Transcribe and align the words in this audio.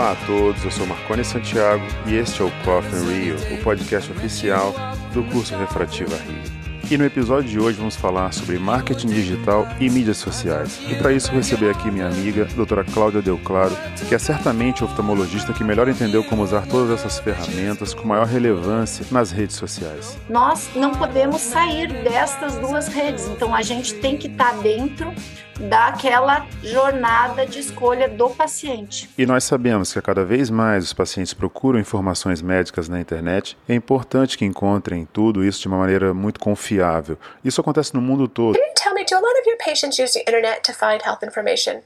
Olá 0.00 0.12
a 0.12 0.26
todos, 0.26 0.64
eu 0.64 0.70
sou 0.70 0.86
Marcone 0.86 1.22
Santiago 1.22 1.84
e 2.06 2.14
este 2.14 2.40
é 2.40 2.44
o 2.46 2.50
Coffee 2.64 3.00
Rio, 3.00 3.36
o 3.52 3.62
podcast 3.62 4.10
oficial 4.10 4.74
do 5.12 5.22
curso 5.24 5.54
Refrativa 5.54 6.16
Rio. 6.16 6.42
E 6.90 6.96
no 6.96 7.04
episódio 7.04 7.50
de 7.50 7.60
hoje 7.60 7.76
vamos 7.76 7.96
falar 7.96 8.32
sobre 8.32 8.58
marketing 8.58 9.08
digital 9.08 9.68
e 9.78 9.90
mídias 9.90 10.16
sociais. 10.16 10.80
E 10.88 10.94
para 10.94 11.12
isso 11.12 11.30
receber 11.30 11.68
aqui 11.68 11.90
minha 11.90 12.06
amiga, 12.06 12.46
doutora 12.56 12.82
Cláudia 12.82 13.20
Del 13.20 13.36
Claro, 13.44 13.76
que 14.08 14.14
é 14.14 14.18
certamente 14.18 14.82
o 14.82 14.86
oftalmologista 14.86 15.52
que 15.52 15.62
melhor 15.62 15.86
entendeu 15.86 16.24
como 16.24 16.44
usar 16.44 16.66
todas 16.66 16.98
essas 16.98 17.18
ferramentas 17.18 17.92
com 17.92 18.08
maior 18.08 18.26
relevância 18.26 19.04
nas 19.10 19.30
redes 19.30 19.56
sociais. 19.56 20.16
Nós 20.30 20.70
não 20.74 20.92
podemos 20.92 21.42
sair 21.42 21.88
destas 22.02 22.56
duas 22.56 22.88
redes, 22.88 23.28
então 23.28 23.54
a 23.54 23.60
gente 23.60 23.92
tem 23.96 24.16
que 24.16 24.28
estar 24.28 24.54
tá 24.54 24.62
dentro 24.62 25.12
daquela 25.68 26.46
jornada 26.62 27.46
de 27.46 27.58
escolha 27.58 28.08
do 28.08 28.30
paciente. 28.30 29.10
E 29.18 29.26
nós 29.26 29.44
sabemos 29.44 29.92
que 29.92 30.00
cada 30.00 30.24
vez 30.24 30.48
mais 30.48 30.84
os 30.84 30.92
pacientes 30.92 31.34
procuram 31.34 31.78
informações 31.78 32.40
médicas 32.40 32.88
na 32.88 33.00
internet. 33.00 33.56
É 33.68 33.74
importante 33.74 34.38
que 34.38 34.44
encontrem 34.44 35.06
tudo 35.12 35.44
isso 35.44 35.60
de 35.60 35.68
uma 35.68 35.78
maneira 35.78 36.14
muito 36.14 36.40
confiável. 36.40 37.18
Isso 37.44 37.60
acontece 37.60 37.94
no 37.94 38.00
mundo 38.00 38.26
todo. 38.26 38.54
Can 38.54 38.64
you 38.64 38.74
tell 38.74 38.94
me, 38.94 39.04
do 39.04 39.14
a 39.14 39.20
lot 39.20 39.38
of 39.38 39.46
your 39.46 39.58
patients 39.58 39.98
use 39.98 40.12
the 40.12 40.20
internet 40.20 40.62
to 40.62 40.72
find 40.72 41.02
health 41.02 41.22
information? 41.22 41.82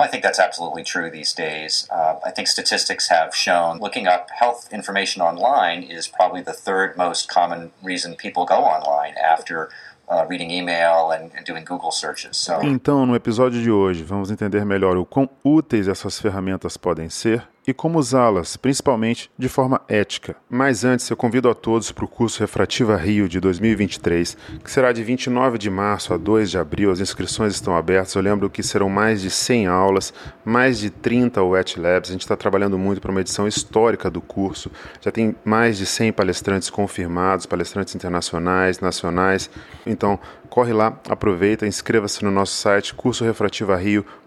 I 0.00 0.06
think 0.06 0.22
that's 0.22 0.38
absolutely 0.38 0.84
true 0.84 1.10
these 1.10 1.32
days. 1.32 1.88
Uh, 1.90 2.20
I 2.24 2.30
think 2.30 2.46
statistics 2.46 3.08
have 3.08 3.34
shown 3.34 3.80
looking 3.80 4.06
up 4.06 4.30
health 4.30 4.68
information 4.72 5.22
online 5.22 5.82
is 5.82 6.06
probably 6.06 6.40
the 6.40 6.52
third 6.52 6.96
most 6.96 7.28
common 7.28 7.72
reason 7.82 8.14
people 8.14 8.44
go 8.44 8.62
online 8.62 9.14
after 9.16 9.70
Uh, 10.10 10.26
reading 10.26 10.50
email 10.50 11.12
and, 11.12 11.30
and, 11.36 11.44
doing 11.44 11.62
Google 11.64 11.92
searches. 11.92 12.38
So. 12.38 12.54
Então, 12.62 13.04
no 13.04 13.14
episódio 13.14 13.60
de 13.60 13.70
hoje, 13.70 14.02
vamos 14.02 14.30
entender 14.30 14.64
melhor 14.64 14.96
o 14.96 15.04
quão 15.04 15.28
úteis 15.44 15.86
essas 15.86 16.18
ferramentas 16.18 16.78
podem 16.78 17.10
ser 17.10 17.46
e 17.68 17.74
como 17.74 17.98
usá-las, 17.98 18.56
principalmente 18.56 19.30
de 19.36 19.46
forma 19.46 19.82
ética. 19.86 20.34
Mas 20.48 20.86
antes, 20.86 21.10
eu 21.10 21.16
convido 21.18 21.50
a 21.50 21.54
todos 21.54 21.92
para 21.92 22.06
o 22.06 22.08
curso 22.08 22.40
Refrativa 22.40 22.96
Rio 22.96 23.28
de 23.28 23.38
2023, 23.38 24.38
que 24.64 24.70
será 24.70 24.90
de 24.90 25.04
29 25.04 25.58
de 25.58 25.68
março 25.68 26.14
a 26.14 26.16
2 26.16 26.50
de 26.50 26.56
abril. 26.56 26.90
As 26.90 26.98
inscrições 26.98 27.52
estão 27.52 27.76
abertas. 27.76 28.14
Eu 28.14 28.22
lembro 28.22 28.48
que 28.48 28.62
serão 28.62 28.88
mais 28.88 29.20
de 29.20 29.28
100 29.28 29.66
aulas, 29.66 30.14
mais 30.42 30.78
de 30.78 30.88
30 30.88 31.42
wet 31.42 31.78
labs. 31.78 32.08
A 32.08 32.12
gente 32.12 32.22
está 32.22 32.38
trabalhando 32.38 32.78
muito 32.78 33.02
para 33.02 33.10
uma 33.10 33.20
edição 33.20 33.46
histórica 33.46 34.10
do 34.10 34.22
curso. 34.22 34.70
Já 35.02 35.10
tem 35.10 35.36
mais 35.44 35.76
de 35.76 35.84
100 35.84 36.14
palestrantes 36.14 36.70
confirmados, 36.70 37.44
palestrantes 37.44 37.94
internacionais, 37.94 38.80
nacionais. 38.80 39.50
Então, 39.84 40.18
corre 40.48 40.72
lá, 40.72 40.98
aproveita, 41.06 41.66
inscreva-se 41.66 42.24
no 42.24 42.30
nosso 42.30 42.54
site 42.54 42.94
cursorefrativario.com 42.94 44.17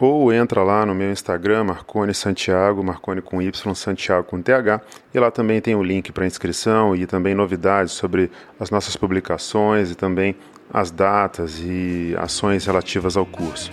ou 0.00 0.32
entra 0.32 0.64
lá 0.64 0.84
no 0.84 0.92
meu 0.92 1.12
Instagram, 1.12 1.62
Marcone 1.62 2.12
Santiago, 2.12 2.82
Marcone 2.82 3.22
com 3.22 3.40
Y, 3.40 3.74
Santiago 3.76 4.26
com 4.26 4.42
TH, 4.42 4.80
e 5.14 5.20
lá 5.20 5.30
também 5.30 5.60
tem 5.60 5.76
o 5.76 5.82
link 5.84 6.10
para 6.10 6.26
inscrição 6.26 6.96
e 6.96 7.06
também 7.06 7.32
novidades 7.32 7.92
sobre 7.92 8.28
as 8.58 8.70
nossas 8.70 8.96
publicações 8.96 9.92
e 9.92 9.94
também 9.94 10.34
as 10.72 10.90
datas 10.90 11.60
e 11.60 12.12
ações 12.18 12.66
relativas 12.66 13.16
ao 13.16 13.24
curso. 13.24 13.70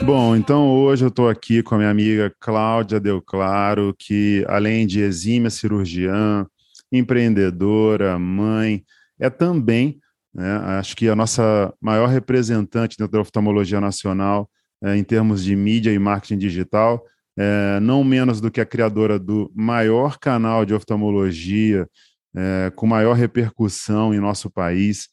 Bom, 0.00 0.36
então 0.36 0.70
hoje 0.70 1.04
eu 1.04 1.08
estou 1.08 1.28
aqui 1.28 1.60
com 1.60 1.74
a 1.74 1.78
minha 1.78 1.90
amiga 1.90 2.32
Cláudia 2.38 3.00
Del 3.00 3.20
Claro, 3.20 3.92
que 3.98 4.44
além 4.48 4.86
de 4.86 5.00
exímia 5.00 5.50
cirurgiã, 5.50 6.46
empreendedora, 6.92 8.16
mãe, 8.16 8.84
é 9.20 9.30
também, 9.30 9.98
né, 10.34 10.56
acho 10.78 10.96
que 10.96 11.08
a 11.08 11.16
nossa 11.16 11.72
maior 11.80 12.08
representante 12.08 12.96
dentro 12.96 13.12
da 13.12 13.20
oftalmologia 13.20 13.80
nacional 13.80 14.48
é, 14.82 14.96
em 14.96 15.02
termos 15.02 15.42
de 15.42 15.56
mídia 15.56 15.92
e 15.92 15.98
marketing 15.98 16.38
digital, 16.38 17.04
é, 17.36 17.80
não 17.80 18.02
menos 18.04 18.40
do 18.40 18.50
que 18.50 18.60
a 18.60 18.66
criadora 18.66 19.18
do 19.18 19.50
maior 19.54 20.18
canal 20.18 20.64
de 20.64 20.74
oftalmologia 20.74 21.88
é, 22.36 22.70
com 22.74 22.86
maior 22.86 23.14
repercussão 23.14 24.14
em 24.14 24.20
nosso 24.20 24.50
país. 24.50 25.08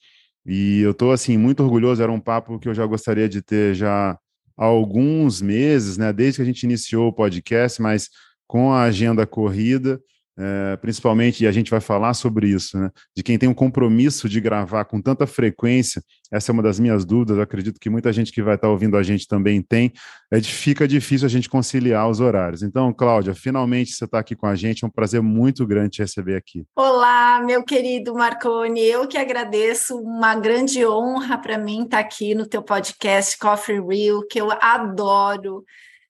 E 0.45 0.81
eu 0.81 0.91
estou 0.91 1.11
assim 1.11 1.37
muito 1.37 1.63
orgulhoso. 1.63 2.01
Era 2.01 2.11
um 2.11 2.19
papo 2.19 2.59
que 2.59 2.69
eu 2.69 2.73
já 2.73 2.85
gostaria 2.85 3.27
de 3.27 3.41
ter 3.41 3.73
já 3.73 4.17
há 4.57 4.66
alguns 4.66 5.41
meses, 5.41 5.97
né, 5.97 6.13
desde 6.13 6.37
que 6.37 6.41
a 6.43 6.45
gente 6.45 6.63
iniciou 6.63 7.07
o 7.07 7.13
podcast, 7.13 7.81
mas 7.81 8.09
com 8.47 8.72
a 8.72 8.83
agenda 8.83 9.25
corrida, 9.25 9.99
é, 10.38 10.75
principalmente, 10.78 11.44
e 11.44 11.47
a 11.47 11.51
gente 11.51 11.72
vai 11.72 11.79
falar 11.79 12.13
sobre 12.13 12.47
isso, 12.47 12.78
né, 12.78 12.90
de 13.16 13.23
quem 13.23 13.38
tem 13.38 13.47
um 13.47 13.53
compromisso 13.53 14.28
de 14.28 14.41
gravar 14.41 14.85
com 14.85 15.01
tanta 15.01 15.25
frequência, 15.25 16.01
essa 16.31 16.51
é 16.51 16.53
uma 16.53 16.63
das 16.63 16.79
minhas 16.79 17.06
dúvidas, 17.06 17.40
acredito 17.40 17.79
que 17.79 17.90
muita 17.90 18.12
gente 18.12 18.31
que 18.31 18.41
vai 18.41 18.56
estar 18.56 18.69
ouvindo 18.69 18.97
a 18.97 19.03
gente 19.03 19.28
também 19.28 19.62
tem, 19.62 19.94
é, 20.31 20.41
fica 20.41 20.88
difícil 20.88 21.25
a 21.25 21.29
gente 21.29 21.50
conciliar 21.50 22.09
os 22.09 22.19
horários. 22.19 22.63
Então, 22.63 22.91
Cláudia, 22.94 23.34
finalmente 23.34 23.91
você 23.91 24.06
está 24.06 24.19
aqui 24.19 24.35
com 24.35 24.47
a 24.47 24.56
gente, 24.56 24.84
é 24.84 24.88
um 24.88 24.91
prazer 24.91 25.22
muito 25.22 25.66
grande 25.66 25.91
te 25.91 26.01
receber 26.01 26.35
aqui. 26.35 26.66
Olá, 26.75 27.41
meu 27.41 27.63
querido 27.63 28.13
Marconi, 28.13 28.81
eu 28.81 29.07
que 29.07 29.17
agradeço, 29.17 29.97
uma 29.97 30.35
grande 30.35 30.85
honra 30.85 31.38
para 31.38 31.57
mim 31.57 31.84
estar 31.84 32.00
aqui 32.00 32.35
no 32.35 32.46
teu 32.46 32.62
podcast 32.62 33.38
Coffee 33.38 33.79
Real, 33.79 34.25
que 34.28 34.40
eu 34.40 34.50
adoro, 34.52 35.63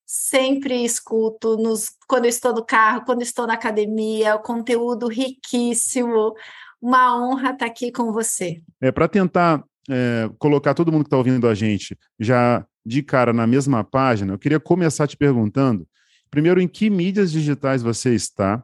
sempre 0.06 0.84
escuto 0.84 1.58
nos, 1.58 1.90
quando 2.08 2.26
estou 2.26 2.54
no 2.54 2.64
carro, 2.64 3.06
quando 3.06 3.22
estou 3.22 3.48
na 3.48 3.54
academia, 3.54 4.36
o 4.36 4.40
conteúdo 4.40 5.08
riquíssimo. 5.08 6.34
Uma 6.82 7.18
honra 7.18 7.52
estar 7.52 7.66
aqui 7.66 7.92
com 7.92 8.12
você. 8.12 8.62
É 8.80 8.92
para 8.92 9.08
tentar 9.08 9.64
é, 9.90 10.30
colocar 10.38 10.74
todo 10.74 10.92
mundo 10.92 11.04
que 11.04 11.08
está 11.08 11.18
ouvindo 11.18 11.48
a 11.48 11.56
gente 11.56 11.98
já 12.20 12.66
de 12.86 13.02
cara 13.02 13.34
na 13.34 13.48
mesma 13.48 13.84
página. 13.84 14.34
Eu 14.34 14.40
queria 14.40 14.60
começar 14.60 15.08
te 15.08 15.18
perguntando, 15.18 15.88
primeiro, 16.30 16.62
em 16.62 16.68
que 16.68 16.90
mídias 16.90 17.32
digitais 17.32 17.82
você 17.82 18.14
está 18.14 18.64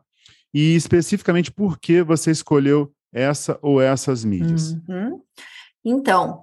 e 0.54 0.76
especificamente 0.76 1.52
por 1.52 1.80
que 1.80 2.04
você 2.04 2.30
escolheu 2.30 2.94
essa 3.12 3.58
ou 3.62 3.82
essas 3.82 4.24
mídias. 4.24 4.74
Uhum. 4.88 5.22
Então, 5.84 6.42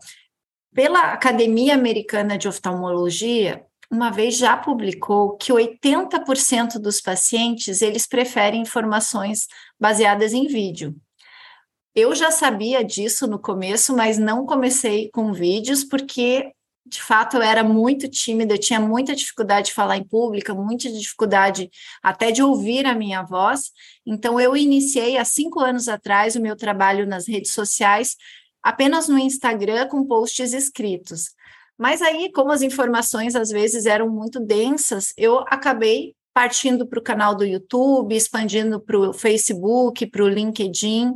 pela 0.75 1.13
Academia 1.13 1.75
Americana 1.75 2.37
de 2.37 2.49
Oftalmologia, 2.49 3.65
uma 3.91 4.11
vez 4.11 4.37
já 4.37 4.57
publicou 4.57 5.37
que 5.37 5.53
80% 5.53 6.79
dos 6.79 7.01
pacientes 7.01 7.81
eles 7.81 8.07
preferem 8.07 8.61
informações 8.61 9.47
baseadas 9.81 10.33
em 10.33 10.47
vídeo. 10.47 10.95
Eu 11.95 12.15
já 12.15 12.31
sabia 12.31 12.85
disso 12.85 13.27
no 13.27 13.39
começo, 13.39 13.97
mas 13.97 14.19
não 14.19 14.47
comecei 14.47 15.11
com 15.11 15.33
vídeos 15.33 15.85
porque 15.85 16.53
de 16.87 17.03
fato 17.03 17.37
eu 17.37 17.43
era 17.43 17.63
muito 17.63 18.09
tímida, 18.09 18.55
eu 18.55 18.59
tinha 18.59 18.81
muita 18.81 19.15
dificuldade 19.15 19.69
de 19.69 19.75
falar 19.75 19.99
em 19.99 20.05
público, 20.05 20.55
muita 20.55 20.91
dificuldade 20.91 21.71
até 22.03 22.31
de 22.31 22.43
ouvir 22.43 22.87
a 22.87 22.95
minha 22.95 23.23
voz. 23.23 23.73
Então 24.07 24.41
eu 24.41 24.57
iniciei 24.57 25.19
há 25.19 25.25
cinco 25.25 25.61
anos 25.61 25.89
atrás 25.89 26.35
o 26.35 26.41
meu 26.41 26.57
trabalho 26.57 27.07
nas 27.07 27.29
redes 27.29 27.53
sociais 27.53 28.17
apenas 28.63 29.09
no 29.09 29.19
Instagram 29.19 29.87
com 29.89 30.05
posts 30.05 30.53
escritos. 30.53 31.31
Mas 31.79 32.03
aí, 32.03 32.31
como 32.33 32.51
as 32.51 32.61
informações 32.61 33.37
às 33.37 33.51
vezes 33.51 33.87
eram 33.87 34.11
muito 34.11 34.41
densas, 34.41 35.15
eu 35.17 35.39
acabei 35.47 36.15
partindo 36.35 36.87
para 36.87 36.99
o 36.99 37.03
canal 37.03 37.35
do 37.35 37.45
YouTube, 37.45 38.15
expandindo 38.15 38.81
para 38.81 38.99
o 38.99 39.13
Facebook, 39.13 40.07
para 40.07 40.25
o 40.25 40.29
LinkedIn 40.29 41.15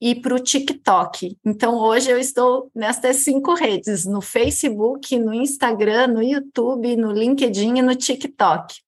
e 0.00 0.14
para 0.14 0.34
o 0.34 0.38
TikTok. 0.38 1.36
Então, 1.44 1.78
hoje 1.78 2.10
eu 2.10 2.18
estou 2.18 2.70
nestas 2.74 3.16
cinco 3.16 3.54
redes: 3.54 4.06
no 4.06 4.20
Facebook, 4.20 5.18
no 5.18 5.34
Instagram, 5.34 6.08
no 6.08 6.22
YouTube, 6.22 6.96
no 6.96 7.12
LinkedIn 7.12 7.78
e 7.78 7.82
no 7.82 7.94
TikTok. 7.94 8.85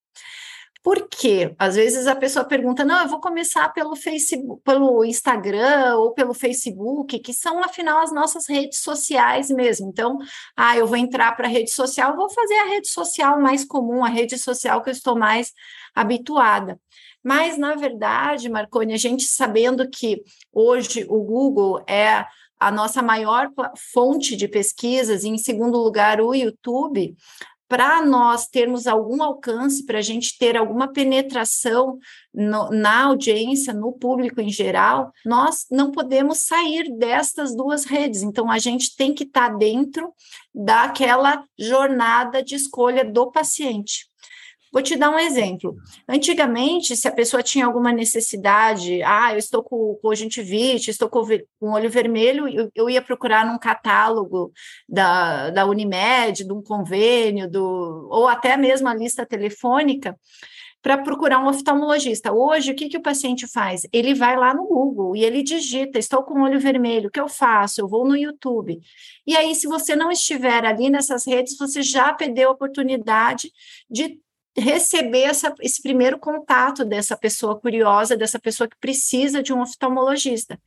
Por 0.89 1.07
quê? 1.07 1.55
Às 1.59 1.75
vezes 1.75 2.07
a 2.07 2.17
pessoa 2.17 2.47
pergunta: 2.47 2.83
não, 2.83 3.03
eu 3.03 3.09
vou 3.11 3.21
começar 3.21 3.69
pelo 3.75 3.95
Facebook, 3.95 4.63
pelo 4.65 5.05
Instagram 5.05 5.99
ou 5.99 6.15
pelo 6.15 6.33
Facebook, 6.33 7.19
que 7.19 7.35
são, 7.35 7.63
afinal, 7.63 8.01
as 8.01 8.11
nossas 8.11 8.49
redes 8.49 8.79
sociais 8.79 9.51
mesmo. 9.51 9.91
Então, 9.91 10.17
ah, 10.57 10.79
eu 10.79 10.87
vou 10.87 10.97
entrar 10.97 11.37
para 11.37 11.47
a 11.47 11.51
rede 11.51 11.71
social, 11.71 12.17
vou 12.17 12.31
fazer 12.31 12.55
a 12.55 12.69
rede 12.69 12.89
social 12.89 13.39
mais 13.39 13.67
comum, 13.67 14.03
a 14.03 14.09
rede 14.09 14.39
social 14.39 14.83
que 14.83 14.89
eu 14.89 14.95
estou 14.95 15.15
mais 15.15 15.53
habituada. 15.95 16.81
Mas, 17.23 17.59
na 17.59 17.75
verdade, 17.75 18.49
Marconi, 18.49 18.95
a 18.95 18.99
gente 18.99 19.25
sabendo 19.25 19.91
que 19.91 20.23
hoje 20.51 21.05
o 21.07 21.23
Google 21.23 21.85
é 21.87 22.25
a 22.59 22.71
nossa 22.71 23.03
maior 23.03 23.51
fonte 23.93 24.35
de 24.35 24.49
pesquisas, 24.49 25.23
e 25.23 25.29
em 25.29 25.37
segundo 25.37 25.77
lugar, 25.77 26.19
o 26.19 26.35
YouTube, 26.35 27.15
para 27.69 28.05
nós 28.05 28.49
termos 28.49 28.87
algum 28.87 29.23
alcance, 29.23 29.85
para 29.85 29.99
a 29.99 30.03
gente 30.03 30.39
ter 30.39 30.57
alguma 30.57 30.89
penetração 30.89 31.99
no, 32.33 32.71
na 32.71 33.05
audiência, 33.05 33.75
no 33.75 33.93
público 33.93 34.41
em 34.41 34.49
geral, 34.49 35.13
nós 35.25 35.67
não 35.71 35.91
podemos 35.91 36.39
sair 36.39 36.91
destas 36.97 37.55
duas 37.55 37.85
redes. 37.85 38.23
Então, 38.23 38.51
a 38.51 38.59
gente 38.59 38.97
tem 38.97 39.13
que 39.13 39.25
estar 39.25 39.51
tá 39.51 39.57
dentro 39.57 40.13
daquela 40.55 41.45
jornada 41.59 42.43
de 42.43 42.55
escolha 42.55 43.05
do 43.05 43.31
paciente. 43.31 44.07
Vou 44.73 44.83
te 44.83 44.97
dar 44.97 45.11
um 45.11 45.19
exemplo. 45.19 45.77
Antigamente, 46.07 46.97
se 46.97 47.09
a 47.09 47.13
pessoa 47.13 47.43
tinha 47.43 47.65
alguma 47.65 47.93
necessidade, 47.93 49.03
ah, 49.03 49.33
eu 49.33 49.39
estou 49.39 49.63
com 49.63 49.99
conjuntivite, 50.03 50.91
estou 50.91 51.09
com 51.09 51.25
um 51.63 51.73
olho 51.73 51.91
vermelho, 51.91 52.49
eu, 52.49 52.71
eu, 52.75 52.91
ia 52.91 53.01
procurar 53.01 53.47
num 53.47 53.59
catálogo 53.59 54.53
da, 54.89 55.51
da 55.51 55.67
Unimed, 55.67 56.45
de 56.45 56.53
um 56.53 56.63
convênio, 56.63 57.51
do, 57.51 58.09
ou 58.11 58.29
até 58.29 58.57
mesmo 58.57 58.89
a 58.89 58.95
lista 58.95 59.25
telefônica, 59.25 60.19
para 60.83 60.99
procurar 60.99 61.41
um 61.41 61.49
oftalmologista. 61.49 62.33
Hoje, 62.33 62.73
o 62.73 62.75
que, 62.75 62.89
que 62.89 62.97
o 62.97 63.03
paciente 63.03 63.47
faz? 63.47 63.83
Ele 63.93 64.15
vai 64.15 64.37
lá 64.37 64.55
no 64.55 64.67
Google 64.67 65.17
e 65.17 65.25
ele 65.25 65.43
digita: 65.43 65.99
estou 65.99 66.23
com 66.23 66.43
olho 66.43 66.61
vermelho, 66.61 67.09
o 67.09 67.11
que 67.11 67.21
eu 67.21 67.29
faço? 67.29 67.81
Eu 67.81 67.89
vou 67.89 68.07
no 68.07 68.17
YouTube. 68.17 68.79
E 69.27 69.37
aí, 69.37 69.55
se 69.55 69.67
você 69.67 69.97
não 69.97 70.11
estiver 70.11 70.65
ali 70.65 70.89
nessas 70.91 71.27
redes, 71.27 71.57
você 71.57 71.83
já 71.83 72.13
perdeu 72.13 72.49
a 72.49 72.53
oportunidade 72.53 73.51
de 73.91 74.19
receber 74.59 75.23
essa, 75.23 75.55
esse 75.61 75.81
primeiro 75.83 76.19
contato 76.19 76.85
dessa 76.85 77.17
pessoa 77.17 77.59
curiosa, 77.59 78.17
dessa 78.17 78.39
pessoa 78.39 78.69
que 78.69 78.77
precisa 78.81 79.43
de 79.43 79.53
um 79.53 79.61
oftalmologista. 79.61 80.59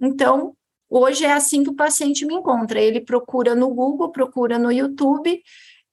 Então, 0.00 0.54
hoje 0.88 1.24
é 1.24 1.32
assim 1.32 1.62
que 1.62 1.70
o 1.70 1.76
paciente 1.76 2.24
me 2.24 2.34
encontra. 2.34 2.80
Ele 2.80 3.00
procura 3.00 3.54
no 3.54 3.68
Google, 3.68 4.10
procura 4.10 4.58
no 4.58 4.72
YouTube, 4.72 5.42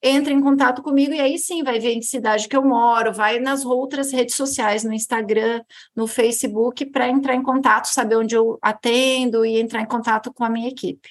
entra 0.01 0.31
em 0.31 0.41
contato 0.41 0.81
comigo 0.81 1.13
e 1.13 1.19
aí 1.19 1.37
sim 1.37 1.63
vai 1.63 1.79
ver 1.79 1.93
em 1.93 1.99
que 1.99 2.05
cidade 2.05 2.47
que 2.47 2.55
eu 2.55 2.63
moro, 2.63 3.11
vai 3.11 3.39
nas 3.39 3.65
outras 3.65 4.11
redes 4.11 4.35
sociais, 4.35 4.83
no 4.83 4.93
Instagram, 4.93 5.61
no 5.95 6.07
Facebook, 6.07 6.85
para 6.85 7.09
entrar 7.09 7.35
em 7.35 7.43
contato, 7.43 7.85
saber 7.85 8.15
onde 8.15 8.35
eu 8.35 8.57
atendo 8.61 9.45
e 9.45 9.59
entrar 9.59 9.81
em 9.81 9.87
contato 9.87 10.31
com 10.33 10.43
a 10.43 10.49
minha 10.49 10.69
equipe. 10.69 11.09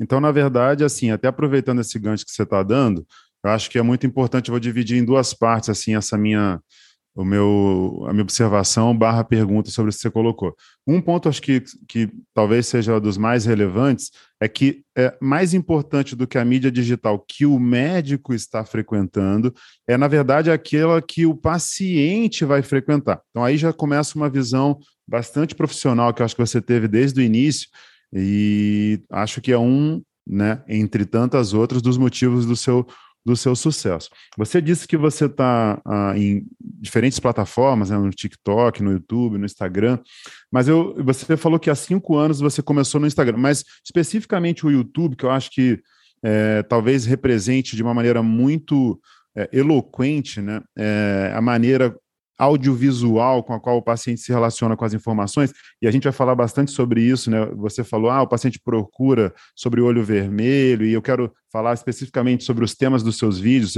Então, 0.00 0.20
na 0.20 0.30
verdade, 0.30 0.84
assim, 0.84 1.10
até 1.10 1.26
aproveitando 1.26 1.80
esse 1.80 1.98
gancho 1.98 2.24
que 2.24 2.30
você 2.30 2.44
está 2.44 2.62
dando, 2.62 3.04
eu 3.44 3.50
acho 3.50 3.70
que 3.70 3.78
é 3.78 3.82
muito 3.82 4.06
importante, 4.06 4.48
eu 4.48 4.52
vou 4.52 4.60
dividir 4.60 4.98
em 4.98 5.04
duas 5.04 5.32
partes, 5.32 5.68
assim, 5.68 5.94
essa 5.94 6.18
minha, 6.18 6.60
o 7.14 7.24
meu, 7.24 8.04
a 8.08 8.12
minha 8.12 8.22
observação 8.22 8.96
barra 8.96 9.24
pergunta 9.24 9.70
sobre 9.70 9.90
o 9.90 9.92
que 9.92 10.00
você 10.00 10.10
colocou. 10.10 10.54
Um 10.86 11.00
ponto, 11.00 11.28
acho 11.28 11.42
que, 11.42 11.62
que 11.88 12.08
talvez 12.34 12.66
seja 12.66 13.00
dos 13.00 13.16
mais 13.16 13.44
relevantes, 13.44 14.10
é 14.40 14.48
que 14.48 14.82
é 14.96 15.16
mais 15.20 15.54
importante 15.54 16.14
do 16.14 16.26
que 16.26 16.38
a 16.38 16.44
mídia 16.44 16.70
digital 16.70 17.18
que 17.18 17.44
o 17.44 17.58
médico 17.58 18.34
está 18.34 18.64
frequentando, 18.64 19.54
é, 19.86 19.96
na 19.96 20.08
verdade, 20.08 20.50
aquela 20.50 21.00
que 21.02 21.26
o 21.26 21.34
paciente 21.34 22.44
vai 22.44 22.62
frequentar. 22.62 23.20
Então, 23.30 23.44
aí 23.44 23.56
já 23.56 23.72
começa 23.72 24.16
uma 24.16 24.30
visão 24.30 24.78
bastante 25.06 25.54
profissional 25.54 26.12
que 26.12 26.22
eu 26.22 26.24
acho 26.26 26.36
que 26.36 26.46
você 26.46 26.60
teve 26.60 26.86
desde 26.86 27.20
o 27.20 27.24
início, 27.24 27.68
e 28.12 29.00
acho 29.10 29.40
que 29.40 29.52
é 29.52 29.58
um, 29.58 30.02
né, 30.26 30.62
entre 30.68 31.04
tantas 31.04 31.52
outras, 31.52 31.82
dos 31.82 31.98
motivos 31.98 32.46
do 32.46 32.56
seu 32.56 32.86
do 33.28 33.36
seu 33.36 33.54
sucesso. 33.54 34.08
Você 34.38 34.58
disse 34.62 34.88
que 34.88 34.96
você 34.96 35.26
está 35.26 35.80
ah, 35.84 36.14
em 36.16 36.46
diferentes 36.58 37.20
plataformas, 37.20 37.90
né, 37.90 37.98
no 37.98 38.08
TikTok, 38.08 38.82
no 38.82 38.92
YouTube, 38.92 39.36
no 39.36 39.44
Instagram, 39.44 39.98
mas 40.50 40.66
eu, 40.66 40.94
você 41.04 41.36
falou 41.36 41.58
que 41.58 41.68
há 41.68 41.74
cinco 41.74 42.16
anos 42.16 42.40
você 42.40 42.62
começou 42.62 42.98
no 42.98 43.06
Instagram, 43.06 43.36
mas 43.36 43.64
especificamente 43.84 44.64
o 44.64 44.70
YouTube, 44.70 45.14
que 45.14 45.26
eu 45.26 45.30
acho 45.30 45.50
que 45.50 45.78
é, 46.22 46.62
talvez 46.62 47.04
represente 47.04 47.76
de 47.76 47.82
uma 47.82 47.92
maneira 47.92 48.22
muito 48.22 48.98
é, 49.36 49.46
eloquente 49.52 50.40
né, 50.40 50.62
é, 50.76 51.30
a 51.34 51.42
maneira 51.42 51.94
audiovisual 52.38 53.42
com 53.42 53.52
a 53.52 53.60
qual 53.60 53.76
o 53.76 53.82
paciente 53.82 54.20
se 54.20 54.32
relaciona 54.32 54.76
com 54.76 54.84
as 54.84 54.94
informações, 54.94 55.52
e 55.82 55.88
a 55.88 55.90
gente 55.90 56.04
vai 56.04 56.12
falar 56.12 56.34
bastante 56.34 56.70
sobre 56.70 57.02
isso, 57.02 57.30
né? 57.30 57.46
Você 57.56 57.82
falou, 57.82 58.10
ah, 58.10 58.22
o 58.22 58.28
paciente 58.28 58.60
procura 58.60 59.34
sobre 59.56 59.80
o 59.80 59.84
olho 59.84 60.04
vermelho, 60.04 60.86
e 60.86 60.92
eu 60.92 61.02
quero 61.02 61.32
falar 61.50 61.74
especificamente 61.74 62.44
sobre 62.44 62.64
os 62.64 62.74
temas 62.74 63.02
dos 63.02 63.18
seus 63.18 63.38
vídeos. 63.38 63.74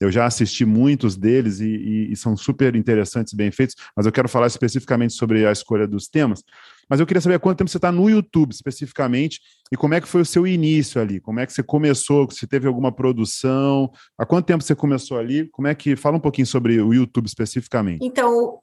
Eu, 0.00 0.12
já 0.12 0.26
assisti 0.26 0.64
muitos 0.64 1.16
deles 1.16 1.60
e, 1.60 1.66
e, 1.66 2.12
e, 2.12 2.16
são 2.16 2.36
super 2.36 2.76
interessantes 2.76 3.32
e 3.32 3.36
bem 3.36 3.50
feitos, 3.50 3.74
mas 3.96 4.06
eu 4.06 4.12
quero 4.12 4.28
falar 4.28 4.46
especificamente 4.46 5.14
sobre 5.14 5.46
a 5.46 5.52
escolha 5.52 5.86
dos 5.86 6.06
temas. 6.06 6.42
Mas 6.88 7.00
eu 7.00 7.06
queria 7.06 7.20
saber 7.20 7.36
há 7.36 7.38
quanto 7.38 7.58
tempo 7.58 7.70
você 7.70 7.78
está 7.78 7.90
no 7.90 8.08
YouTube 8.08 8.52
especificamente 8.52 9.40
e 9.72 9.76
como 9.76 9.94
é 9.94 10.00
que 10.00 10.08
foi 10.08 10.20
o 10.20 10.26
seu 10.26 10.46
início 10.46 11.00
ali? 11.00 11.20
Como 11.20 11.40
é 11.40 11.46
que 11.46 11.52
você 11.52 11.62
começou? 11.62 12.30
Se 12.30 12.46
teve 12.46 12.66
alguma 12.66 12.92
produção? 12.92 13.90
Há 14.18 14.26
quanto 14.26 14.46
tempo 14.46 14.62
você 14.62 14.74
começou 14.74 15.18
ali? 15.18 15.48
Como 15.50 15.68
é 15.68 15.74
que 15.74 15.96
fala 15.96 16.16
um 16.16 16.20
pouquinho 16.20 16.46
sobre 16.46 16.80
o 16.80 16.92
YouTube 16.92 17.26
especificamente? 17.26 18.04
Então, 18.04 18.58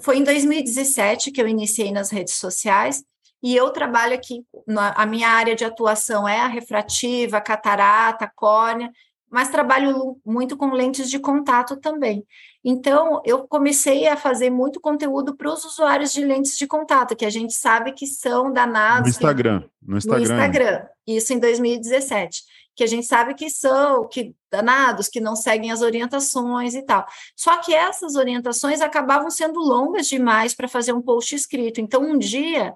foi 0.00 0.18
em 0.18 0.24
2017 0.24 1.30
que 1.30 1.40
eu 1.40 1.48
iniciei 1.48 1.92
nas 1.92 2.10
redes 2.10 2.34
sociais 2.34 3.02
e 3.42 3.56
eu 3.56 3.70
trabalho 3.70 4.14
aqui, 4.14 4.44
na, 4.66 4.90
a 4.90 5.06
minha 5.06 5.28
área 5.28 5.56
de 5.56 5.64
atuação 5.64 6.28
é 6.28 6.40
a 6.40 6.46
refrativa, 6.46 7.40
catarata, 7.40 8.30
córnea, 8.34 8.90
mas 9.30 9.48
trabalho 9.48 10.18
muito 10.26 10.56
com 10.56 10.72
lentes 10.72 11.08
de 11.08 11.18
contato 11.18 11.76
também. 11.76 12.26
Então, 12.64 13.22
eu 13.24 13.46
comecei 13.46 14.08
a 14.08 14.16
fazer 14.16 14.50
muito 14.50 14.80
conteúdo 14.80 15.36
para 15.36 15.50
os 15.50 15.64
usuários 15.64 16.12
de 16.12 16.24
lentes 16.24 16.58
de 16.58 16.66
contato, 16.66 17.16
que 17.16 17.24
a 17.24 17.30
gente 17.30 17.54
sabe 17.54 17.92
que 17.92 18.06
são 18.06 18.52
danados. 18.52 19.02
No 19.02 19.08
Instagram. 19.08 19.64
No 19.80 19.96
Instagram. 19.96 20.26
No 20.26 20.32
Instagram. 20.34 20.86
Isso 21.06 21.32
em 21.32 21.38
2017. 21.38 22.42
Que 22.74 22.84
a 22.84 22.86
gente 22.86 23.06
sabe 23.06 23.34
que 23.34 23.48
são 23.48 24.08
que 24.08 24.34
danados, 24.50 25.08
que 25.08 25.20
não 25.20 25.36
seguem 25.36 25.70
as 25.70 25.80
orientações 25.80 26.74
e 26.74 26.82
tal. 26.82 27.06
Só 27.36 27.58
que 27.58 27.74
essas 27.74 28.16
orientações 28.16 28.80
acabavam 28.80 29.30
sendo 29.30 29.60
longas 29.60 30.08
demais 30.08 30.54
para 30.54 30.68
fazer 30.68 30.92
um 30.92 31.02
post 31.02 31.34
escrito. 31.34 31.80
Então, 31.80 32.02
um 32.02 32.18
dia 32.18 32.74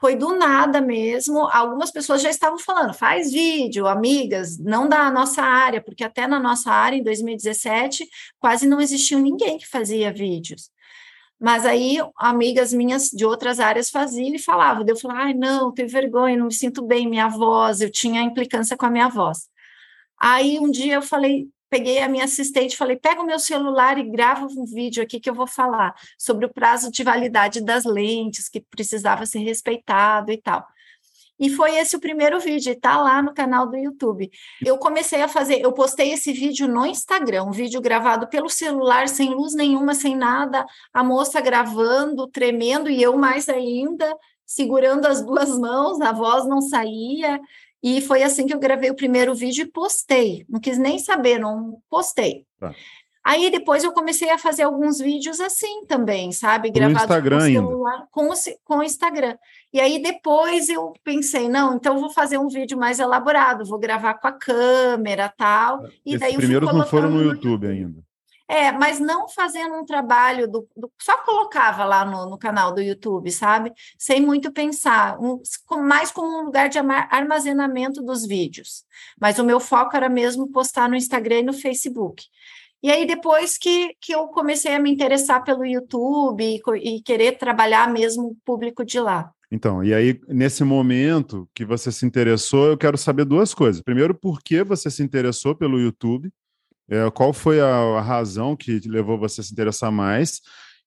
foi 0.00 0.16
do 0.16 0.36
nada 0.36 0.80
mesmo. 0.80 1.48
Algumas 1.50 1.90
pessoas 1.90 2.22
já 2.22 2.30
estavam 2.30 2.58
falando, 2.58 2.94
faz 2.94 3.32
vídeo, 3.32 3.86
amigas, 3.86 4.58
não 4.58 4.88
da 4.88 5.10
nossa 5.10 5.42
área, 5.42 5.80
porque 5.82 6.04
até 6.04 6.26
na 6.26 6.38
nossa 6.38 6.70
área, 6.70 6.96
em 6.96 7.02
2017, 7.02 8.06
quase 8.38 8.66
não 8.66 8.80
existia 8.80 9.18
ninguém 9.18 9.58
que 9.58 9.66
fazia 9.66 10.12
vídeos. 10.12 10.70
Mas 11.38 11.66
aí, 11.66 11.98
amigas 12.16 12.72
minhas 12.72 13.10
de 13.10 13.24
outras 13.24 13.60
áreas 13.60 13.90
faziam 13.90 14.34
e 14.34 14.38
falavam. 14.38 14.84
Eu 14.86 14.96
falava, 14.96 15.20
ai, 15.20 15.34
não, 15.34 15.72
tenho 15.72 15.88
vergonha, 15.88 16.36
não 16.36 16.46
me 16.46 16.54
sinto 16.54 16.82
bem, 16.82 17.08
minha 17.08 17.28
voz, 17.28 17.80
eu 17.80 17.90
tinha 17.90 18.22
implicância 18.22 18.76
com 18.76 18.86
a 18.86 18.90
minha 18.90 19.08
voz. 19.08 19.48
Aí 20.18 20.58
um 20.58 20.70
dia 20.70 20.94
eu 20.94 21.02
falei, 21.02 21.46
peguei 21.68 22.00
a 22.00 22.08
minha 22.08 22.24
assistente 22.24 22.74
e 22.74 22.76
falei: 22.76 22.96
pega 22.96 23.20
o 23.20 23.26
meu 23.26 23.38
celular 23.38 23.98
e 23.98 24.10
grava 24.10 24.46
um 24.46 24.64
vídeo 24.64 25.02
aqui 25.02 25.20
que 25.20 25.28
eu 25.28 25.34
vou 25.34 25.46
falar 25.46 25.94
sobre 26.18 26.46
o 26.46 26.52
prazo 26.52 26.90
de 26.90 27.02
validade 27.02 27.60
das 27.60 27.84
lentes, 27.84 28.48
que 28.48 28.60
precisava 28.60 29.26
ser 29.26 29.40
respeitado 29.40 30.32
e 30.32 30.40
tal. 30.40 30.66
E 31.38 31.50
foi 31.50 31.76
esse 31.76 31.94
o 31.94 32.00
primeiro 32.00 32.40
vídeo, 32.40 32.72
está 32.72 32.96
lá 32.96 33.20
no 33.20 33.34
canal 33.34 33.66
do 33.66 33.76
YouTube. 33.76 34.30
Eu 34.64 34.78
comecei 34.78 35.20
a 35.20 35.28
fazer, 35.28 35.60
eu 35.60 35.70
postei 35.72 36.12
esse 36.12 36.32
vídeo 36.32 36.66
no 36.66 36.86
Instagram, 36.86 37.44
um 37.44 37.50
vídeo 37.50 37.80
gravado 37.80 38.26
pelo 38.28 38.48
celular, 38.48 39.06
sem 39.06 39.34
luz 39.34 39.54
nenhuma, 39.54 39.94
sem 39.94 40.16
nada, 40.16 40.64
a 40.94 41.04
moça 41.04 41.40
gravando, 41.40 42.26
tremendo, 42.26 42.88
e 42.88 43.02
eu 43.02 43.18
mais 43.18 43.50
ainda, 43.50 44.10
segurando 44.46 45.04
as 45.04 45.22
duas 45.22 45.58
mãos, 45.58 46.00
a 46.00 46.10
voz 46.10 46.46
não 46.46 46.62
saía, 46.62 47.38
e 47.88 48.00
foi 48.00 48.24
assim 48.24 48.48
que 48.48 48.52
eu 48.52 48.58
gravei 48.58 48.90
o 48.90 48.96
primeiro 48.96 49.32
vídeo 49.32 49.62
e 49.62 49.70
postei. 49.70 50.44
Não 50.48 50.58
quis 50.58 50.76
nem 50.76 50.98
saber, 50.98 51.38
não 51.38 51.78
postei. 51.88 52.44
Tá. 52.58 52.74
Aí 53.24 53.48
depois 53.48 53.84
eu 53.84 53.92
comecei 53.92 54.28
a 54.28 54.38
fazer 54.38 54.64
alguns 54.64 54.98
vídeos 54.98 55.38
assim 55.38 55.84
também, 55.86 56.32
sabe? 56.32 56.72
Gravados 56.72 57.06
com 57.06 57.36
o 57.36 57.40
celular, 57.40 58.06
com 58.10 58.28
o, 58.28 58.34
com 58.64 58.78
o 58.78 58.82
Instagram. 58.82 59.38
E 59.72 59.78
aí 59.78 60.02
depois 60.02 60.68
eu 60.68 60.94
pensei, 61.04 61.48
não, 61.48 61.76
então 61.76 61.94
eu 61.94 62.00
vou 62.00 62.10
fazer 62.10 62.38
um 62.38 62.48
vídeo 62.48 62.76
mais 62.76 62.98
elaborado, 62.98 63.64
vou 63.64 63.78
gravar 63.78 64.14
com 64.14 64.26
a 64.26 64.32
câmera 64.32 65.32
tal. 65.36 65.84
E 66.04 66.10
Esses 66.10 66.20
daí 66.20 66.36
primeiros 66.36 66.72
não 66.72 66.86
foram 66.86 67.08
no 67.08 67.22
YouTube 67.22 67.68
ainda. 67.68 68.05
É, 68.48 68.70
mas 68.70 69.00
não 69.00 69.28
fazendo 69.28 69.74
um 69.74 69.84
trabalho 69.84 70.46
do, 70.46 70.68
do 70.76 70.90
só 71.00 71.16
colocava 71.24 71.84
lá 71.84 72.04
no, 72.04 72.30
no, 72.30 72.38
canal 72.38 72.72
do 72.72 72.80
YouTube, 72.80 73.30
sabe? 73.32 73.72
Sem 73.98 74.20
muito 74.20 74.52
pensar, 74.52 75.18
um, 75.18 75.42
mais 75.82 76.12
como 76.12 76.42
um 76.42 76.44
lugar 76.44 76.68
de 76.68 76.78
armazenamento 76.78 78.00
dos 78.02 78.24
vídeos. 78.24 78.84
Mas 79.20 79.40
o 79.40 79.44
meu 79.44 79.58
foco 79.58 79.96
era 79.96 80.08
mesmo 80.08 80.50
postar 80.52 80.88
no 80.88 80.94
Instagram 80.94 81.40
e 81.40 81.42
no 81.42 81.52
Facebook. 81.52 82.24
E 82.82 82.90
aí, 82.90 83.04
depois 83.04 83.58
que, 83.58 83.96
que 84.00 84.14
eu 84.14 84.28
comecei 84.28 84.74
a 84.74 84.78
me 84.78 84.92
interessar 84.92 85.42
pelo 85.42 85.66
YouTube 85.66 86.44
e, 86.44 86.60
e 86.84 87.02
querer 87.02 87.36
trabalhar 87.38 87.92
mesmo 87.92 88.28
o 88.28 88.36
público 88.44 88.84
de 88.84 89.00
lá. 89.00 89.32
Então, 89.50 89.82
e 89.82 89.94
aí, 89.94 90.20
nesse 90.28 90.62
momento 90.62 91.48
que 91.54 91.64
você 91.64 91.90
se 91.90 92.04
interessou, 92.04 92.66
eu 92.66 92.76
quero 92.76 92.98
saber 92.98 93.24
duas 93.24 93.54
coisas. 93.54 93.82
Primeiro, 93.82 94.14
por 94.14 94.40
que 94.40 94.62
você 94.62 94.90
se 94.90 95.02
interessou 95.02 95.54
pelo 95.54 95.80
YouTube? 95.80 96.30
É, 96.88 97.10
qual 97.10 97.32
foi 97.32 97.60
a, 97.60 97.66
a, 97.66 98.00
razão 98.00 98.56
que 98.56 98.80
levou 98.86 99.18
você 99.18 99.40
a 99.40 99.44
se 99.44 99.52
interessar 99.52 99.90
mais? 99.90 100.40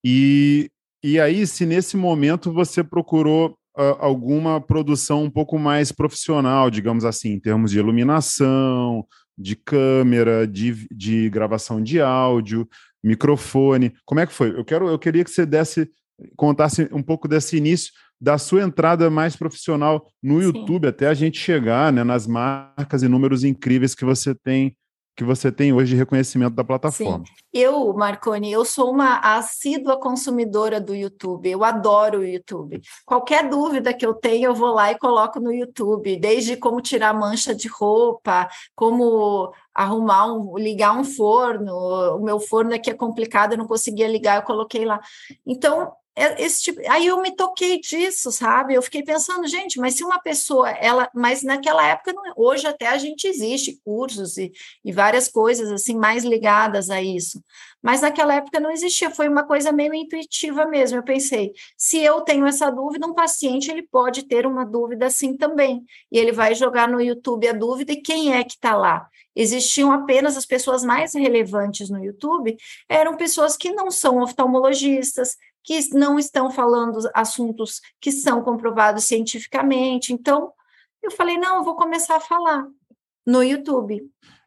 E, 0.03 0.71
e 1.03 1.19
aí, 1.19 1.45
se 1.45 1.65
nesse 1.65 1.97
momento 1.97 2.53
você 2.53 2.83
procurou 2.83 3.57
uh, 3.77 3.97
alguma 3.99 4.61
produção 4.61 5.23
um 5.23 5.29
pouco 5.29 5.59
mais 5.59 5.91
profissional, 5.91 6.69
digamos 6.69 7.03
assim, 7.03 7.31
em 7.33 7.39
termos 7.39 7.71
de 7.71 7.79
iluminação, 7.79 9.05
de 9.37 9.55
câmera, 9.55 10.47
de, 10.47 10.87
de 10.91 11.29
gravação 11.29 11.81
de 11.81 12.01
áudio, 12.01 12.67
microfone, 13.03 13.93
como 14.05 14.19
é 14.19 14.25
que 14.27 14.33
foi? 14.33 14.57
Eu, 14.57 14.65
quero, 14.65 14.89
eu 14.89 14.99
queria 14.99 15.23
que 15.23 15.31
você 15.31 15.45
desse, 15.45 15.89
contasse 16.35 16.89
um 16.91 17.01
pouco 17.01 17.27
desse 17.27 17.57
início 17.57 17.91
da 18.21 18.37
sua 18.37 18.63
entrada 18.63 19.09
mais 19.09 19.35
profissional 19.35 20.05
no 20.21 20.41
YouTube, 20.41 20.83
Sim. 20.83 20.89
até 20.89 21.07
a 21.07 21.13
gente 21.13 21.39
chegar 21.39 21.91
né, 21.93 22.03
nas 22.03 22.27
marcas 22.27 23.01
e 23.01 23.07
números 23.07 23.45
incríveis 23.45 23.95
que 23.95 24.03
você 24.03 24.35
tem 24.35 24.75
que 25.19 25.23
você 25.25 25.51
tem 25.51 25.73
hoje 25.73 25.91
de 25.91 25.97
reconhecimento 25.97 26.55
da 26.55 26.63
plataforma. 26.63 27.25
Sim. 27.25 27.33
Eu, 27.51 27.93
Marconi, 27.93 28.49
eu 28.49 28.63
sou 28.63 28.89
uma 28.89 29.19
assídua 29.19 29.99
consumidora 29.99 30.79
do 30.79 30.95
YouTube, 30.95 31.49
eu 31.49 31.61
adoro 31.65 32.19
o 32.19 32.25
YouTube. 32.25 32.81
Qualquer 33.05 33.49
dúvida 33.49 33.93
que 33.93 34.05
eu 34.05 34.13
tenho, 34.13 34.45
eu 34.45 34.55
vou 34.55 34.73
lá 34.73 34.93
e 34.93 34.97
coloco 34.97 35.37
no 35.41 35.51
YouTube, 35.51 36.15
desde 36.15 36.55
como 36.55 36.79
tirar 36.79 37.13
mancha 37.13 37.53
de 37.53 37.67
roupa, 37.67 38.47
como 38.73 39.51
arrumar 39.75 40.33
um, 40.33 40.57
ligar 40.57 40.97
um 40.97 41.03
forno, 41.03 41.73
o 42.15 42.23
meu 42.23 42.39
forno 42.39 42.73
aqui 42.73 42.89
é 42.89 42.93
complicado, 42.93 43.51
eu 43.51 43.57
não 43.57 43.67
conseguia 43.67 44.07
ligar, 44.07 44.37
eu 44.37 44.43
coloquei 44.43 44.85
lá. 44.85 45.01
Então, 45.45 45.91
é, 46.08 46.08
esse 46.37 46.63
tipo, 46.63 46.81
aí 46.89 47.07
eu 47.07 47.21
me 47.21 47.35
toquei 47.35 47.79
disso, 47.79 48.31
sabe? 48.31 48.73
Eu 48.73 48.81
fiquei 48.81 49.03
pensando, 49.03 49.47
gente, 49.47 49.79
mas 49.79 49.95
se 49.95 50.03
uma 50.03 50.19
pessoa, 50.19 50.69
ela, 50.69 51.09
mas 51.13 51.43
naquela 51.43 51.85
época, 51.85 52.13
não, 52.13 52.23
hoje 52.35 52.67
até 52.67 52.87
a 52.87 52.97
gente 52.97 53.27
existe 53.27 53.79
cursos 53.83 54.37
e, 54.37 54.51
e 54.83 54.91
várias 54.91 55.27
coisas 55.27 55.71
assim 55.71 55.95
mais 55.95 56.23
ligadas 56.23 56.89
a 56.89 57.01
isso, 57.01 57.43
mas 57.81 58.01
naquela 58.01 58.35
época 58.35 58.59
não 58.59 58.71
existia, 58.71 59.09
foi 59.09 59.29
uma 59.29 59.45
coisa 59.45 59.71
meio 59.71 59.93
intuitiva 59.93 60.65
mesmo. 60.65 60.97
Eu 60.97 61.03
pensei, 61.03 61.53
se 61.77 61.99
eu 61.99 62.21
tenho 62.21 62.45
essa 62.45 62.69
dúvida, 62.69 63.07
um 63.07 63.13
paciente 63.13 63.71
ele 63.71 63.83
pode 63.83 64.23
ter 64.23 64.45
uma 64.45 64.65
dúvida 64.65 65.05
assim 65.05 65.37
também, 65.37 65.83
e 66.11 66.17
ele 66.17 66.31
vai 66.31 66.53
jogar 66.55 66.87
no 66.87 66.99
YouTube 66.99 67.47
a 67.47 67.53
dúvida 67.53 67.93
e 67.93 68.01
quem 68.01 68.33
é 68.33 68.43
que 68.43 68.53
está 68.53 68.75
lá? 68.75 69.07
Existiam 69.35 69.91
apenas 69.91 70.35
as 70.35 70.45
pessoas 70.45 70.83
mais 70.83 71.13
relevantes 71.13 71.89
no 71.89 72.03
YouTube, 72.03 72.57
eram 72.89 73.15
pessoas 73.15 73.55
que 73.55 73.71
não 73.71 73.89
são 73.89 74.21
oftalmologistas, 74.21 75.37
que 75.69 75.93
não 75.93 76.17
estão 76.17 76.49
falando 76.49 76.97
assuntos 77.13 77.79
que 78.01 78.11
são 78.11 78.41
comprovados 78.41 79.03
cientificamente. 79.03 80.11
Então, 80.11 80.51
eu 81.03 81.11
falei, 81.11 81.37
não, 81.37 81.57
eu 81.57 81.63
vou 81.63 81.75
começar 81.75 82.15
a 82.15 82.19
falar 82.19 82.65
no 83.23 83.43
YouTube. 83.43 84.01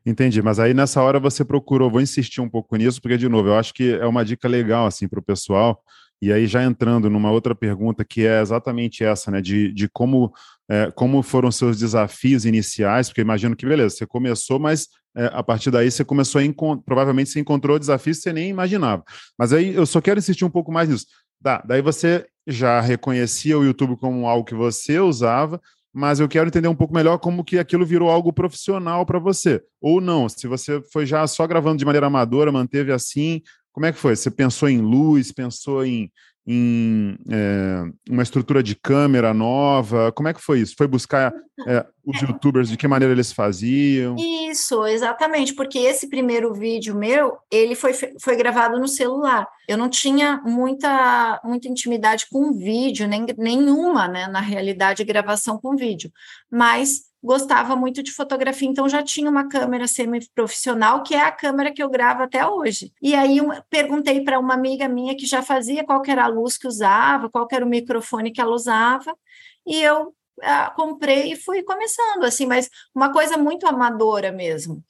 Entendi, 0.04 0.42
mas 0.42 0.58
aí 0.58 0.74
nessa 0.74 1.00
hora 1.00 1.20
você 1.20 1.44
procurou, 1.44 1.88
vou 1.88 2.00
insistir 2.00 2.40
um 2.40 2.48
pouco 2.48 2.74
nisso, 2.74 3.00
porque, 3.00 3.16
de 3.16 3.28
novo, 3.28 3.50
eu 3.50 3.54
acho 3.54 3.72
que 3.72 3.92
é 3.92 4.04
uma 4.04 4.24
dica 4.24 4.48
legal, 4.48 4.84
assim, 4.84 5.06
para 5.06 5.20
o 5.20 5.22
pessoal, 5.22 5.80
e 6.20 6.32
aí 6.32 6.44
já 6.44 6.64
entrando 6.64 7.08
numa 7.08 7.30
outra 7.30 7.54
pergunta, 7.54 8.04
que 8.04 8.26
é 8.26 8.40
exatamente 8.40 9.04
essa, 9.04 9.30
né, 9.30 9.40
de, 9.40 9.72
de 9.72 9.88
como, 9.88 10.32
é, 10.70 10.90
como 10.90 11.22
foram 11.22 11.50
seus 11.50 11.78
desafios 11.78 12.44
iniciais, 12.44 13.08
porque 13.08 13.20
imagino 13.20 13.56
que, 13.56 13.66
beleza, 13.66 13.96
você 13.96 14.06
começou, 14.06 14.58
mas 14.58 14.88
é, 15.16 15.26
a 15.32 15.42
partir 15.42 15.70
daí 15.70 15.90
você 15.90 16.04
começou 16.04 16.40
a 16.40 16.44
provavelmente 16.84 17.30
você 17.30 17.40
encontrou 17.40 17.78
desafios 17.78 18.18
que 18.18 18.22
você 18.24 18.32
nem 18.32 18.48
imaginava. 18.48 19.04
Mas 19.38 19.52
aí 19.52 19.74
eu 19.74 19.84
só 19.84 20.00
quero 20.00 20.18
insistir 20.18 20.44
um 20.44 20.50
pouco 20.50 20.72
mais 20.72 20.88
nisso. 20.88 21.06
Tá, 21.42 21.62
daí 21.66 21.82
você 21.82 22.24
já 22.46 22.80
reconhecia 22.80 23.58
o 23.58 23.64
YouTube 23.64 23.96
como 23.96 24.26
algo 24.26 24.44
que 24.44 24.54
você 24.54 24.98
usava, 25.00 25.60
mas 25.92 26.20
eu 26.20 26.28
quero 26.28 26.48
entender 26.48 26.68
um 26.68 26.74
pouco 26.74 26.94
melhor 26.94 27.18
como 27.18 27.44
que 27.44 27.58
aquilo 27.58 27.84
virou 27.84 28.08
algo 28.08 28.32
profissional 28.32 29.04
para 29.04 29.18
você. 29.18 29.60
Ou 29.80 30.00
não, 30.00 30.28
se 30.28 30.46
você 30.46 30.80
foi 30.92 31.04
já 31.04 31.26
só 31.26 31.46
gravando 31.46 31.78
de 31.78 31.84
maneira 31.84 32.06
amadora, 32.06 32.50
manteve 32.50 32.92
assim, 32.92 33.42
como 33.72 33.86
é 33.86 33.92
que 33.92 33.98
foi? 33.98 34.16
Você 34.16 34.30
pensou 34.30 34.68
em 34.68 34.80
luz, 34.80 35.32
pensou 35.32 35.84
em, 35.84 36.10
em 36.46 37.16
é, 37.30 37.84
uma 38.10 38.22
estrutura 38.22 38.62
de 38.62 38.74
câmera 38.74 39.32
nova? 39.32 40.10
Como 40.12 40.28
é 40.28 40.34
que 40.34 40.40
foi 40.40 40.60
isso? 40.60 40.74
Foi 40.76 40.86
buscar 40.86 41.32
é, 41.66 41.86
os 42.04 42.20
youtubers, 42.20 42.68
de 42.68 42.76
que 42.76 42.88
maneira 42.88 43.12
eles 43.12 43.32
faziam? 43.32 44.16
Isso, 44.18 44.84
exatamente, 44.86 45.54
porque 45.54 45.78
esse 45.78 46.08
primeiro 46.08 46.52
vídeo 46.52 46.96
meu, 46.96 47.36
ele 47.50 47.74
foi, 47.74 47.92
foi 48.20 48.36
gravado 48.36 48.78
no 48.78 48.88
celular. 48.88 49.46
Eu 49.68 49.78
não 49.78 49.88
tinha 49.88 50.42
muita, 50.44 51.40
muita 51.44 51.68
intimidade 51.68 52.26
com 52.30 52.52
vídeo, 52.52 53.06
nem, 53.06 53.24
nenhuma, 53.38 54.08
né, 54.08 54.26
na 54.26 54.40
realidade, 54.40 55.04
gravação 55.04 55.58
com 55.58 55.76
vídeo, 55.76 56.10
mas 56.50 57.11
gostava 57.22 57.76
muito 57.76 58.02
de 58.02 58.10
fotografia, 58.10 58.68
então 58.68 58.88
já 58.88 59.02
tinha 59.02 59.30
uma 59.30 59.48
câmera 59.48 59.86
semi-profissional, 59.86 61.02
que 61.02 61.14
é 61.14 61.20
a 61.20 61.30
câmera 61.30 61.72
que 61.72 61.82
eu 61.82 61.88
gravo 61.88 62.22
até 62.22 62.46
hoje. 62.46 62.92
E 63.00 63.14
aí 63.14 63.38
perguntei 63.70 64.24
para 64.24 64.40
uma 64.40 64.54
amiga 64.54 64.88
minha 64.88 65.16
que 65.16 65.24
já 65.24 65.40
fazia 65.42 65.84
qual 65.84 66.02
era 66.06 66.24
a 66.24 66.28
luz 66.28 66.58
que 66.58 66.66
usava, 66.66 67.30
qual 67.30 67.46
era 67.52 67.64
o 67.64 67.68
microfone 67.68 68.32
que 68.32 68.40
ela 68.40 68.54
usava, 68.54 69.16
e 69.64 69.80
eu 69.80 70.12
ah, 70.42 70.70
comprei 70.74 71.32
e 71.32 71.36
fui 71.36 71.62
começando, 71.62 72.24
assim, 72.24 72.46
mas 72.46 72.68
uma 72.94 73.12
coisa 73.12 73.36
muito 73.36 73.66
amadora 73.66 74.32
mesmo. 74.32 74.82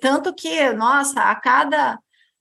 Tanto 0.00 0.34
que, 0.34 0.72
nossa, 0.72 1.20
a 1.20 1.34
cada 1.34 1.98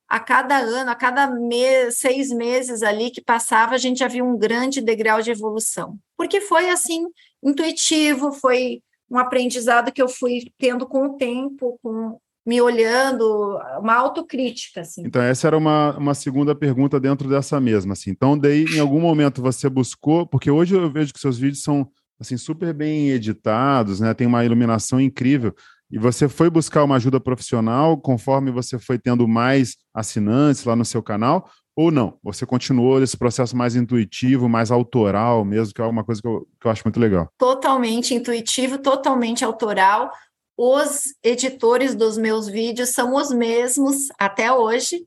a 0.09 0.21
cada 0.21 0.57
ano, 0.57 0.89
a 0.89 0.95
cada 0.95 1.27
mês, 1.27 1.97
seis 1.99 2.29
meses 2.29 2.81
ali 2.81 3.11
que 3.11 3.21
passava, 3.21 3.75
a 3.75 3.77
gente 3.77 3.99
já 3.99 4.07
viu 4.07 4.25
um 4.25 4.37
grande 4.37 4.79
degrau 4.79 5.21
de 5.21 5.31
evolução. 5.31 5.99
Porque 6.15 6.39
foi 6.39 6.69
assim, 6.69 7.05
intuitivo, 7.43 8.31
foi 8.31 8.81
um 9.09 9.17
aprendizado 9.17 9.91
que 9.91 10.01
eu 10.01 10.09
fui 10.09 10.51
tendo 10.57 10.85
com 10.85 11.05
o 11.05 11.17
tempo, 11.17 11.79
com 11.81 12.19
me 12.45 12.61
olhando, 12.61 13.59
uma 13.79 13.93
autocrítica, 13.95 14.79
assim. 14.79 15.03
Então, 15.05 15.21
essa 15.21 15.47
era 15.47 15.57
uma, 15.57 15.97
uma 15.97 16.13
segunda 16.13 16.55
pergunta 16.55 16.97
dentro 16.97 17.27
dessa 17.27 17.59
mesma, 17.59 17.91
assim. 17.91 18.09
Então, 18.09 18.37
daí, 18.37 18.63
em 18.73 18.79
algum 18.79 19.01
momento 19.01 19.41
você 19.41 19.69
buscou, 19.69 20.25
porque 20.25 20.49
hoje 20.49 20.73
eu 20.73 20.89
vejo 20.89 21.13
que 21.13 21.19
seus 21.19 21.37
vídeos 21.37 21.61
são, 21.61 21.89
assim, 22.17 22.37
super 22.37 22.73
bem 22.73 23.09
editados, 23.09 23.99
né? 23.99 24.13
Tem 24.13 24.25
uma 24.25 24.45
iluminação 24.45 25.01
incrível. 25.01 25.53
E 25.91 25.97
você 25.97 26.29
foi 26.29 26.49
buscar 26.49 26.85
uma 26.85 26.95
ajuda 26.95 27.19
profissional 27.19 27.97
conforme 27.97 28.49
você 28.49 28.79
foi 28.79 28.97
tendo 28.97 29.27
mais 29.27 29.75
assinantes 29.93 30.63
lá 30.63 30.75
no 30.75 30.85
seu 30.85 31.03
canal? 31.03 31.49
Ou 31.77 31.91
não? 31.91 32.17
Você 32.23 32.43
continuou 32.43 33.03
esse 33.03 33.15
processo 33.15 33.55
mais 33.55 33.75
intuitivo, 33.75 34.49
mais 34.49 34.71
autoral 34.71 35.45
mesmo, 35.45 35.75
que 35.75 35.79
é 35.79 35.85
uma 35.85 36.03
coisa 36.03 36.19
que 36.19 36.27
eu, 36.27 36.47
que 36.59 36.65
eu 36.65 36.71
acho 36.71 36.81
muito 36.83 36.99
legal. 36.99 37.31
Totalmente 37.37 38.15
intuitivo, 38.15 38.79
totalmente 38.79 39.45
autoral. 39.45 40.11
Os 40.57 41.03
editores 41.23 41.93
dos 41.93 42.17
meus 42.17 42.47
vídeos 42.47 42.89
são 42.89 43.13
os 43.13 43.31
mesmos 43.31 44.07
até 44.17 44.51
hoje. 44.51 45.05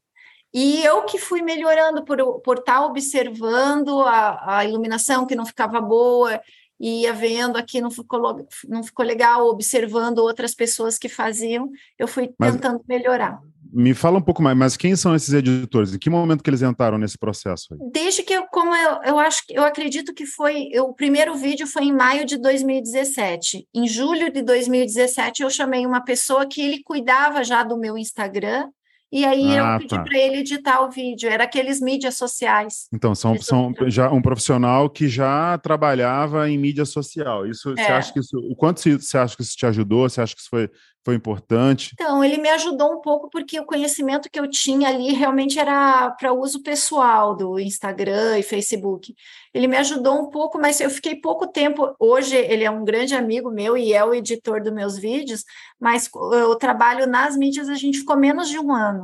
E 0.55 0.81
eu 0.85 1.03
que 1.03 1.19
fui 1.19 1.43
melhorando 1.43 2.05
por, 2.05 2.41
por 2.41 2.59
estar 2.59 2.79
tá 2.79 2.87
observando 2.87 4.03
a, 4.03 4.59
a 4.59 4.65
iluminação 4.65 5.27
que 5.27 5.35
não 5.35 5.45
ficava 5.45 5.81
boa, 5.81 6.41
ia 6.79 7.13
vendo 7.13 7.57
aqui 7.57 7.81
não 7.81 7.91
ficou, 7.91 8.47
não 8.69 8.85
ficou 8.85 9.05
legal, 9.05 9.49
observando 9.49 10.19
outras 10.19 10.55
pessoas 10.55 10.97
que 10.97 11.09
faziam, 11.09 11.69
eu 11.99 12.07
fui 12.07 12.29
tentando 12.29 12.81
Mas, 12.87 12.87
melhorar. 12.87 13.43
Me 13.73 13.95
fala 13.95 14.19
um 14.19 14.23
pouco 14.23 14.43
mais, 14.43 14.57
mas 14.57 14.77
quem 14.77 14.97
são 14.97 15.15
esses 15.15 15.33
editores? 15.33 15.95
Em 15.95 15.99
que 15.99 16.11
momento 16.11 16.43
que 16.43 16.51
eles 16.51 16.63
entraram 16.63 16.99
nesse 16.99 17.17
processo? 17.17 17.73
Aí? 17.73 17.79
Desde 17.93 18.23
que 18.23 18.33
eu, 18.33 18.47
como 18.49 18.75
eu, 18.75 19.03
eu 19.05 19.19
acho, 19.19 19.43
eu 19.51 19.65
acredito 19.65 20.13
que 20.13 20.27
foi, 20.27 20.69
eu, 20.73 20.85
o 20.85 20.95
primeiro 20.95 21.35
vídeo 21.37 21.67
foi 21.67 21.85
em 21.85 21.93
maio 21.93 22.25
de 22.25 22.37
2017. 22.39 23.67
Em 23.75 23.87
julho 23.87 24.33
de 24.33 24.43
2017 24.43 25.43
eu 25.43 25.51
chamei 25.51 25.87
uma 25.87 26.03
pessoa 26.03 26.47
que 26.47 26.61
ele 26.61 26.83
cuidava 26.83 27.45
já 27.45 27.63
do 27.63 27.79
meu 27.79 27.97
Instagram 27.97 28.69
e 29.13 29.25
aí 29.25 29.59
ah, 29.59 29.75
eu 29.75 29.79
pedi 29.79 29.97
tá. 29.97 30.03
para 30.03 30.19
ele 30.19 30.37
editar 30.39 30.83
o 30.83 30.91
vídeo, 30.91 31.29
era 31.29 31.45
aqueles 31.45 31.81
mídias 31.81 32.17
sociais. 32.17 32.87
Então, 32.93 33.15
são, 33.15 33.37
são 33.41 33.75
já 33.87 34.11
um 34.11 34.23
profissional 34.23 34.89
que 34.89 35.09
já 35.09 35.59
trabalhava 35.59 36.49
em 36.49 36.57
mídia 36.57 36.85
social. 36.85 37.47
Isso, 37.47 37.75
é. 37.77 37.85
você 37.85 37.93
acha 37.93 38.13
que 38.13 38.21
isso, 38.21 38.39
o 38.39 38.55
quanto 38.55 38.81
você 38.81 39.19
acha 39.19 39.37
que 39.37 39.43
isso 39.43 39.57
te 39.57 39.67
ajudou? 39.67 40.09
Você 40.09 40.21
acha 40.21 40.35
que 40.35 40.41
isso 40.41 40.51
foi 40.51 40.71
foi 41.05 41.15
importante? 41.15 41.93
Então, 41.95 42.23
ele 42.23 42.37
me 42.37 42.49
ajudou 42.51 42.93
um 42.93 43.01
pouco 43.01 43.31
porque 43.31 43.59
o 43.59 43.65
conhecimento 43.65 44.29
que 44.31 44.39
eu 44.39 44.49
tinha 44.49 44.89
ali 44.89 45.13
realmente 45.13 45.59
era 45.59 46.11
para 46.11 46.33
uso 46.33 46.63
pessoal 46.63 47.35
do 47.35 47.59
Instagram 47.59 48.39
e 48.39 48.43
Facebook. 48.43 49.15
Ele 49.55 49.67
me 49.67 49.77
ajudou 49.79 50.21
um 50.21 50.29
pouco, 50.29 50.59
mas 50.59 50.81
eu 50.81 50.91
fiquei 50.91 51.17
pouco 51.17 51.47
tempo. 51.47 51.95
Hoje 51.99 52.37
ele 52.37 52.65
é 52.65 52.71
um 52.71 52.85
grande 52.85 53.15
amigo 53.15 53.51
meu 53.51 53.77
e 53.77 53.93
é 53.95 54.05
o 54.05 54.15
editor 54.15 54.63
dos 54.63 54.73
meus 54.73 54.99
vídeos, 54.99 55.45
mas 55.81 56.09
o 56.15 56.55
trabalho 56.57 57.07
nas 57.07 57.37
mídias 57.37 57.69
a 57.69 57.75
gente 57.75 58.01
ficou 58.01 58.17
menos 58.17 58.49
de 58.49 58.59
um 58.59 58.73
ano 58.73 59.00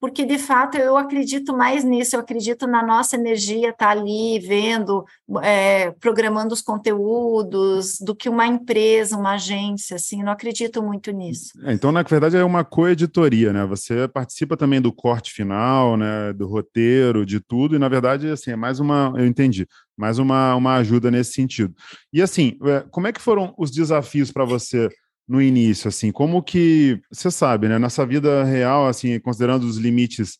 porque 0.00 0.24
de 0.24 0.38
fato 0.38 0.76
eu 0.76 0.96
acredito 0.96 1.56
mais 1.56 1.84
nisso, 1.84 2.16
eu 2.16 2.20
acredito 2.20 2.66
na 2.66 2.84
nossa 2.84 3.16
energia 3.16 3.70
estar 3.70 3.86
tá 3.86 3.90
ali 3.90 4.38
vendo, 4.38 5.04
é, 5.42 5.90
programando 5.92 6.52
os 6.52 6.62
conteúdos, 6.62 7.98
do 8.00 8.14
que 8.14 8.28
uma 8.28 8.46
empresa, 8.46 9.16
uma 9.16 9.34
agência, 9.34 9.96
assim, 9.96 10.22
não 10.22 10.32
acredito 10.32 10.82
muito 10.82 11.10
nisso. 11.10 11.52
É, 11.64 11.72
então, 11.72 11.90
na 11.90 12.02
verdade, 12.02 12.36
é 12.36 12.44
uma 12.44 12.64
coeditoria, 12.64 13.52
né? 13.52 13.64
Você 13.66 14.06
participa 14.08 14.56
também 14.56 14.80
do 14.80 14.92
corte 14.92 15.32
final, 15.32 15.96
né? 15.96 16.32
Do 16.32 16.46
roteiro, 16.46 17.24
de 17.24 17.40
tudo, 17.40 17.76
e 17.76 17.78
na 17.78 17.88
verdade, 17.88 18.28
assim, 18.28 18.50
é 18.50 18.56
mais 18.56 18.80
uma, 18.80 19.12
eu 19.16 19.26
entendi, 19.26 19.66
mais 19.96 20.18
uma, 20.18 20.54
uma 20.54 20.76
ajuda 20.76 21.10
nesse 21.10 21.32
sentido. 21.32 21.74
E 22.12 22.20
assim, 22.20 22.58
é, 22.64 22.84
como 22.90 23.06
é 23.06 23.12
que 23.12 23.20
foram 23.20 23.54
os 23.56 23.70
desafios 23.70 24.30
para 24.30 24.44
você? 24.44 24.88
No 25.28 25.42
início, 25.42 25.88
assim, 25.88 26.12
como 26.12 26.42
que 26.42 27.00
você 27.10 27.30
sabe, 27.30 27.68
né? 27.68 27.78
Nessa 27.78 28.06
vida 28.06 28.44
real, 28.44 28.86
assim, 28.86 29.18
considerando 29.18 29.64
os 29.64 29.76
limites 29.76 30.38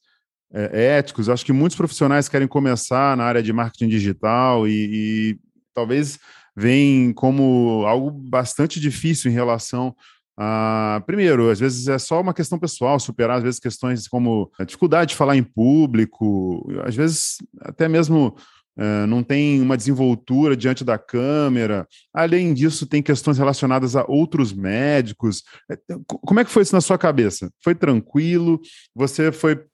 é, 0.52 0.99
éticos, 0.99 1.28
acho 1.28 1.45
que 1.45 1.52
muitos 1.52 1.76
profissionais 1.76 2.28
querem 2.28 2.47
começar 2.47 3.16
na 3.16 3.25
área 3.25 3.43
de 3.43 3.52
marketing 3.52 3.88
digital 3.88 4.66
e, 4.69 4.73
e 4.73 5.38
talvez 5.75 6.19
veem 6.57 7.12
como 7.12 7.85
algo 7.87 8.11
bastante 8.11 8.81
difícil 8.81 9.31
em 9.31 9.35
relação 9.35 9.95
a, 10.38 11.02
primeiro, 11.07 11.50
às 11.50 11.59
vezes 11.59 11.88
é 11.88 11.99
só 11.99 12.21
uma 12.21 12.35
questão 12.35 12.59
pessoal, 12.59 13.00
superar 13.00 13.38
às 13.38 13.43
vezes 13.43 13.59
questões 13.59 14.07
como 14.07 14.50
a 14.59 14.64
dificuldade 14.64 15.11
de 15.11 15.16
falar 15.16 15.37
em 15.37 15.43
público, 15.43 16.66
às 16.85 16.95
vezes 16.95 17.38
até 17.61 17.88
mesmo 17.88 18.37
uh, 18.76 19.06
não 19.06 19.23
tem 19.23 19.61
uma 19.61 19.76
desenvoltura 19.76 20.56
diante 20.56 20.85
da 20.85 20.99
câmera. 20.99 21.87
Além 22.12 22.54
disso, 22.54 22.87
tem 22.87 23.02
questões 23.02 23.38
relacionadas 23.38 23.97
a 23.97 24.04
outros 24.06 24.52
médicos. 24.52 25.42
É, 25.71 25.78
como 26.06 26.40
é 26.40 26.45
que 26.45 26.50
foi 26.50 26.62
isso 26.62 26.75
na 26.75 26.80
sua 26.80 26.99
cabeça? 26.99 27.50
Foi 27.62 27.75
tranquilo? 27.75 28.61
Você 28.95 29.33
foi 29.33 29.64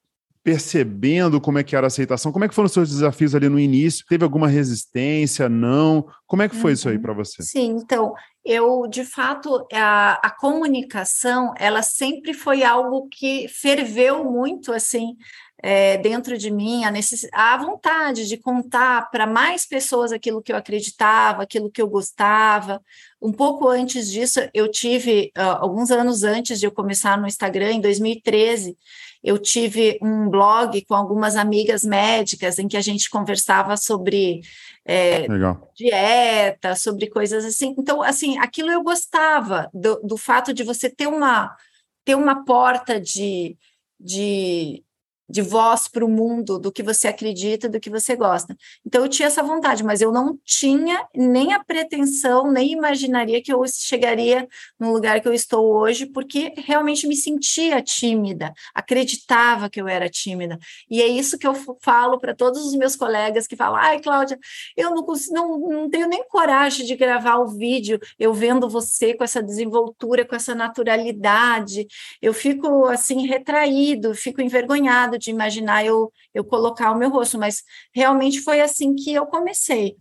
percebendo 0.44 1.40
como 1.40 1.59
é 1.59 1.62
que 1.62 1.76
era 1.76 1.87
a 1.87 1.88
aceitação? 1.88 2.32
Como 2.32 2.44
é 2.44 2.49
que 2.49 2.54
foram 2.54 2.66
os 2.66 2.73
seus 2.73 2.88
desafios 2.88 3.35
ali 3.35 3.49
no 3.49 3.61
início? 3.61 4.04
Teve 4.09 4.25
alguma 4.25 4.49
resistência? 4.49 5.49
Não? 5.49 6.06
Como 6.26 6.42
é 6.42 6.49
que 6.49 6.56
foi 6.56 6.73
uhum. 6.73 6.75
isso 6.75 6.88
aí 6.88 6.97
uhum. 6.97 7.02
para 7.02 7.12
você? 7.12 7.42
Sim, 7.42 7.76
então, 7.80 8.12
eu, 8.44 8.88
de 8.88 9.04
fato, 9.04 9.66
a, 9.73 10.14
a 10.14 10.30
comunicação, 10.30 11.54
ela 11.56 11.82
sempre 11.82 12.35
foi 12.35 12.64
algo 12.64 13.09
que 13.09 13.47
ferveu 13.49 14.25
muito, 14.25 14.73
assim, 14.73 15.16
é, 15.62 15.97
dentro 15.97 16.37
de 16.37 16.50
mim, 16.50 16.85
a, 16.85 16.90
necess... 16.90 17.28
a 17.33 17.57
vontade 17.57 18.26
de 18.26 18.37
contar 18.37 19.09
para 19.11 19.28
mais 19.28 19.64
pessoas 19.64 20.11
aquilo 20.11 20.42
que 20.42 20.52
eu 20.52 20.57
acreditava, 20.57 21.45
aquilo 21.45 21.71
que 21.71 21.81
eu 21.81 21.88
gostava. 21.88 22.83
Um 23.21 23.33
pouco 23.33 23.69
antes 23.69 24.11
disso, 24.11 24.40
eu 24.52 24.69
tive, 24.69 25.31
uh, 25.38 25.59
alguns 25.61 25.92
anos 25.92 26.25
antes 26.25 26.59
de 26.59 26.66
eu 26.66 26.73
começar 26.73 27.16
no 27.16 27.28
Instagram, 27.28 27.75
em 27.75 27.81
2013, 27.81 28.76
eu 29.23 29.38
tive 29.38 30.00
um 30.02 30.28
blog 30.28 30.85
com 30.85 30.95
algumas 30.97 31.37
amigas 31.37 31.85
médicas 31.85 32.59
em 32.59 32.66
que 32.66 32.76
a 32.76 32.81
gente 32.81 33.09
conversava 33.09 33.76
sobre 33.76 34.40
é, 34.85 35.28
dieta, 35.76 36.75
sobre 36.75 37.09
coisas 37.09 37.45
assim. 37.45 37.73
Então, 37.78 38.02
assim, 38.02 38.37
aquilo 38.38 38.73
eu 38.73 38.83
gostava 38.83 39.71
do, 39.73 40.00
do 40.02 40.16
fato 40.16 40.52
de 40.52 40.64
você 40.64 40.90
ter 40.90 41.07
uma 41.07 41.57
ter 42.04 42.16
uma 42.16 42.45
porta 42.45 43.00
de, 43.00 43.57
de 44.00 44.83
de 45.32 45.40
voz 45.40 45.88
para 45.88 46.04
o 46.04 46.10
mundo 46.10 46.58
do 46.58 46.70
que 46.70 46.82
você 46.82 47.08
acredita, 47.08 47.66
do 47.66 47.80
que 47.80 47.88
você 47.88 48.14
gosta. 48.14 48.54
Então 48.84 49.02
eu 49.02 49.08
tinha 49.08 49.28
essa 49.28 49.42
vontade, 49.42 49.82
mas 49.82 50.02
eu 50.02 50.12
não 50.12 50.38
tinha 50.44 51.06
nem 51.16 51.54
a 51.54 51.64
pretensão, 51.64 52.52
nem 52.52 52.72
imaginaria 52.72 53.42
que 53.42 53.50
eu 53.50 53.64
chegaria 53.66 54.46
no 54.78 54.92
lugar 54.92 55.22
que 55.22 55.26
eu 55.26 55.32
estou 55.32 55.72
hoje, 55.74 56.04
porque 56.04 56.52
realmente 56.58 57.06
me 57.08 57.16
sentia 57.16 57.80
tímida, 57.80 58.52
acreditava 58.74 59.70
que 59.70 59.80
eu 59.80 59.88
era 59.88 60.06
tímida. 60.06 60.58
E 60.90 61.00
é 61.00 61.06
isso 61.06 61.38
que 61.38 61.46
eu 61.46 61.54
falo 61.80 62.18
para 62.18 62.34
todos 62.34 62.66
os 62.66 62.74
meus 62.74 62.94
colegas 62.94 63.46
que 63.46 63.56
falam: 63.56 63.76
"Ai, 63.76 64.00
Cláudia, 64.00 64.38
eu 64.76 64.90
não, 64.90 65.02
não, 65.30 65.58
não 65.58 65.90
tenho 65.90 66.08
nem 66.08 66.22
coragem 66.28 66.84
de 66.84 66.94
gravar 66.94 67.38
o 67.38 67.48
vídeo, 67.48 67.98
eu 68.18 68.34
vendo 68.34 68.68
você 68.68 69.14
com 69.14 69.24
essa 69.24 69.42
desenvoltura, 69.42 70.26
com 70.26 70.36
essa 70.36 70.54
naturalidade, 70.54 71.86
eu 72.20 72.34
fico 72.34 72.84
assim 72.84 73.26
retraído, 73.26 74.14
fico 74.14 74.42
envergonhado 74.42 75.22
de 75.23 75.31
imaginar 75.31 75.85
eu, 75.85 76.12
eu 76.35 76.45
colocar 76.45 76.93
o 76.93 76.99
meu 76.99 77.11
rosto, 77.11 77.38
mas 77.38 77.62
realmente 77.95 78.41
foi 78.41 78.61
assim 78.61 78.95
que 78.95 79.12
eu 79.12 79.26
comecei. 79.26 79.97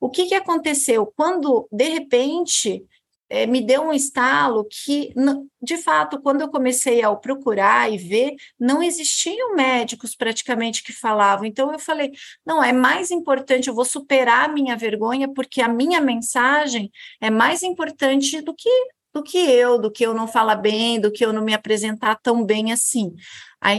O 0.00 0.10
que, 0.10 0.26
que 0.26 0.34
aconteceu? 0.34 1.12
Quando, 1.16 1.68
de 1.72 1.88
repente, 1.88 2.84
é, 3.28 3.46
me 3.46 3.60
deu 3.60 3.82
um 3.82 3.92
estalo 3.92 4.66
que, 4.70 5.12
de 5.60 5.76
fato, 5.78 6.20
quando 6.20 6.42
eu 6.42 6.48
comecei 6.48 7.02
a 7.02 7.14
procurar 7.14 7.92
e 7.92 7.96
ver, 7.98 8.34
não 8.58 8.82
existiam 8.82 9.54
médicos 9.54 10.14
praticamente 10.14 10.82
que 10.82 10.92
falavam. 10.92 11.44
Então, 11.44 11.72
eu 11.72 11.78
falei: 11.78 12.12
não, 12.44 12.62
é 12.62 12.72
mais 12.72 13.10
importante, 13.10 13.68
eu 13.68 13.74
vou 13.74 13.84
superar 13.84 14.48
a 14.48 14.52
minha 14.52 14.76
vergonha, 14.76 15.28
porque 15.32 15.60
a 15.60 15.68
minha 15.68 16.00
mensagem 16.00 16.90
é 17.20 17.30
mais 17.30 17.62
importante 17.62 18.40
do 18.40 18.54
que 18.54 18.70
do 19.16 19.22
que 19.22 19.38
eu, 19.38 19.78
do 19.78 19.90
que 19.90 20.04
eu 20.04 20.12
não 20.12 20.28
falar 20.28 20.56
bem, 20.56 21.00
do 21.00 21.10
que 21.10 21.24
eu 21.24 21.32
não 21.32 21.42
me 21.42 21.54
apresentar 21.54 22.16
tão 22.16 22.44
bem 22.44 22.70
assim. 22.70 23.14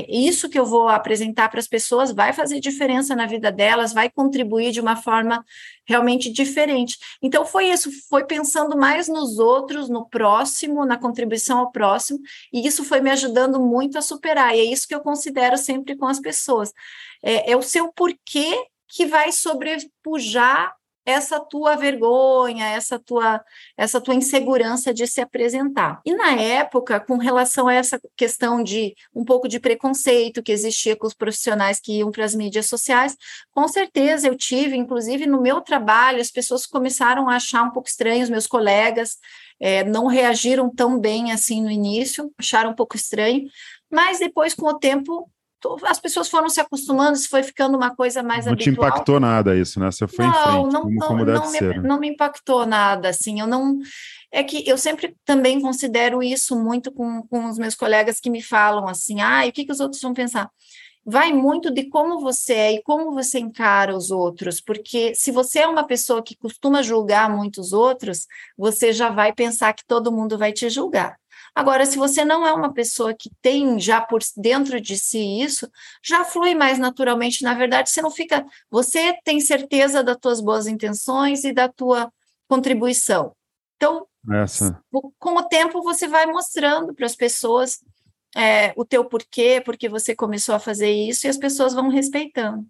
Isso 0.09 0.49
que 0.49 0.57
eu 0.57 0.65
vou 0.65 0.87
apresentar 0.87 1.47
para 1.49 1.59
as 1.59 1.67
pessoas 1.67 2.11
vai 2.11 2.33
fazer 2.33 2.59
diferença 2.59 3.15
na 3.15 3.27
vida 3.27 3.51
delas, 3.51 3.93
vai 3.93 4.09
contribuir 4.09 4.71
de 4.71 4.81
uma 4.81 4.95
forma 4.95 5.45
realmente 5.87 6.31
diferente. 6.31 6.97
Então, 7.21 7.45
foi 7.45 7.69
isso, 7.69 7.91
foi 8.09 8.25
pensando 8.25 8.75
mais 8.75 9.07
nos 9.07 9.37
outros, 9.37 9.87
no 9.87 10.09
próximo, 10.09 10.83
na 10.83 10.97
contribuição 10.97 11.59
ao 11.59 11.71
próximo, 11.71 12.19
e 12.51 12.67
isso 12.67 12.83
foi 12.83 12.99
me 12.99 13.11
ajudando 13.11 13.59
muito 13.59 13.95
a 13.99 14.01
superar, 14.01 14.55
e 14.55 14.59
é 14.59 14.63
isso 14.63 14.87
que 14.87 14.95
eu 14.95 15.01
considero 15.01 15.55
sempre 15.55 15.95
com 15.95 16.07
as 16.07 16.19
pessoas. 16.19 16.73
É, 17.23 17.51
é 17.51 17.55
o 17.55 17.61
seu 17.61 17.93
porquê 17.93 18.57
que 18.87 19.05
vai 19.05 19.31
sobrepujar 19.31 20.73
essa 21.07 21.39
tua 21.39 21.77
vergonha, 21.77 22.65
essa 22.65 22.99
tua, 22.99 23.41
essa 23.77 24.01
tua 24.01 24.13
insegurança 24.13 24.93
de 24.93 25.07
se 25.07 25.21
apresentar. 25.21 26.01
E 26.05 26.13
na 26.13 26.33
época, 26.33 26.99
com 26.99 27.15
relação 27.15 27.69
a 27.69 27.73
essa 27.73 27.97
questão 28.17 28.61
de 28.61 28.93
um 29.15 29.23
pouco 29.23 29.47
de 29.47 29.57
preconceito 29.57 30.43
que 30.43 30.51
existia 30.51 30.97
com 30.97 31.07
os 31.07 31.13
profissionais 31.13 31.79
que 31.79 31.99
iam 31.99 32.11
para 32.11 32.25
as 32.25 32.35
mídias 32.35 32.65
sociais, 32.65 33.15
com 33.51 33.65
certeza 33.69 34.27
eu 34.27 34.35
tive, 34.35 34.75
inclusive 34.75 35.25
no 35.25 35.41
meu 35.41 35.61
trabalho, 35.61 36.19
as 36.19 36.29
pessoas 36.29 36.65
começaram 36.65 37.29
a 37.29 37.37
achar 37.37 37.63
um 37.63 37.71
pouco 37.71 37.87
estranho, 37.87 38.23
os 38.23 38.29
meus 38.29 38.45
colegas 38.45 39.17
é, 39.61 39.85
não 39.85 40.07
reagiram 40.07 40.69
tão 40.69 40.99
bem 40.99 41.31
assim 41.31 41.61
no 41.61 41.71
início, 41.71 42.29
acharam 42.37 42.71
um 42.71 42.75
pouco 42.75 42.97
estranho, 42.97 43.47
mas 43.89 44.19
depois, 44.19 44.53
com 44.53 44.67
o 44.67 44.77
tempo, 44.77 45.31
as 45.85 45.99
pessoas 45.99 46.29
foram 46.29 46.49
se 46.49 46.59
acostumando, 46.59 47.17
isso 47.17 47.29
foi 47.29 47.43
ficando 47.43 47.75
uma 47.75 47.95
coisa 47.95 48.21
mais 48.21 48.45
não 48.45 48.53
habitual. 48.53 48.75
Não 48.75 48.83
te 48.83 48.89
impactou 48.89 49.19
nada 49.19 49.55
isso, 49.55 49.79
né? 49.79 49.91
Você 49.91 50.07
foi 50.07 50.25
não, 50.25 50.31
em 50.31 50.33
frente, 50.33 50.73
não, 50.73 50.81
como, 50.81 50.99
como 50.99 51.25
não, 51.25 51.51
me, 51.51 51.57
ser. 51.57 51.81
não 51.81 51.99
me 51.99 52.09
impactou 52.09 52.65
nada, 52.65 53.09
assim, 53.09 53.39
eu 53.39 53.47
não... 53.47 53.77
É 54.31 54.43
que 54.43 54.67
eu 54.67 54.77
sempre 54.77 55.15
também 55.25 55.61
considero 55.61 56.21
isso 56.21 56.55
muito 56.55 56.91
com, 56.91 57.23
com 57.23 57.47
os 57.47 57.57
meus 57.57 57.75
colegas 57.75 58.19
que 58.19 58.29
me 58.29 58.41
falam 58.41 58.87
assim, 58.87 59.21
ah, 59.21 59.45
e 59.45 59.49
o 59.49 59.53
que, 59.53 59.65
que 59.65 59.71
os 59.71 59.79
outros 59.79 60.01
vão 60.01 60.13
pensar? 60.13 60.49
Vai 61.05 61.31
muito 61.31 61.71
de 61.71 61.85
como 61.85 62.19
você 62.19 62.53
é 62.53 62.73
e 62.73 62.83
como 62.83 63.13
você 63.13 63.39
encara 63.39 63.95
os 63.95 64.11
outros, 64.11 64.59
porque 64.59 65.15
se 65.15 65.31
você 65.31 65.59
é 65.59 65.67
uma 65.67 65.85
pessoa 65.85 66.21
que 66.21 66.35
costuma 66.35 66.83
julgar 66.83 67.29
muitos 67.29 67.71
outros, 67.71 68.27
você 68.57 68.91
já 68.91 69.09
vai 69.09 69.31
pensar 69.31 69.71
que 69.73 69.85
todo 69.87 70.11
mundo 70.11 70.37
vai 70.37 70.51
te 70.51 70.69
julgar. 70.69 71.17
Agora, 71.57 71.87
se 71.87 71.97
você 71.97 72.23
não 72.23 72.45
é 72.45 72.53
uma 72.53 72.71
pessoa 72.71 73.15
que 73.15 73.31
tem 73.41 73.79
já 73.79 73.99
por 73.99 74.21
dentro 74.37 74.79
de 74.79 74.95
si 74.95 75.41
isso, 75.41 75.67
já 76.05 76.23
flui 76.23 76.53
mais 76.53 76.77
naturalmente. 76.77 77.43
Na 77.43 77.55
verdade, 77.55 77.89
você 77.89 77.99
não 77.99 78.11
fica. 78.11 78.45
Você 78.69 79.17
tem 79.23 79.39
certeza 79.39 80.03
das 80.03 80.17
tuas 80.17 80.39
boas 80.39 80.67
intenções 80.67 81.43
e 81.43 81.51
da 81.51 81.67
tua 81.67 82.13
contribuição. 82.47 83.35
Então, 83.75 84.05
Essa. 84.31 84.79
com 85.17 85.35
o 85.35 85.47
tempo, 85.47 85.81
você 85.81 86.07
vai 86.07 86.27
mostrando 86.27 86.93
para 86.93 87.07
as 87.07 87.15
pessoas 87.15 87.79
é, 88.35 88.71
o 88.77 88.85
teu 88.85 89.03
porquê, 89.03 89.59
porque 89.65 89.89
você 89.89 90.15
começou 90.15 90.53
a 90.53 90.59
fazer 90.59 90.91
isso, 90.91 91.25
e 91.25 91.29
as 91.29 91.37
pessoas 91.37 91.73
vão 91.73 91.89
respeitando. 91.89 92.67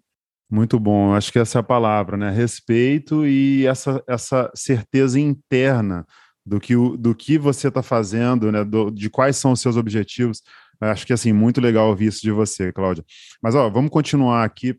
Muito 0.50 0.80
bom, 0.80 1.12
acho 1.12 1.30
que 1.30 1.38
essa 1.38 1.58
é 1.58 1.60
a 1.60 1.62
palavra, 1.62 2.16
né? 2.16 2.30
Respeito 2.30 3.26
e 3.26 3.66
essa, 3.66 4.02
essa 4.08 4.50
certeza 4.54 5.20
interna 5.20 6.06
do 6.48 6.58
que, 6.58 6.74
do 6.74 7.14
que 7.14 7.38
você 7.38 7.68
está 7.68 7.82
fazendo, 7.82 8.50
né, 8.50 8.64
do, 8.64 8.90
de 8.90 9.10
quais 9.10 9.36
são 9.36 9.52
os 9.52 9.60
seus 9.60 9.76
objetivos. 9.76 10.42
Acho 10.80 11.06
que 11.06 11.12
assim, 11.12 11.32
muito 11.32 11.60
legal 11.60 11.88
ouvir 11.88 12.06
isso 12.06 12.22
de 12.22 12.30
você, 12.30 12.72
Cláudia. 12.72 13.04
Mas 13.42 13.54
ó, 13.54 13.68
vamos 13.68 13.90
continuar 13.90 14.44
aqui 14.44 14.76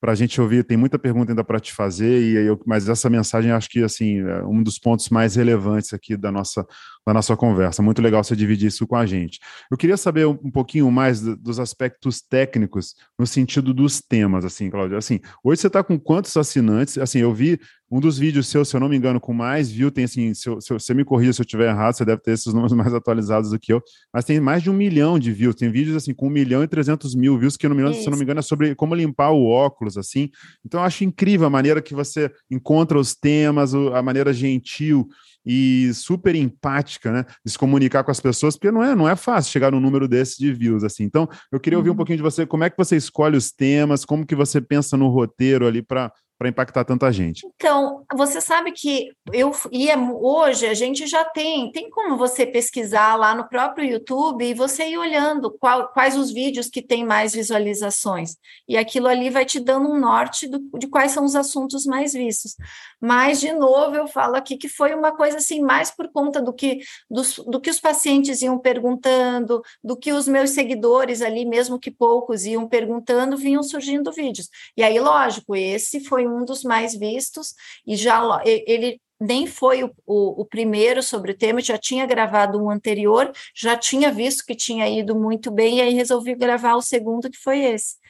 para 0.00 0.12
a 0.12 0.14
gente 0.16 0.40
ouvir. 0.40 0.64
Tem 0.64 0.76
muita 0.76 0.98
pergunta 0.98 1.30
ainda 1.30 1.44
para 1.44 1.60
te 1.60 1.72
fazer, 1.72 2.20
e 2.22 2.34
eu, 2.46 2.60
mas 2.66 2.88
essa 2.88 3.08
mensagem 3.08 3.52
acho 3.52 3.68
que 3.68 3.84
assim 3.84 4.18
é 4.20 4.44
um 4.44 4.62
dos 4.62 4.78
pontos 4.78 5.08
mais 5.10 5.36
relevantes 5.36 5.92
aqui 5.92 6.16
da 6.16 6.32
nossa, 6.32 6.66
da 7.06 7.12
nossa 7.12 7.36
conversa. 7.36 7.82
Muito 7.82 8.00
legal 8.00 8.22
você 8.22 8.36
dividir 8.36 8.68
isso 8.68 8.86
com 8.86 8.96
a 8.96 9.04
gente. 9.04 9.40
Eu 9.70 9.76
queria 9.76 9.96
saber 9.96 10.26
um, 10.26 10.50
pouquinho 10.50 10.90
mais 10.90 11.20
do, 11.20 11.36
dos 11.36 11.58
aspectos 11.58 12.20
técnicos 12.20 12.94
no 13.18 13.26
sentido 13.26 13.74
dos 13.74 14.00
temas, 14.00 14.44
assim, 14.44 14.70
Cláudia. 14.70 14.98
Assim, 14.98 15.20
hoje 15.42 15.60
você 15.60 15.66
está 15.66 15.82
com 15.82 15.98
quantos 15.98 16.36
assinantes? 16.36 16.98
Assim, 16.98 17.18
eu 17.18 17.34
vi 17.34 17.58
um 17.90 18.00
dos 18.00 18.16
vídeos 18.16 18.48
seus, 18.48 18.70
se 18.70 18.76
eu 18.76 18.80
não 18.80 18.88
me 18.88 18.96
engano, 18.96 19.20
com 19.20 19.34
mais 19.34 19.70
view, 19.70 19.90
tem 19.90 20.04
assim, 20.04 20.32
se, 20.32 20.48
eu, 20.48 20.58
se 20.62 20.72
você 20.72 20.94
me 20.94 21.04
corrija 21.04 21.34
se 21.34 21.42
eu 21.42 21.44
estiver 21.44 21.68
errado, 21.68 21.94
você 21.94 22.06
deve 22.06 22.22
ter 22.22 22.30
esses 22.30 22.46
números 22.54 22.72
mais 22.72 22.94
atualizados 22.94 23.50
do 23.50 23.58
que 23.58 23.70
eu, 23.70 23.82
mas 24.10 24.24
tem 24.24 24.40
mais 24.40 24.62
de 24.62 24.70
um 24.70 24.72
milhão 24.72 25.18
de 25.18 25.30
views, 25.30 25.54
tem 25.54 25.70
vídeos 25.70 25.94
assim 25.96 26.14
com 26.14 26.28
um 26.28 26.30
milhão 26.30 26.62
e 26.62 26.66
trezentos 26.66 27.14
mil 27.14 27.38
views, 27.38 27.54
que 27.54 27.68
não 27.68 27.76
me, 27.76 27.92
se 27.92 28.06
eu 28.06 28.10
não 28.10 28.16
me 28.16 28.24
engano 28.24 28.40
é 28.40 28.42
sobre 28.42 28.74
como 28.74 28.94
limpar 28.94 29.30
o 29.32 29.44
óculos, 29.44 29.98
assim, 29.98 30.30
então 30.64 30.80
eu 30.80 30.86
acho 30.86 31.04
incrível 31.04 31.46
a 31.46 31.50
maneira 31.50 31.82
que 31.82 31.94
você 31.94 32.30
encontra 32.50 32.98
os 32.98 33.14
temas, 33.14 33.74
a 33.74 34.00
maneira 34.00 34.32
gentil 34.32 35.06
e 35.44 35.90
super 35.94 36.34
empática, 36.34 37.12
né, 37.12 37.24
de 37.44 37.52
se 37.52 37.58
comunicar 37.58 38.04
com 38.04 38.10
as 38.10 38.20
pessoas, 38.20 38.56
porque 38.56 38.70
não 38.70 38.82
é, 38.82 38.94
não 38.94 39.08
é 39.08 39.16
fácil 39.16 39.52
chegar 39.52 39.72
num 39.72 39.80
número 39.80 40.06
desse 40.06 40.38
de 40.38 40.52
views, 40.52 40.84
assim. 40.84 41.04
Então, 41.04 41.28
eu 41.50 41.58
queria 41.58 41.78
ouvir 41.78 41.90
um 41.90 41.92
uhum. 41.92 41.96
pouquinho 41.96 42.16
de 42.16 42.22
você, 42.22 42.46
como 42.46 42.64
é 42.64 42.70
que 42.70 42.76
você 42.76 42.96
escolhe 42.96 43.36
os 43.36 43.50
temas, 43.50 44.04
como 44.04 44.26
que 44.26 44.34
você 44.34 44.60
pensa 44.60 44.96
no 44.96 45.08
roteiro 45.08 45.66
ali 45.66 45.82
para 45.82 46.12
para 46.42 46.48
impactar 46.48 46.84
tanta 46.84 47.12
gente? 47.12 47.46
Então, 47.54 48.04
você 48.12 48.40
sabe 48.40 48.72
que 48.72 49.12
eu 49.32 49.52
ia 49.70 49.96
hoje 49.96 50.66
a 50.66 50.74
gente 50.74 51.06
já 51.06 51.24
tem, 51.24 51.70
tem 51.70 51.88
como 51.88 52.16
você 52.16 52.44
pesquisar 52.44 53.14
lá 53.14 53.32
no 53.32 53.48
próprio 53.48 53.88
YouTube 53.88 54.44
e 54.44 54.52
você 54.52 54.88
ir 54.88 54.98
olhando 54.98 55.52
qual, 55.52 55.88
quais 55.92 56.16
os 56.16 56.32
vídeos 56.32 56.66
que 56.66 56.82
têm 56.82 57.06
mais 57.06 57.32
visualizações. 57.32 58.36
E 58.68 58.76
aquilo 58.76 59.06
ali 59.06 59.30
vai 59.30 59.44
te 59.44 59.60
dando 59.60 59.88
um 59.88 60.00
norte 60.00 60.48
do, 60.48 60.58
de 60.76 60.88
quais 60.88 61.12
são 61.12 61.24
os 61.24 61.36
assuntos 61.36 61.86
mais 61.86 62.12
vistos. 62.12 62.56
Mas, 63.00 63.38
de 63.40 63.52
novo, 63.52 63.94
eu 63.94 64.08
falo 64.08 64.34
aqui 64.34 64.56
que 64.56 64.68
foi 64.68 64.94
uma 64.94 65.14
coisa 65.14 65.36
assim, 65.36 65.60
mais 65.60 65.90
por 65.90 66.08
conta 66.10 66.42
do 66.42 66.52
que, 66.52 66.80
do, 67.08 67.22
do 67.50 67.60
que 67.60 67.70
os 67.70 67.78
pacientes 67.78 68.42
iam 68.42 68.58
perguntando, 68.58 69.62
do 69.82 69.96
que 69.96 70.12
os 70.12 70.26
meus 70.26 70.50
seguidores 70.50 71.22
ali, 71.22 71.44
mesmo 71.44 71.78
que 71.78 71.90
poucos, 71.90 72.44
iam 72.46 72.66
perguntando, 72.68 73.36
vinham 73.36 73.62
surgindo 73.62 74.10
vídeos. 74.10 74.48
E 74.76 74.82
aí, 74.82 74.98
lógico, 74.98 75.54
esse 75.54 76.04
foi 76.04 76.26
um 76.32 76.44
dos 76.44 76.62
mais 76.62 76.94
vistos, 76.94 77.54
e 77.86 77.96
já 77.96 78.20
ele 78.44 79.00
nem 79.20 79.46
foi 79.46 79.84
o, 79.84 79.92
o, 80.04 80.42
o, 80.42 80.44
primeiro 80.44 81.02
sobre 81.02 81.32
o 81.32 81.36
tema, 81.36 81.60
já 81.60 81.78
tinha 81.78 82.04
gravado 82.04 82.60
um 82.60 82.68
anterior, 82.68 83.32
já 83.54 83.76
tinha 83.76 84.10
visto 84.10 84.44
que 84.44 84.54
tinha 84.54 84.88
ido 84.88 85.14
muito 85.14 85.50
bem, 85.50 85.78
e 85.78 85.80
aí 85.80 85.94
resolvi 85.94 86.34
gravar 86.34 86.74
o 86.74 86.82
segundo, 86.82 87.30
que 87.30 87.38
foi 87.38 87.60
esse. 87.60 88.02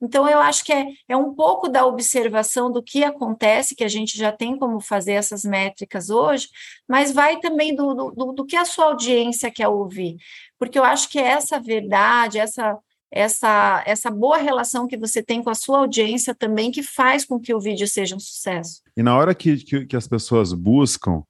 Então, 0.00 0.28
eu 0.28 0.40
acho 0.40 0.62
que 0.64 0.72
é, 0.72 0.86
é 1.08 1.16
um 1.16 1.34
pouco 1.34 1.68
da 1.68 1.86
observação 1.86 2.70
do 2.70 2.82
que 2.82 3.02
acontece, 3.02 3.74
que 3.74 3.84
a 3.84 3.88
gente 3.88 4.18
já 4.18 4.30
tem 4.30 4.58
como 4.58 4.78
fazer 4.78 5.12
essas 5.12 5.42
métricas 5.42 6.10
hoje, 6.10 6.48
mas 6.86 7.12
vai 7.12 7.38
também 7.40 7.74
do, 7.74 7.94
do, 7.94 8.32
do 8.32 8.44
que 8.44 8.56
a 8.56 8.64
sua 8.64 8.86
audiência 8.86 9.50
quer 9.50 9.68
ouvir. 9.68 10.16
Porque 10.58 10.78
eu 10.78 10.84
acho 10.84 11.08
que 11.08 11.18
essa 11.18 11.58
verdade, 11.58 12.38
essa, 12.38 12.78
essa, 13.16 13.82
essa 13.86 14.10
boa 14.10 14.36
relação 14.36 14.86
que 14.86 14.96
você 14.96 15.22
tem 15.22 15.42
com 15.42 15.48
a 15.48 15.54
sua 15.54 15.78
audiência 15.78 16.34
também 16.34 16.70
que 16.70 16.82
faz 16.82 17.24
com 17.24 17.40
que 17.40 17.54
o 17.54 17.60
vídeo 17.60 17.88
seja 17.88 18.14
um 18.14 18.20
sucesso. 18.20 18.82
E 18.96 19.02
na 19.02 19.16
hora 19.16 19.34
que, 19.34 19.56
que, 19.56 19.86
que 19.86 19.96
as 19.96 20.06
pessoas 20.06 20.52
buscam 20.52 21.22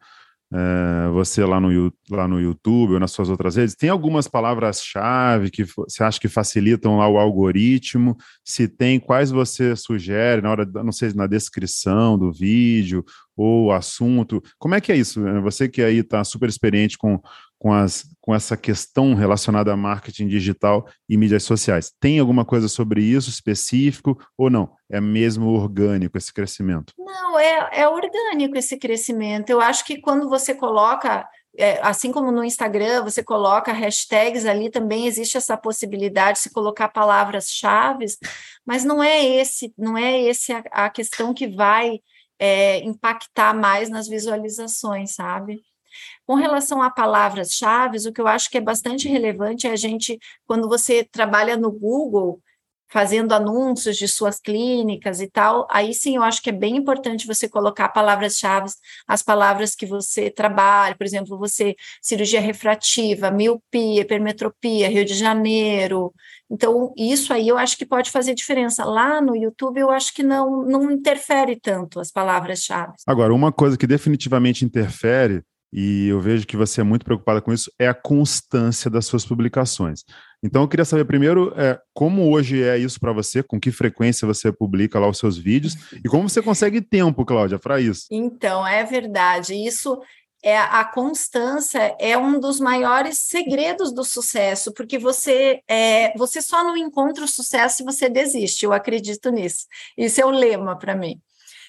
é, 0.52 1.08
você 1.10 1.44
lá 1.44 1.60
no, 1.60 1.92
lá 2.08 2.28
no 2.28 2.40
YouTube 2.40 2.94
ou 2.94 3.00
nas 3.00 3.10
suas 3.10 3.28
outras 3.28 3.56
redes, 3.56 3.74
tem 3.74 3.90
algumas 3.90 4.28
palavras-chave 4.28 5.50
que 5.50 5.64
você 5.64 6.04
acha 6.04 6.20
que 6.20 6.28
facilitam 6.28 6.98
lá 6.98 7.08
o 7.08 7.18
algoritmo? 7.18 8.16
Se 8.44 8.68
tem, 8.68 9.00
quais 9.00 9.30
você 9.30 9.74
sugere 9.74 10.40
na 10.40 10.50
hora, 10.50 10.64
não 10.64 10.92
sei, 10.92 11.12
na 11.14 11.26
descrição 11.26 12.16
do 12.16 12.32
vídeo 12.32 13.04
ou 13.36 13.72
assunto? 13.72 14.42
Como 14.58 14.74
é 14.74 14.80
que 14.80 14.92
é 14.92 14.96
isso? 14.96 15.20
Você 15.42 15.68
que 15.68 15.82
aí 15.82 15.98
está 15.98 16.22
super 16.22 16.48
experiente 16.48 16.96
com, 16.96 17.20
com, 17.58 17.72
as, 17.72 18.04
com 18.20 18.34
essa 18.34 18.56
questão 18.56 19.14
relacionada 19.14 19.72
a 19.72 19.76
marketing 19.76 20.28
digital 20.28 20.86
e 21.08 21.16
mídias 21.16 21.42
sociais. 21.42 21.92
Tem 22.00 22.18
alguma 22.18 22.44
coisa 22.44 22.68
sobre 22.68 23.02
isso 23.02 23.30
específico 23.30 24.18
ou 24.36 24.50
não? 24.50 24.70
É 24.90 25.00
mesmo 25.00 25.48
orgânico 25.48 26.18
esse 26.18 26.32
crescimento? 26.32 26.92
Não, 26.98 27.38
é, 27.38 27.80
é 27.80 27.88
orgânico 27.88 28.56
esse 28.56 28.76
crescimento. 28.76 29.50
Eu 29.50 29.60
acho 29.60 29.84
que 29.84 30.00
quando 30.00 30.28
você 30.28 30.54
coloca 30.54 31.26
é, 31.58 31.80
assim 31.82 32.12
como 32.12 32.30
no 32.30 32.44
Instagram 32.44 33.02
você 33.02 33.22
coloca 33.22 33.72
hashtags 33.72 34.44
ali, 34.44 34.70
também 34.70 35.06
existe 35.06 35.36
essa 35.38 35.56
possibilidade 35.56 36.36
de 36.36 36.42
se 36.42 36.50
colocar 36.50 36.88
palavras-chave, 36.88 38.04
mas 38.64 38.84
não 38.84 39.02
é 39.02 39.24
esse, 39.24 39.72
não 39.76 39.96
é 39.96 40.20
esse 40.20 40.52
a, 40.52 40.62
a 40.70 40.90
questão 40.90 41.32
que 41.32 41.48
vai 41.48 42.00
é, 42.38 42.80
impactar 42.80 43.54
mais 43.54 43.88
nas 43.88 44.06
visualizações, 44.06 45.14
sabe? 45.14 45.62
Com 46.26 46.34
relação 46.34 46.82
a 46.82 46.90
palavras-chave, 46.90 47.98
o 48.08 48.12
que 48.12 48.20
eu 48.20 48.28
acho 48.28 48.50
que 48.50 48.58
é 48.58 48.60
bastante 48.60 49.08
relevante 49.08 49.66
é 49.66 49.70
a 49.70 49.76
gente, 49.76 50.18
quando 50.46 50.68
você 50.68 51.04
trabalha 51.04 51.56
no 51.56 51.70
Google, 51.70 52.40
fazendo 52.88 53.32
anúncios 53.32 53.96
de 53.96 54.06
suas 54.06 54.38
clínicas 54.38 55.20
e 55.20 55.28
tal, 55.28 55.66
aí 55.70 55.92
sim 55.92 56.16
eu 56.16 56.22
acho 56.22 56.40
que 56.40 56.50
é 56.50 56.52
bem 56.52 56.76
importante 56.76 57.26
você 57.26 57.48
colocar 57.48 57.88
palavras-chave, 57.88 58.70
as 59.06 59.22
palavras 59.22 59.74
que 59.74 59.84
você 59.84 60.30
trabalha, 60.30 60.94
por 60.94 61.04
exemplo, 61.04 61.36
você 61.38 61.74
cirurgia 62.00 62.40
refrativa, 62.40 63.30
miopia, 63.30 64.02
hipermetropia, 64.02 64.88
Rio 64.88 65.04
de 65.04 65.14
Janeiro. 65.14 66.12
Então, 66.50 66.92
isso 66.96 67.32
aí 67.32 67.48
eu 67.48 67.58
acho 67.58 67.76
que 67.76 67.84
pode 67.84 68.10
fazer 68.10 68.34
diferença. 68.34 68.84
Lá 68.84 69.20
no 69.20 69.34
YouTube 69.34 69.80
eu 69.80 69.90
acho 69.90 70.14
que 70.14 70.22
não 70.22 70.64
não 70.64 70.90
interfere 70.90 71.58
tanto 71.58 71.98
as 71.98 72.12
palavras-chave. 72.12 72.92
Agora, 73.06 73.34
uma 73.34 73.50
coisa 73.50 73.76
que 73.76 73.86
definitivamente 73.86 74.64
interfere 74.64 75.42
e 75.78 76.08
eu 76.08 76.18
vejo 76.18 76.46
que 76.46 76.56
você 76.56 76.80
é 76.80 76.84
muito 76.84 77.04
preocupada 77.04 77.42
com 77.42 77.52
isso, 77.52 77.70
é 77.78 77.86
a 77.86 77.92
constância 77.92 78.90
das 78.90 79.04
suas 79.04 79.26
publicações. 79.26 80.04
Então, 80.42 80.62
eu 80.62 80.68
queria 80.68 80.86
saber 80.86 81.04
primeiro 81.04 81.52
é, 81.54 81.78
como 81.92 82.32
hoje 82.32 82.62
é 82.62 82.78
isso 82.78 82.98
para 82.98 83.12
você, 83.12 83.42
com 83.42 83.60
que 83.60 83.70
frequência 83.70 84.26
você 84.26 84.50
publica 84.50 84.98
lá 84.98 85.06
os 85.06 85.18
seus 85.18 85.36
vídeos 85.36 85.76
e 86.02 86.08
como 86.08 86.30
você 86.30 86.40
consegue 86.40 86.80
tempo, 86.80 87.26
Cláudia, 87.26 87.58
para 87.58 87.78
isso. 87.78 88.06
Então, 88.10 88.66
é 88.66 88.84
verdade. 88.84 89.54
Isso 89.54 90.00
é 90.42 90.56
a 90.56 90.82
constância 90.82 91.94
é 91.98 92.16
um 92.16 92.40
dos 92.40 92.58
maiores 92.58 93.18
segredos 93.18 93.92
do 93.92 94.02
sucesso, 94.02 94.72
porque 94.72 94.98
você 94.98 95.60
é, 95.68 96.16
você 96.16 96.40
só 96.40 96.64
não 96.64 96.76
encontra 96.76 97.22
o 97.22 97.28
sucesso 97.28 97.78
se 97.78 97.84
você 97.84 98.08
desiste. 98.08 98.64
Eu 98.64 98.72
acredito 98.72 99.30
nisso. 99.30 99.66
Isso 99.94 100.22
é 100.22 100.24
o 100.24 100.30
lema 100.30 100.78
para 100.78 100.96
mim. 100.96 101.20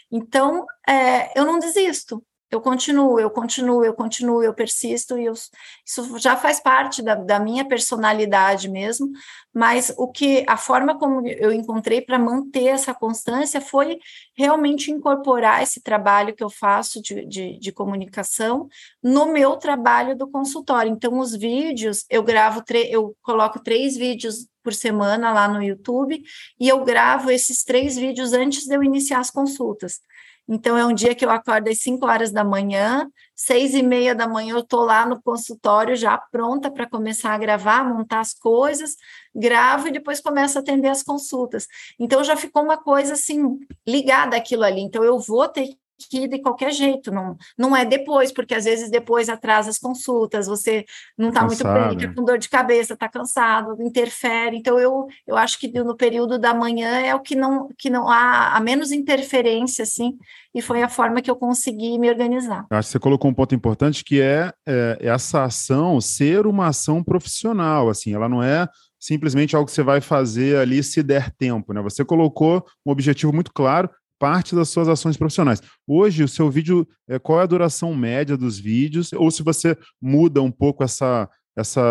Então, 0.10 0.66
é, 0.88 1.38
eu 1.38 1.46
não 1.46 1.60
desisto 1.60 2.24
eu 2.50 2.62
continuo, 2.62 3.20
eu 3.20 3.30
continuo, 3.30 3.84
eu 3.84 3.94
continuo, 3.94 4.42
eu 4.42 4.54
persisto, 4.54 5.18
e 5.18 5.26
eu, 5.26 5.34
isso 5.34 6.18
já 6.18 6.38
faz 6.38 6.62
parte 6.62 7.02
da, 7.02 7.14
da, 7.16 7.40
minha 7.40 7.68
personalidade 7.68 8.70
mesmo, 8.70 9.12
mas 9.54 9.94
o 9.98 10.10
que 10.10 10.46
a 10.48 10.56
forma 10.56 10.98
como 10.98 11.28
eu 11.28 11.52
encontrei 11.52 12.02
para 12.02 12.18
manter 12.18 12.68
essa 12.68 12.94
constância 12.94 13.60
foi 13.60 14.00
realmente 14.34 14.92
incorporar 14.92 15.62
esse 15.62 15.82
trabalho 15.82 16.34
que 16.34 16.44
eu 16.44 16.50
faço 16.50 17.02
de, 17.02 17.26
de, 17.26 17.60
de 17.60 17.72
comunicação 17.74 18.70
no 19.04 19.26
meu 19.26 19.58
trabalho 19.58 20.16
do 20.16 20.30
consultório. 20.30 20.92
Então, 20.92 21.20
os 21.20 21.36
vídeos, 21.36 22.06
eu 22.10 22.24
gravo, 22.24 22.64
eu 22.90 23.14
coloco 23.22 23.60
três 23.62 23.98
vídeos 23.98 24.48
por 24.64 24.74
semana 24.74 25.34
lá 25.34 25.48
no 25.48 25.62
YouTube, 25.62 26.22
e 26.60 26.68
eu 26.68 26.84
gravo 26.84 27.32
esses 27.32 27.64
três 27.64 27.98
vídeos 27.98 28.34
antes 28.34 28.66
de 28.66 28.76
eu 28.76 28.84
iniciar 28.84 29.20
as 29.20 29.32
consultas. 29.32 30.02
Então, 30.48 30.78
é 30.78 30.86
um 30.86 30.94
dia 30.94 31.14
que 31.14 31.26
eu 31.26 31.30
acordo 31.30 31.70
às 31.70 31.80
5 31.80 32.06
horas 32.06 32.32
da 32.32 32.44
manhã, 32.44 33.10
seis 33.36 33.74
e 33.74 33.84
meia 33.84 34.16
da 34.16 34.28
manhã 34.28 34.54
eu 34.54 34.60
estou 34.60 34.82
lá 34.84 35.06
no 35.06 35.22
consultório 35.22 35.96
já 35.96 36.18
pronta 36.18 36.72
para 36.72 36.90
começar 36.90 37.34
a 37.34 37.38
gravar, 37.38 37.84
montar 37.84 38.22
as 38.22 38.34
coisas, 38.34 38.96
gravo 39.36 39.88
e 39.88 39.92
depois 39.92 40.22
começo 40.22 40.58
a 40.58 40.62
atender 40.62 40.88
as 40.88 41.04
consultas. 41.04 41.68
Então, 42.00 42.24
já 42.24 42.36
ficou 42.36 42.64
uma 42.64 42.78
coisa 42.78 43.14
assim, 43.14 43.58
ligada 43.88 44.38
àquilo 44.38 44.64
ali. 44.64 44.82
Então, 44.82 45.04
eu 45.04 45.20
vou 45.20 45.48
ter 45.48 45.68
que 45.98 46.28
de 46.28 46.40
qualquer 46.40 46.72
jeito, 46.72 47.12
não, 47.12 47.36
não 47.58 47.76
é 47.76 47.84
depois, 47.84 48.32
porque 48.32 48.54
às 48.54 48.66
vezes 48.66 48.90
depois 48.90 49.30
atrasa 49.30 49.70
as 49.70 49.78
consultas, 49.78 50.48
você 50.48 50.86
não 51.18 51.30
está 51.30 51.44
muito 51.44 51.64
bem, 51.64 51.98
tá 51.98 52.14
com 52.14 52.24
dor 52.24 52.38
de 52.38 52.50
cabeça, 52.50 52.94
está 52.94 53.10
cansado, 53.10 53.76
interfere. 53.82 54.58
Então 54.58 54.80
eu, 54.80 55.08
eu 55.26 55.36
acho 55.36 55.60
que 55.60 55.68
no 55.68 55.96
período 55.96 56.38
da 56.38 56.54
manhã 56.54 57.00
é 57.00 57.16
o 57.16 57.20
que 57.20 57.36
não 57.36 57.70
que 57.78 57.90
não 57.90 58.10
há 58.10 58.56
a 58.56 58.60
menos 58.60 58.92
interferência 58.92 59.84
assim, 59.84 60.18
e 60.54 60.62
foi 60.62 60.82
a 60.82 60.90
forma 60.90 61.22
que 61.22 61.30
eu 61.30 61.36
consegui 61.36 61.98
me 61.98 62.10
organizar. 62.10 62.66
Acho 62.70 62.88
que 62.88 62.92
você 62.94 63.00
colocou 63.00 63.30
um 63.30 63.34
ponto 63.34 63.54
importante 63.56 64.04
que 64.04 64.22
é, 64.22 64.54
é 64.66 64.98
essa 65.02 65.44
ação 65.44 66.00
ser 66.00 66.46
uma 66.46 66.68
ação 66.68 67.04
profissional, 67.04 67.90
assim, 67.90 68.14
ela 68.14 68.30
não 68.30 68.42
é 68.42 68.68
simplesmente 69.00 69.56
algo 69.56 69.68
que 69.68 69.72
você 69.72 69.84
vai 69.84 70.02
fazer 70.02 70.58
ali 70.58 70.84
se 70.84 71.04
der 71.04 71.32
tempo, 71.32 71.74
né? 71.74 71.82
Você 71.82 72.04
colocou 72.04 72.66
um 72.86 72.92
objetivo 72.92 73.32
muito 73.32 73.52
claro, 73.54 73.90
parte 74.20 74.56
das 74.56 74.70
suas 74.70 74.88
ações 74.88 75.18
profissionais. 75.18 75.62
Hoje, 75.88 76.24
o 76.24 76.28
seu 76.28 76.50
vídeo, 76.50 76.88
é, 77.08 77.20
qual 77.20 77.40
é 77.40 77.44
a 77.44 77.48
duração 77.48 77.96
média 77.96 78.38
dos 78.38 78.60
vídeos? 78.60 79.14
Ou 79.14 79.30
se 79.32 79.44
você 79.44 79.78
muda 80.02 80.42
um 80.42 80.52
pouco 80.52 80.84
essa, 80.84 81.30
essa 81.56 81.82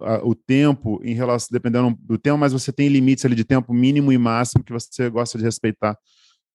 a, 0.00 0.20
o 0.24 0.34
tempo 0.34 1.00
em 1.02 1.14
relação, 1.14 1.48
dependendo 1.50 1.96
do 2.00 2.18
tempo, 2.18 2.38
mas 2.38 2.52
você 2.52 2.72
tem 2.72 2.88
limites 2.88 3.24
ali 3.24 3.34
de 3.34 3.44
tempo 3.44 3.72
mínimo 3.72 4.12
e 4.12 4.18
máximo 4.18 4.64
que 4.64 4.72
você 4.72 5.08
gosta 5.10 5.38
de 5.38 5.44
respeitar 5.44 5.96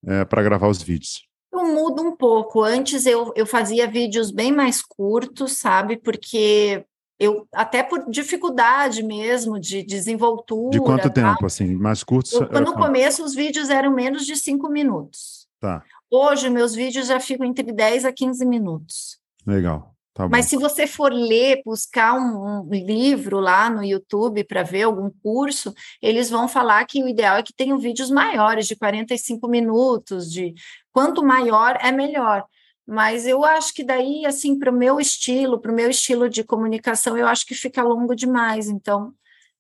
é, 0.06 0.26
para 0.26 0.44
gravar 0.44 0.68
os 0.68 0.82
vídeos? 0.82 1.28
Eu 1.54 1.74
mudo 1.74 2.02
um 2.02 2.16
pouco. 2.16 2.64
Antes 2.64 3.06
eu, 3.06 3.32
eu 3.36 3.46
fazia 3.46 3.90
vídeos 3.90 4.30
bem 4.32 4.52
mais 4.52 4.82
curtos, 4.82 5.54
sabe? 5.54 5.98
Porque 5.98 6.86
eu 7.20 7.48
até 7.54 7.82
por 7.82 8.10
dificuldade 8.10 9.04
mesmo 9.04 9.60
de 9.60 9.84
desenvoltura. 9.84 10.72
De 10.72 10.80
quanto 10.80 11.10
tempo, 11.10 11.40
tá? 11.40 11.46
assim, 11.46 11.76
mais 11.76 12.04
curtos? 12.04 12.34
Eu, 12.34 12.62
no 12.62 12.74
começo 12.74 13.24
os 13.24 13.34
vídeos 13.34 13.70
eram 13.70 13.92
menos 13.92 14.26
de 14.26 14.36
cinco 14.36 14.70
minutos. 14.70 15.48
Tá. 15.60 15.84
Hoje 16.12 16.50
meus 16.50 16.76
vídeos 16.76 17.08
já 17.08 17.20
ficam 17.20 17.46
entre 17.46 17.72
10 17.72 18.06
a 18.06 18.12
15 18.12 18.46
minutos. 18.46 19.20
Legal. 19.46 19.96
Tá 20.16 20.30
Mas 20.30 20.46
se 20.46 20.56
você 20.56 20.88
for 20.88 21.12
ler, 21.12 21.62
buscar 21.66 22.14
um, 22.14 22.62
um 22.62 22.70
livro 22.70 23.42
lá 23.42 23.70
no 23.70 23.84
YouTube 23.84 24.46
para 24.46 24.64
ver 24.64 24.84
algum 24.84 25.12
curso, 25.22 25.74
eles 26.02 26.30
vão 26.30 26.48
falar 26.48 26.86
que 26.86 27.04
o 27.04 27.08
ideal 27.10 27.36
é 27.36 27.44
que 27.44 27.54
tenham 27.54 27.78
vídeos 27.78 28.10
maiores, 28.10 28.66
de 28.66 28.78
45 28.78 29.46
minutos, 29.50 30.32
de 30.32 30.54
quanto 30.94 31.22
maior 31.22 31.78
é 31.82 31.92
melhor. 31.92 32.46
Mas 32.88 33.26
eu 33.26 33.44
acho 33.44 33.74
que 33.74 33.84
daí, 33.84 34.26
assim, 34.26 34.58
para 34.60 34.72
o 34.72 34.76
meu 34.76 35.00
estilo, 35.00 35.60
para 35.60 35.72
o 35.72 35.76
meu 35.76 35.90
estilo 35.90 36.30
de 36.30 36.44
comunicação, 36.44 37.18
eu 37.18 37.28
acho 37.28 37.46
que 37.46 37.56
fica 37.56 37.84
longo 37.84 38.16
demais. 38.16 38.70
Então, 38.70 39.14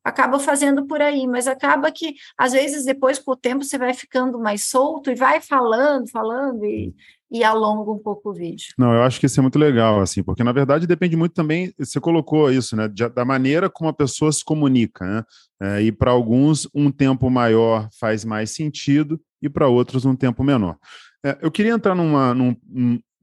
acaba 0.03 0.37
fazendo 0.37 0.85
por 0.85 1.01
aí, 1.01 1.25
mas 1.25 1.47
acaba 1.47 1.91
que, 1.91 2.13
às 2.37 2.53
vezes, 2.53 2.85
depois, 2.85 3.17
com 3.17 3.31
o 3.31 3.35
tempo, 3.35 3.63
você 3.63 3.75
vai 3.75 3.91
ficando 3.91 4.39
mais 4.39 4.65
solto 4.65 5.09
e 5.09 5.15
vai 5.15 5.41
falando, 5.41 6.07
falando 6.11 6.63
e, 6.63 6.93
e 7.31 7.43
alonga 7.43 7.91
um 7.91 7.97
pouco 7.97 8.29
o 8.29 8.33
vídeo. 8.33 8.67
Não, 8.77 8.93
eu 8.93 9.01
acho 9.01 9.19
que 9.19 9.25
isso 9.25 9.39
é 9.39 9.41
muito 9.41 9.57
legal, 9.57 9.99
assim, 9.99 10.21
porque, 10.21 10.43
na 10.43 10.51
verdade, 10.51 10.85
depende 10.85 11.17
muito 11.17 11.33
também, 11.33 11.73
você 11.79 11.99
colocou 11.99 12.51
isso, 12.51 12.75
né, 12.75 12.87
da 12.87 13.25
maneira 13.25 13.67
como 13.67 13.89
a 13.89 13.93
pessoa 13.93 14.31
se 14.31 14.45
comunica, 14.45 15.03
né? 15.03 15.23
É, 15.59 15.81
e 15.81 15.91
para 15.91 16.11
alguns, 16.11 16.69
um 16.75 16.91
tempo 16.91 17.27
maior 17.29 17.89
faz 17.99 18.23
mais 18.23 18.51
sentido 18.51 19.19
e 19.41 19.49
para 19.49 19.67
outros, 19.67 20.05
um 20.05 20.15
tempo 20.15 20.43
menor. 20.43 20.77
É, 21.25 21.39
eu 21.41 21.49
queria 21.49 21.71
entrar 21.71 21.95
numa, 21.95 22.35
num, 22.35 22.55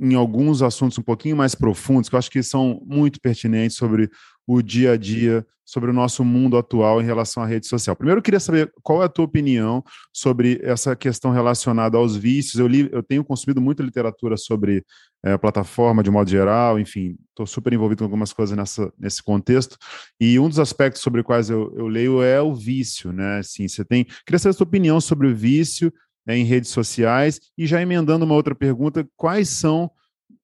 em 0.02 0.14
alguns 0.16 0.62
assuntos 0.62 0.98
um 0.98 1.02
pouquinho 1.02 1.36
mais 1.36 1.54
profundos, 1.54 2.08
que 2.08 2.16
eu 2.16 2.18
acho 2.18 2.30
que 2.30 2.42
são 2.42 2.82
muito 2.84 3.20
pertinentes 3.20 3.76
sobre 3.76 4.10
o 4.44 4.60
dia 4.60 4.92
a 4.92 4.96
dia, 4.96 5.46
sobre 5.64 5.90
o 5.90 5.92
nosso 5.92 6.24
mundo 6.24 6.56
atual 6.56 7.00
em 7.00 7.04
relação 7.04 7.40
à 7.40 7.46
rede 7.46 7.68
social. 7.68 7.94
Primeiro, 7.94 8.18
eu 8.18 8.22
queria 8.22 8.40
saber 8.40 8.72
qual 8.82 9.00
é 9.00 9.04
a 9.06 9.08
tua 9.08 9.24
opinião 9.24 9.80
sobre 10.12 10.60
essa 10.64 10.96
questão 10.96 11.30
relacionada 11.30 11.96
aos 11.96 12.16
vícios. 12.16 12.58
Eu, 12.58 12.66
li, 12.66 12.88
eu 12.90 13.00
tenho 13.00 13.24
consumido 13.24 13.60
muita 13.60 13.80
literatura 13.80 14.36
sobre 14.36 14.84
é, 15.24 15.38
plataforma 15.38 16.02
de 16.02 16.10
modo 16.10 16.28
geral, 16.28 16.80
enfim, 16.80 17.16
estou 17.28 17.46
super 17.46 17.72
envolvido 17.72 18.00
com 18.00 18.04
algumas 18.04 18.32
coisas 18.32 18.56
nessa, 18.56 18.92
nesse 18.98 19.22
contexto. 19.22 19.76
E 20.20 20.36
um 20.36 20.48
dos 20.48 20.58
aspectos 20.58 21.00
sobre 21.00 21.20
os 21.20 21.26
quais 21.26 21.48
eu, 21.48 21.72
eu 21.76 21.86
leio 21.86 22.20
é 22.20 22.42
o 22.42 22.52
vício, 22.52 23.12
né? 23.12 23.38
Assim, 23.38 23.68
você 23.68 23.84
tem. 23.84 24.04
Queria 24.26 24.40
saber 24.40 24.50
a 24.50 24.56
sua 24.56 24.66
opinião 24.66 25.00
sobre 25.00 25.28
o 25.28 25.34
vício 25.34 25.92
é, 26.26 26.36
em 26.36 26.44
redes 26.44 26.70
sociais 26.70 27.40
e 27.56 27.66
já 27.66 27.80
emendando 27.80 28.24
uma 28.24 28.34
outra 28.34 28.54
pergunta: 28.54 29.06
quais 29.16 29.48
são 29.48 29.90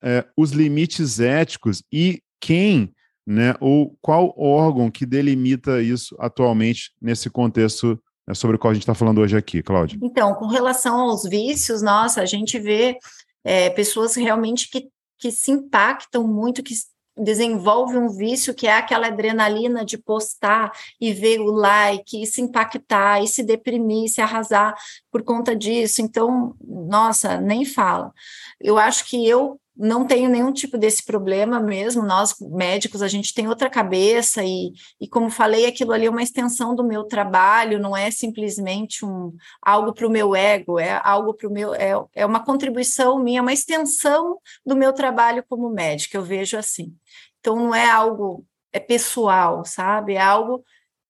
é, 0.03 0.25
os 0.37 0.53
limites 0.53 1.21
éticos 1.21 1.83
e 1.93 2.23
quem, 2.41 2.95
né, 3.27 3.55
ou 3.61 3.97
qual 4.01 4.35
órgão 4.37 4.91
que 4.91 5.05
delimita 5.05 5.83
isso 5.83 6.17
atualmente 6.19 6.93
nesse 7.01 7.29
contexto 7.29 8.01
né, 8.27 8.35
sobre 8.35 8.57
o 8.57 8.59
qual 8.59 8.71
a 8.71 8.75
gente 8.75 8.83
está 8.83 8.95
falando 8.95 9.21
hoje 9.21 9.37
aqui, 9.37 9.63
Cláudia? 9.63 9.99
Então, 10.03 10.35
com 10.35 10.47
relação 10.47 11.01
aos 11.01 11.25
vícios, 11.25 11.83
nossa, 11.83 12.21
a 12.21 12.27
gente 12.27 12.59
vê 12.59 12.97
é, 13.45 13.71
pessoas 13.71 14.15
realmente 14.15 14.71
que, 14.71 14.89
que 15.19 15.31
se 15.31 15.51
impactam 15.51 16.27
muito, 16.27 16.63
que 16.63 16.75
desenvolve 17.19 17.97
um 17.97 18.09
vício 18.09 18.55
que 18.55 18.67
é 18.67 18.77
aquela 18.77 19.09
adrenalina 19.09 19.85
de 19.85 19.99
postar 19.99 20.73
e 21.01 21.13
ver 21.13 21.41
o 21.41 21.51
like, 21.51 22.23
e 22.23 22.27
se 22.27 22.41
impactar, 22.41 23.23
e 23.23 23.29
se 23.29 23.43
deprimir, 23.43 24.09
se 24.09 24.21
arrasar 24.21 24.75
por 25.11 25.23
conta 25.23 25.55
disso. 25.55 26.01
Então, 26.01 26.55
nossa, 26.63 27.41
nem 27.41 27.65
fala. 27.65 28.13
Eu 28.61 28.79
acho 28.79 29.05
que 29.07 29.27
eu 29.29 29.61
não 29.79 30.07
tenho 30.07 30.29
nenhum 30.29 30.53
tipo 30.53 30.77
desse 30.77 31.05
problema 31.05 31.61
mesmo. 31.61 32.03
Nós, 32.03 32.35
médicos, 32.41 33.01
a 33.03 33.09
gente 33.09 33.33
tem 33.33 33.49
outra 33.49 33.71
cabeça, 33.71 34.43
e, 34.45 34.73
e 35.01 35.09
como 35.09 35.31
falei, 35.31 35.67
aquilo 35.67 35.93
ali 35.93 36.07
é 36.07 36.11
uma 36.11 36.23
extensão 36.23 36.75
do 36.75 36.85
meu 36.85 37.05
trabalho, 37.05 37.79
não 37.79 37.97
é 37.97 38.11
simplesmente 38.11 39.05
um 39.05 39.33
algo 39.63 39.93
para 39.93 40.07
o 40.07 40.11
meu 40.11 40.35
ego, 40.35 40.79
é 40.79 41.01
algo 41.05 41.35
para 41.35 41.49
o 41.49 41.53
meu, 41.53 41.75
é, 41.75 41.93
é 42.15 42.27
uma 42.27 42.45
contribuição 42.45 43.19
minha, 43.23 43.43
uma 43.43 43.53
extensão 43.53 44.39
do 44.67 44.77
meu 44.77 44.93
trabalho 44.93 45.45
como 45.49 45.71
médica, 45.71 46.17
eu 46.17 46.23
vejo 46.23 46.59
assim. 46.59 46.95
Então, 47.41 47.57
não 47.57 47.75
é 47.75 47.89
algo, 47.89 48.45
é 48.73 48.81
pessoal, 48.81 49.65
sabe? 49.65 50.15
É 50.15 50.21
algo 50.21 50.65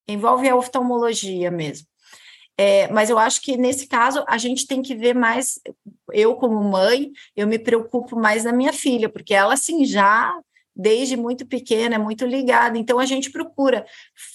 envolve 0.08 0.48
a 0.48 0.56
oftalmologia 0.56 1.50
mesmo. 1.50 1.86
É, 2.56 2.88
mas 2.88 3.10
eu 3.10 3.18
acho 3.18 3.40
que 3.40 3.56
nesse 3.56 3.86
caso 3.86 4.24
a 4.26 4.38
gente 4.38 4.66
tem 4.66 4.82
que 4.82 4.96
ver 4.96 5.14
mais. 5.14 5.60
Eu, 6.12 6.34
como 6.36 6.62
mãe, 6.62 7.10
eu 7.36 7.46
me 7.46 7.58
preocupo 7.58 8.16
mais 8.16 8.44
da 8.44 8.52
minha 8.52 8.72
filha, 8.72 9.08
porque 9.08 9.34
ela, 9.34 9.54
assim, 9.54 9.84
já 9.84 10.34
desde 10.78 11.16
muito 11.16 11.44
pequena, 11.44 11.96
é 11.96 11.98
muito 11.98 12.24
ligada. 12.24 12.78
Então, 12.78 13.00
a 13.00 13.04
gente 13.04 13.32
procura 13.32 13.84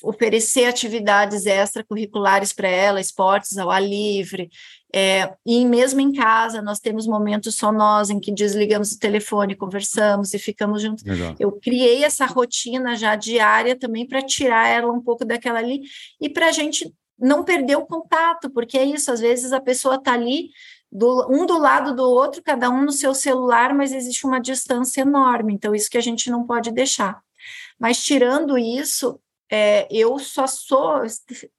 oferecer 0.03 0.65
atividades 0.65 1.45
extracurriculares 1.45 2.51
para 2.51 2.67
ela, 2.67 2.99
esportes 2.99 3.57
ao 3.57 3.71
ar 3.71 3.81
livre. 3.81 4.49
É, 4.93 5.33
e 5.45 5.65
mesmo 5.65 6.01
em 6.01 6.11
casa, 6.11 6.61
nós 6.61 6.79
temos 6.79 7.07
momentos 7.07 7.55
só 7.55 7.71
nós 7.71 8.09
em 8.09 8.19
que 8.19 8.31
desligamos 8.31 8.91
o 8.91 8.99
telefone, 8.99 9.55
conversamos 9.55 10.33
e 10.33 10.39
ficamos 10.39 10.81
juntos. 10.81 11.03
Legal. 11.05 11.33
Eu 11.39 11.53
criei 11.53 12.03
essa 12.03 12.25
rotina 12.25 12.93
já 12.95 13.15
diária 13.15 13.75
também 13.79 14.05
para 14.05 14.21
tirar 14.21 14.67
ela 14.67 14.91
um 14.91 15.01
pouco 15.01 15.23
daquela 15.23 15.59
ali 15.59 15.81
e 16.19 16.29
para 16.29 16.47
a 16.47 16.51
gente 16.51 16.93
não 17.17 17.43
perder 17.43 17.77
o 17.77 17.85
contato, 17.85 18.49
porque 18.49 18.77
é 18.77 18.83
isso, 18.83 19.11
às 19.11 19.21
vezes 19.21 19.53
a 19.53 19.61
pessoa 19.61 19.95
está 19.95 20.13
ali, 20.13 20.49
do, 20.93 21.27
um 21.27 21.47
do 21.47 21.57
lado 21.57 21.95
do 21.95 22.03
outro, 22.03 22.43
cada 22.43 22.69
um 22.69 22.83
no 22.83 22.91
seu 22.91 23.15
celular, 23.15 23.73
mas 23.73 23.91
existe 23.91 24.27
uma 24.27 24.39
distância 24.39 25.01
enorme, 25.01 25.53
então 25.53 25.73
isso 25.73 25.89
que 25.89 25.97
a 25.97 26.01
gente 26.01 26.29
não 26.29 26.45
pode 26.45 26.71
deixar. 26.71 27.19
Mas 27.79 28.03
tirando 28.03 28.57
isso, 28.59 29.19
é, 29.51 29.87
eu 29.89 30.19
só 30.19 30.45
sou 30.45 31.01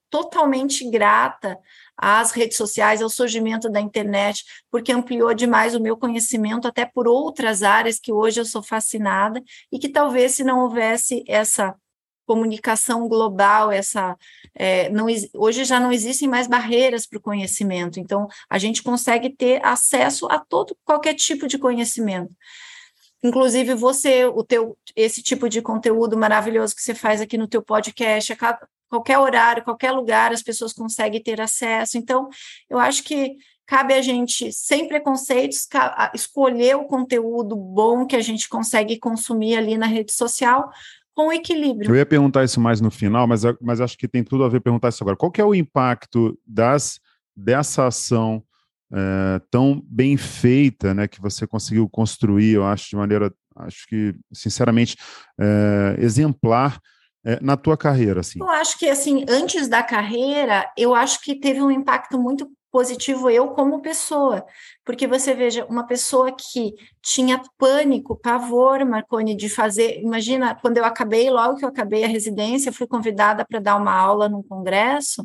totalmente 0.09 0.88
grata 0.88 1.59
às 1.97 2.31
redes 2.31 2.57
sociais, 2.57 3.03
ao 3.03 3.11
surgimento 3.11 3.68
da 3.68 3.81
internet, 3.81 4.44
porque 4.70 4.92
ampliou 4.92 5.35
demais 5.35 5.75
o 5.75 5.81
meu 5.81 5.97
conhecimento, 5.97 6.68
até 6.68 6.87
por 6.87 7.09
outras 7.09 7.64
áreas 7.64 7.99
que 7.99 8.12
hoje 8.12 8.40
eu 8.40 8.44
sou 8.44 8.62
fascinada, 8.62 9.42
e 9.73 9.81
que 9.81 9.88
talvez 9.88 10.37
se 10.37 10.44
não 10.44 10.61
houvesse 10.61 11.25
essa 11.27 11.75
comunicação 12.26 13.08
global, 13.08 13.70
essa 13.70 14.16
é, 14.54 14.88
não, 14.90 15.06
hoje 15.34 15.64
já 15.64 15.78
não 15.78 15.92
existem 15.92 16.28
mais 16.28 16.46
barreiras 16.46 17.06
para 17.06 17.18
o 17.18 17.22
conhecimento, 17.22 18.00
então 18.00 18.28
a 18.48 18.58
gente 18.58 18.82
consegue 18.82 19.30
ter 19.30 19.64
acesso 19.64 20.26
a 20.26 20.38
todo 20.38 20.76
qualquer 20.84 21.14
tipo 21.14 21.46
de 21.46 21.58
conhecimento. 21.58 22.32
Inclusive 23.22 23.74
você, 23.74 24.26
o 24.26 24.44
teu 24.44 24.76
esse 24.94 25.22
tipo 25.22 25.48
de 25.48 25.62
conteúdo 25.62 26.16
maravilhoso 26.16 26.74
que 26.74 26.82
você 26.82 26.94
faz 26.94 27.20
aqui 27.20 27.38
no 27.38 27.48
teu 27.48 27.62
podcast, 27.62 28.32
a 28.32 28.58
qualquer 28.88 29.18
horário, 29.18 29.64
qualquer 29.64 29.90
lugar, 29.90 30.32
as 30.32 30.42
pessoas 30.42 30.72
conseguem 30.72 31.22
ter 31.22 31.40
acesso. 31.40 31.98
Então, 31.98 32.28
eu 32.68 32.78
acho 32.78 33.02
que 33.02 33.37
cabe 33.66 33.94
a 33.94 34.02
gente, 34.02 34.52
sem 34.52 34.87
preconceitos, 34.87 35.66
escolher 36.14 36.76
o 36.76 36.84
conteúdo 36.84 37.56
bom 37.56 38.06
que 38.06 38.14
a 38.14 38.20
gente 38.20 38.48
consegue 38.48 38.98
consumir 38.98 39.56
ali 39.56 39.76
na 39.76 39.87
rede 39.87 40.12
social, 40.12 40.70
com 41.14 41.33
equilíbrio. 41.33 41.90
Eu 41.90 41.96
ia 41.96 42.07
perguntar 42.07 42.44
isso 42.44 42.61
mais 42.61 42.81
no 42.81 42.90
final, 42.90 43.27
mas, 43.27 43.42
mas 43.61 43.81
acho 43.81 43.96
que 43.96 44.09
tem 44.09 44.24
tudo 44.24 44.44
a 44.44 44.48
ver 44.48 44.61
perguntar 44.61 44.88
isso 44.88 45.03
agora. 45.03 45.16
Qual 45.16 45.33
é 45.38 45.44
o 45.44 45.55
impacto 45.55 46.38
das, 46.46 47.00
dessa 47.37 47.87
ação 47.87 48.42
é, 48.92 49.40
tão 49.50 49.81
bem 49.87 50.16
feita, 50.16 50.92
né, 50.92 51.09
que 51.09 51.20
você 51.20 51.46
conseguiu 51.46 51.88
construir, 51.88 52.55
eu 52.55 52.64
acho, 52.64 52.90
de 52.90 52.96
maneira, 52.96 53.33
acho 53.57 53.87
que, 53.87 54.14
sinceramente, 54.33 54.96
é, 55.40 55.96
exemplar 55.98 56.81
é, 57.24 57.38
na 57.40 57.57
tua 57.57 57.77
carreira, 57.77 58.20
assim? 58.20 58.40
Eu 58.40 58.50
acho 58.50 58.79
que, 58.79 58.88
assim, 58.88 59.24
antes 59.29 59.68
da 59.68 59.83
carreira, 59.83 60.70
eu 60.77 60.94
acho 60.94 61.20
que 61.22 61.35
teve 61.35 61.61
um 61.62 61.70
impacto 61.70 62.20
muito 62.20 62.50
positivo 62.74 63.30
eu 63.30 63.50
como 63.50 63.80
pessoa, 63.80 64.44
porque 64.84 65.06
você 65.06 65.32
veja, 65.32 65.64
uma 65.66 65.87
pessoa 65.87 66.32
que 66.32 66.74
tinha 67.00 67.40
pânico, 67.56 68.16
pavor, 68.16 68.84
Marconi, 68.84 69.37
de 69.37 69.48
fazer, 69.48 70.00
imagina, 70.00 70.56
quando 70.56 70.78
eu 70.78 70.84
acabei, 70.84 71.30
logo 71.30 71.56
que 71.56 71.64
eu 71.64 71.68
acabei 71.68 72.02
a 72.02 72.08
residência, 72.08 72.72
fui 72.72 72.88
convidada 72.88 73.44
para 73.44 73.60
dar 73.60 73.76
uma 73.76 73.94
aula 73.94 74.28
num 74.28 74.42
congresso, 74.42 75.24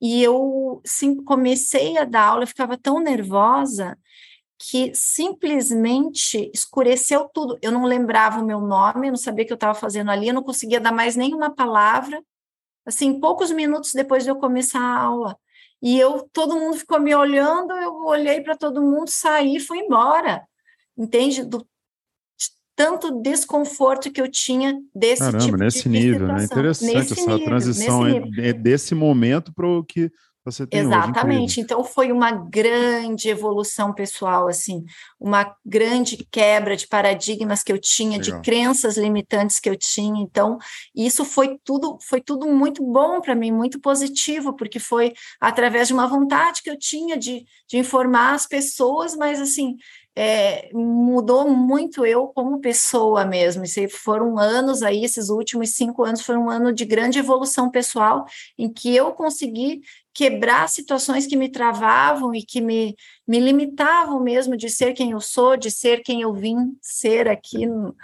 e 0.00 0.22
eu 0.22 0.80
sim, 0.82 1.22
comecei 1.22 1.98
a 1.98 2.06
dar 2.06 2.22
aula, 2.22 2.46
ficava 2.46 2.78
tão 2.78 3.00
nervosa, 3.00 3.94
que 4.58 4.90
simplesmente 4.94 6.50
escureceu 6.54 7.28
tudo. 7.34 7.58
Eu 7.60 7.70
não 7.70 7.84
lembrava 7.84 8.40
o 8.40 8.46
meu 8.46 8.62
nome, 8.62 9.08
eu 9.08 9.12
não 9.12 9.18
sabia 9.18 9.44
o 9.44 9.46
que 9.46 9.52
eu 9.52 9.56
estava 9.56 9.74
fazendo 9.74 10.10
ali, 10.10 10.28
eu 10.28 10.34
não 10.34 10.42
conseguia 10.42 10.80
dar 10.80 10.90
mais 10.90 11.16
nenhuma 11.16 11.54
palavra. 11.54 12.22
Assim, 12.86 13.20
poucos 13.20 13.50
minutos 13.50 13.92
depois 13.92 14.24
de 14.24 14.30
eu 14.30 14.36
começar 14.36 14.80
a 14.80 15.02
aula. 15.02 15.38
E 15.80 15.98
eu, 15.98 16.28
todo 16.32 16.56
mundo 16.56 16.76
ficou 16.76 17.00
me 17.00 17.14
olhando, 17.14 17.72
eu 17.72 18.04
olhei 18.04 18.40
para 18.40 18.56
todo 18.56 18.82
mundo, 18.82 19.08
saí 19.08 19.56
e 19.56 19.60
fui 19.60 19.78
embora. 19.78 20.42
Entende? 20.96 21.44
Do 21.44 21.66
tanto 22.74 23.20
desconforto 23.20 24.10
que 24.10 24.20
eu 24.20 24.30
tinha 24.30 24.80
desse 24.94 25.22
Caramba, 25.22 25.44
tipo 25.44 25.56
nesse 25.56 25.82
de 25.82 25.88
nível, 25.88 26.28
né? 26.28 26.44
Interessante 26.44 26.94
nesse 26.94 27.12
essa 27.14 27.30
nível, 27.32 27.44
transição 27.44 28.06
é 28.06 28.52
desse 28.52 28.94
momento 28.94 29.52
para 29.52 29.66
o 29.66 29.82
que 29.82 30.12
você 30.44 30.66
tem 30.66 30.80
Exatamente. 30.80 31.52
Hoje, 31.52 31.60
então 31.60 31.84
foi 31.84 32.10
uma 32.10 32.30
grande 32.30 33.28
evolução 33.28 33.92
pessoal, 33.92 34.48
assim, 34.48 34.84
uma 35.20 35.54
grande 35.64 36.26
quebra 36.30 36.76
de 36.76 36.86
paradigmas 36.86 37.62
que 37.62 37.72
eu 37.72 37.78
tinha, 37.78 38.18
Legal. 38.18 38.40
de 38.40 38.44
crenças 38.44 38.96
limitantes 38.96 39.60
que 39.60 39.68
eu 39.68 39.76
tinha. 39.76 40.22
Então, 40.22 40.58
isso 40.94 41.24
foi 41.24 41.58
tudo, 41.64 41.98
foi 42.00 42.20
tudo 42.20 42.46
muito 42.46 42.82
bom 42.84 43.20
para 43.20 43.34
mim, 43.34 43.52
muito 43.52 43.80
positivo, 43.80 44.54
porque 44.54 44.78
foi 44.78 45.12
através 45.40 45.88
de 45.88 45.94
uma 45.94 46.06
vontade 46.06 46.62
que 46.62 46.70
eu 46.70 46.78
tinha 46.78 47.16
de, 47.16 47.44
de 47.68 47.78
informar 47.78 48.34
as 48.34 48.46
pessoas, 48.46 49.14
mas 49.14 49.40
assim, 49.40 49.76
é, 50.20 50.68
mudou 50.74 51.48
muito 51.48 52.04
eu 52.04 52.26
como 52.26 52.60
pessoa 52.60 53.24
mesmo. 53.24 53.62
E 53.64 53.88
foram 53.88 54.36
anos 54.36 54.82
aí, 54.82 55.04
esses 55.04 55.28
últimos 55.28 55.70
cinco 55.76 56.02
anos 56.02 56.22
foram 56.22 56.46
um 56.46 56.50
ano 56.50 56.72
de 56.72 56.84
grande 56.84 57.20
evolução 57.20 57.70
pessoal, 57.70 58.24
em 58.58 58.68
que 58.68 58.92
eu 58.94 59.12
consegui 59.12 59.80
quebrar 60.18 60.68
situações 60.68 61.28
que 61.28 61.36
me 61.36 61.48
travavam 61.48 62.34
e 62.34 62.42
que 62.42 62.60
me, 62.60 62.96
me 63.24 63.38
limitavam 63.38 64.20
mesmo 64.20 64.56
de 64.56 64.68
ser 64.68 64.92
quem 64.92 65.12
eu 65.12 65.20
sou, 65.20 65.56
de 65.56 65.70
ser 65.70 66.02
quem 66.02 66.22
eu 66.22 66.34
vim 66.34 66.76
ser 66.82 67.28
aqui 67.28 67.66
no, 67.66 67.94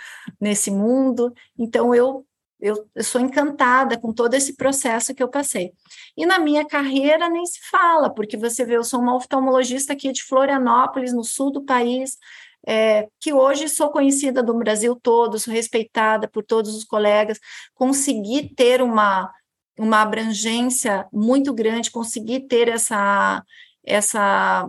nesse 0.41 0.71
mundo. 0.71 1.35
Então, 1.59 1.93
eu 1.93 2.25
eu, 2.61 2.89
eu, 2.95 3.05
sou 3.05 3.21
encantada 3.21 4.01
com 4.01 4.11
todo 4.11 4.33
esse 4.33 4.57
processo 4.57 5.13
que 5.13 5.23
eu 5.23 5.29
passei. 5.29 5.73
E 6.17 6.25
na 6.25 6.39
minha 6.39 6.65
carreira 6.65 7.29
nem 7.29 7.45
se 7.45 7.59
fala, 7.69 8.09
porque 8.09 8.39
você 8.39 8.65
vê, 8.65 8.77
eu 8.77 8.85
sou 8.85 9.01
uma 9.01 9.15
oftalmologista 9.15 9.93
aqui 9.93 10.11
de 10.13 10.23
Florianópolis, 10.23 11.13
no 11.13 11.25
sul 11.25 11.51
do 11.51 11.63
país, 11.63 12.17
é, 12.67 13.09
que 13.21 13.35
hoje 13.35 13.69
sou 13.69 13.91
conhecida 13.91 14.43
do 14.43 14.55
Brasil 14.55 14.97
todo, 15.03 15.39
sou 15.39 15.53
respeitada 15.53 16.27
por 16.27 16.43
todos 16.43 16.75
os 16.75 16.85
colegas, 16.85 17.39
consegui 17.75 18.55
ter 18.55 18.81
uma, 18.81 19.31
uma 19.79 20.03
abrangência 20.03 21.07
muito 21.13 21.53
grande, 21.53 21.91
consegui 21.91 22.41
ter 22.41 22.69
essa, 22.69 23.43
essa 23.85 24.69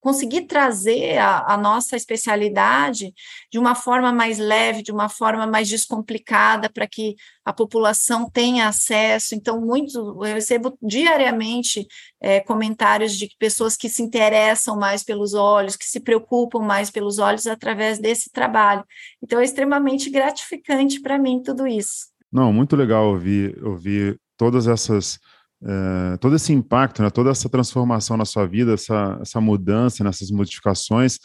conseguir 0.00 0.42
trazer 0.46 1.18
a, 1.18 1.54
a, 1.54 1.56
nossa 1.56 1.96
especialidade 1.96 3.12
de 3.50 3.58
uma 3.58 3.74
forma 3.74 4.12
mais 4.12 4.38
leve, 4.38 4.82
de 4.82 4.92
uma 4.92 5.08
forma 5.08 5.46
mais 5.46 5.68
descomplicada, 5.68 6.70
para 6.70 6.86
que 6.86 7.16
a 7.44 7.52
população 7.52 8.30
tenha 8.30 8.68
acesso. 8.68 9.34
Então, 9.34 9.60
muitos, 9.60 9.94
eu 9.94 10.20
recebo 10.20 10.78
diariamente 10.80 11.86
é, 12.20 12.40
comentários 12.40 13.16
de 13.16 13.28
pessoas 13.38 13.76
que 13.76 13.88
se 13.88 14.02
interessam 14.02 14.76
mais 14.78 15.02
pelos 15.02 15.34
olhos, 15.34 15.76
que 15.76 15.84
se 15.84 16.00
preocupam 16.00 16.60
mais 16.60 16.90
pelos 16.90 17.18
olhos 17.18 17.46
através 17.46 17.98
desse 17.98 18.30
trabalho. 18.30 18.84
Então, 19.22 19.40
é 19.40 19.44
extremamente 19.44 20.10
gratificante 20.10 21.00
para 21.00 21.18
mim 21.18 21.42
tudo 21.42 21.66
isso. 21.66 22.08
Não, 22.30 22.52
muito 22.52 22.76
legal 22.76 23.08
ouvir, 23.08 23.58
ouvir 23.64 24.20
todas 24.38 24.66
essas 24.66 25.18
é, 25.62 26.16
todo 26.18 26.36
esse 26.36 26.52
impacto, 26.52 27.02
né, 27.02 27.10
toda 27.10 27.30
essa 27.30 27.48
transformação 27.48 28.16
na 28.16 28.24
sua 28.24 28.46
vida, 28.46 28.74
essa, 28.74 29.18
essa 29.20 29.40
mudança, 29.40 30.04
nessas 30.04 30.30
modificações. 30.30 31.18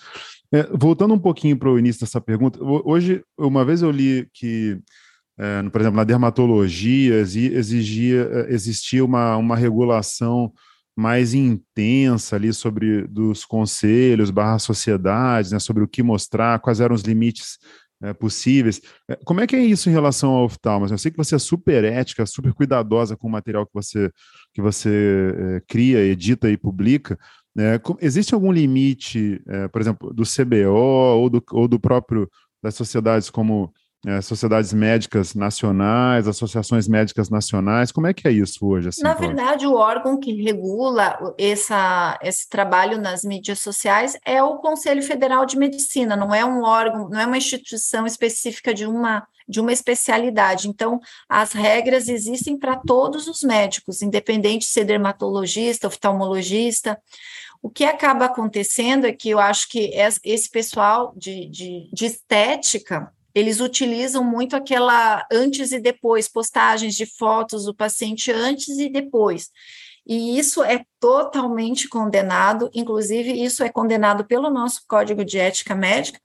É, 0.52 0.64
voltando 0.74 1.14
um 1.14 1.20
pouquinho 1.20 1.58
para 1.58 1.70
o 1.70 1.78
início 1.78 2.02
dessa 2.02 2.20
pergunta, 2.20 2.60
hoje, 2.62 3.24
uma 3.38 3.64
vez 3.64 3.82
eu 3.82 3.92
li 3.92 4.28
que, 4.34 4.80
é, 5.38 5.64
por 5.70 5.82
exemplo, 5.82 5.98
na 5.98 6.04
dermatologia 6.04 7.16
exigia, 7.16 8.48
existia 8.50 9.06
uma, 9.06 9.38
uma 9.38 9.56
regulação 9.56 10.52
mais 10.96 11.34
intensa 11.34 12.36
ali 12.36 12.54
sobre 12.54 13.08
dos 13.08 13.46
conselhos 13.46 14.30
barra 14.30 14.60
sociedades, 14.60 15.52
né, 15.52 15.60
sobre 15.60 15.84
o 15.84 15.88
que 15.88 16.04
mostrar, 16.04 16.60
quais 16.60 16.80
eram 16.80 16.94
os 16.96 17.02
limites 17.02 17.58
é, 18.04 18.14
possíveis. 18.14 18.82
Como 19.24 19.40
é 19.40 19.48
que 19.48 19.56
é 19.56 19.64
isso 19.64 19.90
em 19.90 19.94
relação 19.94 20.32
ao 20.32 20.46
oftalmo? 20.46 20.86
Eu 20.86 20.98
sei 20.98 21.10
que 21.10 21.18
você 21.18 21.36
é 21.36 21.40
super 21.40 21.84
ética, 21.86 22.26
super 22.26 22.54
cuidadosa 22.54 23.16
com 23.16 23.28
o 23.28 23.32
material 23.32 23.66
que 23.66 23.74
você, 23.74 24.12
que 24.54 24.62
você 24.62 25.34
é, 25.36 25.62
cria, 25.68 26.00
edita 26.00 26.50
e 26.50 26.58
publica. 26.58 27.18
É, 27.58 27.80
existe 28.02 28.34
algum 28.34 28.52
limite, 28.52 29.42
é, 29.48 29.68
por 29.68 29.80
exemplo, 29.80 30.14
do 30.14 30.24
CBO 30.24 30.74
ou 30.74 31.30
do, 31.30 31.44
ou 31.52 31.68
do 31.68 31.80
próprio 31.80 32.30
das 32.62 32.76
sociedades 32.76 33.30
como 33.30 33.74
é, 34.06 34.20
sociedades 34.22 34.74
médicas 34.74 35.34
nacionais, 35.34 36.28
associações 36.28 36.88
médicas 36.90 37.30
nacionais, 37.30 37.92
como 37.92 38.06
é 38.06 38.14
que 38.14 38.28
é 38.28 38.32
isso 38.32 38.66
hoje? 38.66 38.90
Assim, 38.90 39.02
Na 39.02 39.14
verdade, 39.14 39.66
o 39.66 39.76
órgão 39.76 40.20
que 40.20 40.44
regula 40.44 41.18
essa, 41.38 42.20
esse 42.22 42.50
trabalho 42.50 43.00
nas 43.00 43.24
mídias 43.24 43.60
sociais 43.60 44.18
é 44.26 44.44
o 44.44 44.58
Conselho 44.58 45.02
Federal 45.02 45.46
de 45.46 45.58
Medicina, 45.58 46.18
não 46.18 46.36
é 46.36 46.44
um 46.44 46.64
órgão, 46.64 47.08
não 47.10 47.20
é 47.20 47.26
uma 47.26 47.38
instituição 47.38 48.06
específica 48.06 48.74
de 48.74 48.86
uma, 48.86 49.26
de 49.48 49.62
uma 49.62 49.72
especialidade. 49.72 50.68
Então, 50.68 51.00
as 51.30 51.54
regras 51.54 52.10
existem 52.10 52.60
para 52.60 52.76
todos 52.76 53.28
os 53.28 53.42
médicos, 53.42 54.02
independente 54.02 54.66
de 54.66 54.72
ser 54.74 54.84
dermatologista, 54.84 55.88
oftalmologista. 55.88 57.00
O 57.62 57.70
que 57.70 57.86
acaba 57.86 58.26
acontecendo 58.26 59.08
é 59.08 59.14
que 59.14 59.30
eu 59.30 59.40
acho 59.40 59.70
que 59.70 59.92
esse 60.26 60.50
pessoal 60.50 61.14
de, 61.16 61.48
de, 61.50 61.90
de 61.94 62.06
estética 62.06 63.10
eles 63.34 63.60
utilizam 63.60 64.24
muito 64.24 64.56
aquela 64.56 65.26
antes 65.32 65.72
e 65.72 65.80
depois, 65.80 66.28
postagens 66.28 66.96
de 66.96 67.06
fotos 67.06 67.66
do 67.66 67.74
paciente 67.74 68.32
antes 68.32 68.78
e 68.78 68.90
depois. 68.90 69.50
E 70.06 70.38
isso 70.38 70.64
é 70.64 70.86
totalmente 71.00 71.88
condenado, 71.88 72.70
inclusive 72.74 73.32
isso 73.32 73.64
é 73.64 73.70
condenado 73.70 74.26
pelo 74.26 74.50
nosso 74.50 74.82
Código 74.88 75.24
de 75.24 75.40
Ética 75.40 75.74
Médica, 75.74 76.20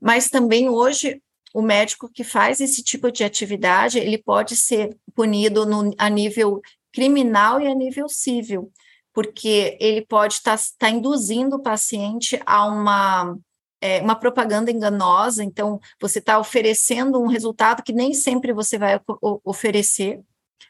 mas 0.00 0.30
também 0.30 0.68
hoje 0.68 1.20
o 1.52 1.60
médico 1.60 2.08
que 2.08 2.22
faz 2.22 2.60
esse 2.60 2.82
tipo 2.82 3.10
de 3.10 3.24
atividade, 3.24 3.98
ele 3.98 4.16
pode 4.16 4.56
ser 4.56 4.96
punido 5.14 5.66
no, 5.66 5.92
a 5.98 6.08
nível 6.08 6.60
criminal 6.92 7.60
e 7.60 7.66
a 7.66 7.74
nível 7.74 8.08
civil, 8.08 8.72
porque 9.12 9.76
ele 9.80 10.06
pode 10.06 10.34
estar 10.34 10.56
tá, 10.56 10.64
tá 10.78 10.90
induzindo 10.90 11.56
o 11.56 11.62
paciente 11.62 12.40
a 12.46 12.66
uma 12.66 13.36
é, 13.80 14.00
uma 14.00 14.14
propaganda 14.14 14.70
enganosa, 14.70 15.42
então 15.42 15.80
você 16.00 16.18
está 16.18 16.38
oferecendo 16.38 17.20
um 17.20 17.26
resultado 17.26 17.82
que 17.82 17.92
nem 17.92 18.12
sempre 18.12 18.52
você 18.52 18.76
vai 18.76 19.00
oferecer, 19.44 20.20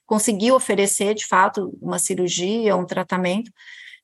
conseguir 0.07 0.53
oferecer 0.53 1.15
de 1.15 1.27
fato 1.27 1.77
uma 1.81 1.99
cirurgia, 1.99 2.77
um 2.77 2.87
tratamento. 2.87 3.51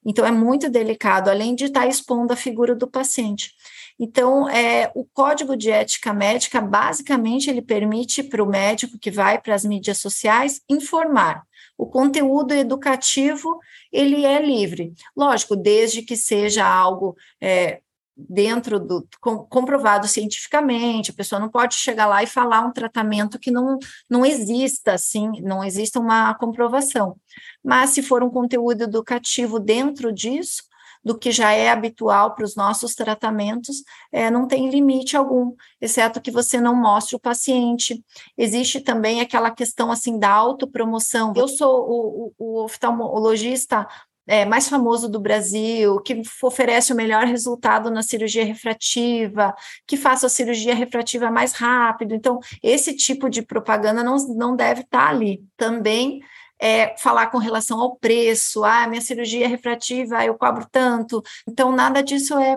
Então 0.05 0.25
é 0.25 0.31
muito 0.31 0.71
delicado, 0.71 1.29
além 1.29 1.55
de 1.55 1.65
estar 1.65 1.81
tá 1.83 1.87
expondo 1.87 2.33
a 2.33 2.37
figura 2.37 2.75
do 2.75 2.87
paciente. 2.87 3.53
Então, 3.99 4.49
é, 4.49 4.91
o 4.95 5.05
código 5.05 5.57
de 5.57 5.71
ética 5.71 6.13
médica, 6.13 6.61
basicamente, 6.61 7.49
ele 7.49 7.63
permite 7.63 8.23
para 8.23 8.43
o 8.43 8.47
médico 8.47 8.99
que 8.99 9.11
vai 9.11 9.41
para 9.41 9.55
as 9.55 9.65
mídias 9.65 9.99
sociais 9.99 10.61
informar. 10.69 11.43
O 11.79 11.87
conteúdo 11.87 12.53
educativo, 12.53 13.59
ele 13.91 14.25
é 14.25 14.41
livre. 14.41 14.93
Lógico, 15.17 15.57
desde 15.57 16.03
que 16.03 16.17
seja 16.17 16.67
algo 16.67 17.17
é, 17.41 17.81
dentro 18.17 18.81
do 18.81 19.07
comprovado 19.21 20.09
cientificamente, 20.09 21.11
a 21.11 21.15
pessoa 21.15 21.39
não 21.39 21.51
pode 21.51 21.75
chegar 21.75 22.07
lá 22.07 22.23
e 22.23 22.27
falar 22.27 22.63
um 22.63 22.73
tratamento 22.73 23.39
que 23.39 23.51
não, 23.51 23.79
não 24.09 24.25
exista, 24.25 24.95
assim, 24.95 25.41
não 25.43 25.63
exista 25.63 26.01
uma 26.01 26.35
comprovação. 26.35 27.17
Mas 27.63 27.91
se 27.91 28.03
for 28.03 28.23
um 28.23 28.31
conteúdo 28.31 28.83
educativo 28.83 29.61
dentro 29.61 30.13
disso, 30.13 30.63
do 31.05 31.17
que 31.17 31.31
já 31.31 31.53
é 31.53 31.71
habitual 31.71 32.35
para 32.35 32.45
os 32.45 32.57
nossos 32.57 32.97
tratamentos, 32.97 33.85
é, 34.11 34.29
não 34.29 34.49
tem 34.49 34.69
limite 34.69 35.17
algum, 35.17 35.55
exceto 35.81 36.21
que 36.21 36.33
você 36.33 36.61
não 36.61 36.75
mostre 36.75 37.15
o 37.15 37.21
paciente. 37.21 38.05
Existe 38.37 38.81
também 38.81 39.21
aquela 39.21 39.53
questão 39.53 39.93
assim 39.93 40.19
da 40.19 40.33
autopromoção. 40.33 41.33
Eu 41.37 41.47
sou 41.47 41.89
o, 41.89 42.35
o, 42.39 42.57
o 42.59 42.65
oftalmologista 42.65 43.87
é, 44.27 44.45
mais 44.45 44.69
famoso 44.69 45.09
do 45.09 45.21
Brasil, 45.21 46.01
que 46.01 46.21
oferece 46.43 46.93
o 46.93 46.97
melhor 46.97 47.25
resultado 47.25 47.91
na 47.91 48.03
cirurgia 48.03 48.45
refrativa, 48.45 49.55
que 49.87 49.97
faça 49.97 50.27
a 50.27 50.31
cirurgia 50.31 50.75
refrativa 50.75 51.31
mais 51.31 51.53
rápido. 51.53 52.15
Então, 52.15 52.41
esse 52.63 52.95
tipo 52.95 53.31
de 53.31 53.43
propaganda 53.43 54.03
não, 54.03 54.17
não 54.35 54.57
deve 54.57 54.81
estar 54.81 55.09
ali. 55.09 55.45
Também 55.57 56.21
é, 56.59 56.97
falar 56.99 57.27
com 57.29 57.39
relação 57.39 57.81
ao 57.81 57.97
preço, 57.97 58.65
ah, 58.65 58.87
minha 58.87 59.01
cirurgia 59.01 59.49
refrativa, 59.49 60.25
eu 60.25 60.35
cobro 60.35 60.67
tanto. 60.71 61.23
Então, 61.47 61.71
nada 61.71 62.03
disso 62.03 62.37
é, 62.39 62.57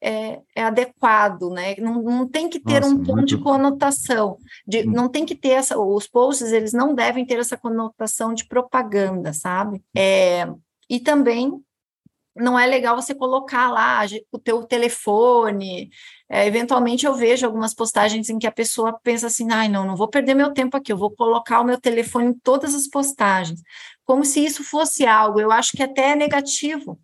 é, 0.00 0.40
é 0.54 0.62
adequado, 0.62 1.50
né? 1.50 1.74
Não, 1.78 2.02
não, 2.02 2.28
tem 2.28 2.48
que 2.48 2.60
ter 2.60 2.80
Nossa, 2.80 2.94
um 2.94 3.02
tom 3.02 3.12
muito... 3.16 3.26
de 3.26 3.38
conotação, 3.38 4.36
de, 4.66 4.80
hum. 4.80 4.92
não 4.92 5.08
tem 5.08 5.24
que 5.24 5.34
ter 5.34 5.50
essa, 5.50 5.78
os 5.78 6.06
posts, 6.06 6.52
eles 6.52 6.72
não 6.72 6.94
devem 6.94 7.24
ter 7.24 7.38
essa 7.38 7.56
conotação 7.56 8.34
de 8.34 8.46
propaganda, 8.46 9.32
sabe? 9.32 9.82
É, 9.96 10.46
e 10.88 11.00
também 11.00 11.52
não 12.38 12.58
é 12.58 12.66
legal 12.66 12.94
você 12.96 13.14
colocar 13.14 13.70
lá 13.70 14.00
o 14.30 14.38
teu 14.38 14.62
telefone. 14.62 15.90
É, 16.28 16.46
eventualmente 16.46 17.06
eu 17.06 17.14
vejo 17.14 17.44
algumas 17.46 17.74
postagens 17.74 18.28
em 18.28 18.38
que 18.38 18.46
a 18.46 18.52
pessoa 18.52 18.98
pensa 19.02 19.26
assim, 19.26 19.50
ai, 19.50 19.68
não, 19.68 19.84
não 19.84 19.96
vou 19.96 20.08
perder 20.08 20.34
meu 20.34 20.52
tempo 20.52 20.76
aqui, 20.76 20.92
eu 20.92 20.96
vou 20.96 21.10
colocar 21.10 21.60
o 21.60 21.64
meu 21.64 21.80
telefone 21.80 22.28
em 22.28 22.34
todas 22.34 22.74
as 22.74 22.86
postagens, 22.86 23.60
como 24.04 24.24
se 24.24 24.44
isso 24.44 24.62
fosse 24.62 25.06
algo, 25.06 25.40
eu 25.40 25.50
acho 25.50 25.72
que 25.72 25.82
até 25.82 26.10
é 26.10 26.16
negativo, 26.16 26.98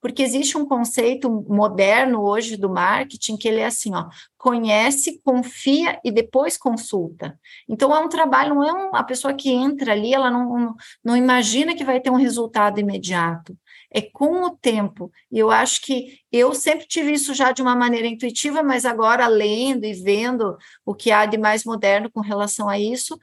porque 0.00 0.22
existe 0.22 0.56
um 0.56 0.66
conceito 0.66 1.30
moderno 1.48 2.22
hoje 2.22 2.56
do 2.56 2.68
marketing 2.68 3.36
que 3.36 3.48
ele 3.48 3.60
é 3.60 3.66
assim, 3.66 3.94
ó, 3.94 4.08
conhece, 4.38 5.20
confia 5.24 5.98
e 6.04 6.12
depois 6.12 6.56
consulta. 6.56 7.38
Então 7.68 7.94
é 7.94 7.98
um 7.98 8.08
trabalho, 8.08 8.54
não 8.54 8.64
é 8.64 8.72
um, 8.72 8.94
a 8.94 9.02
pessoa 9.02 9.34
que 9.34 9.50
entra 9.50 9.92
ali, 9.92 10.14
ela 10.14 10.30
não, 10.30 10.74
não, 11.04 11.16
imagina 11.16 11.74
que 11.74 11.84
vai 11.84 12.00
ter 12.00 12.10
um 12.10 12.16
resultado 12.16 12.78
imediato. 12.78 13.56
É 13.92 14.00
com 14.00 14.44
o 14.44 14.50
tempo. 14.50 15.10
E 15.32 15.38
eu 15.38 15.50
acho 15.50 15.80
que 15.82 16.18
eu 16.30 16.54
sempre 16.54 16.86
tive 16.86 17.12
isso 17.12 17.32
já 17.32 17.50
de 17.50 17.62
uma 17.62 17.74
maneira 17.74 18.06
intuitiva, 18.06 18.62
mas 18.62 18.84
agora 18.84 19.26
lendo 19.26 19.84
e 19.84 19.94
vendo 19.94 20.56
o 20.84 20.94
que 20.94 21.10
há 21.10 21.24
de 21.24 21.38
mais 21.38 21.64
moderno 21.64 22.10
com 22.10 22.20
relação 22.20 22.68
a 22.68 22.78
isso, 22.78 23.18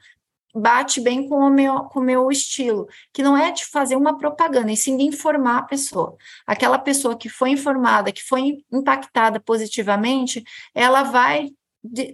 bate 0.54 1.00
bem 1.00 1.28
com 1.28 1.36
o 1.36 1.50
meu, 1.50 1.84
com 1.84 2.00
o 2.00 2.02
meu 2.02 2.30
estilo, 2.30 2.86
que 3.12 3.22
não 3.22 3.36
é 3.36 3.50
de 3.50 3.64
fazer 3.66 3.96
uma 3.96 4.16
propaganda, 4.16 4.70
e 4.70 4.76
sim 4.76 4.96
de 4.96 5.04
informar 5.04 5.58
a 5.58 5.62
pessoa. 5.62 6.16
Aquela 6.46 6.78
pessoa 6.78 7.16
que 7.16 7.28
foi 7.28 7.50
informada, 7.50 8.12
que 8.12 8.22
foi 8.22 8.58
impactada 8.72 9.40
positivamente, 9.40 10.44
ela 10.74 11.02
vai 11.02 11.50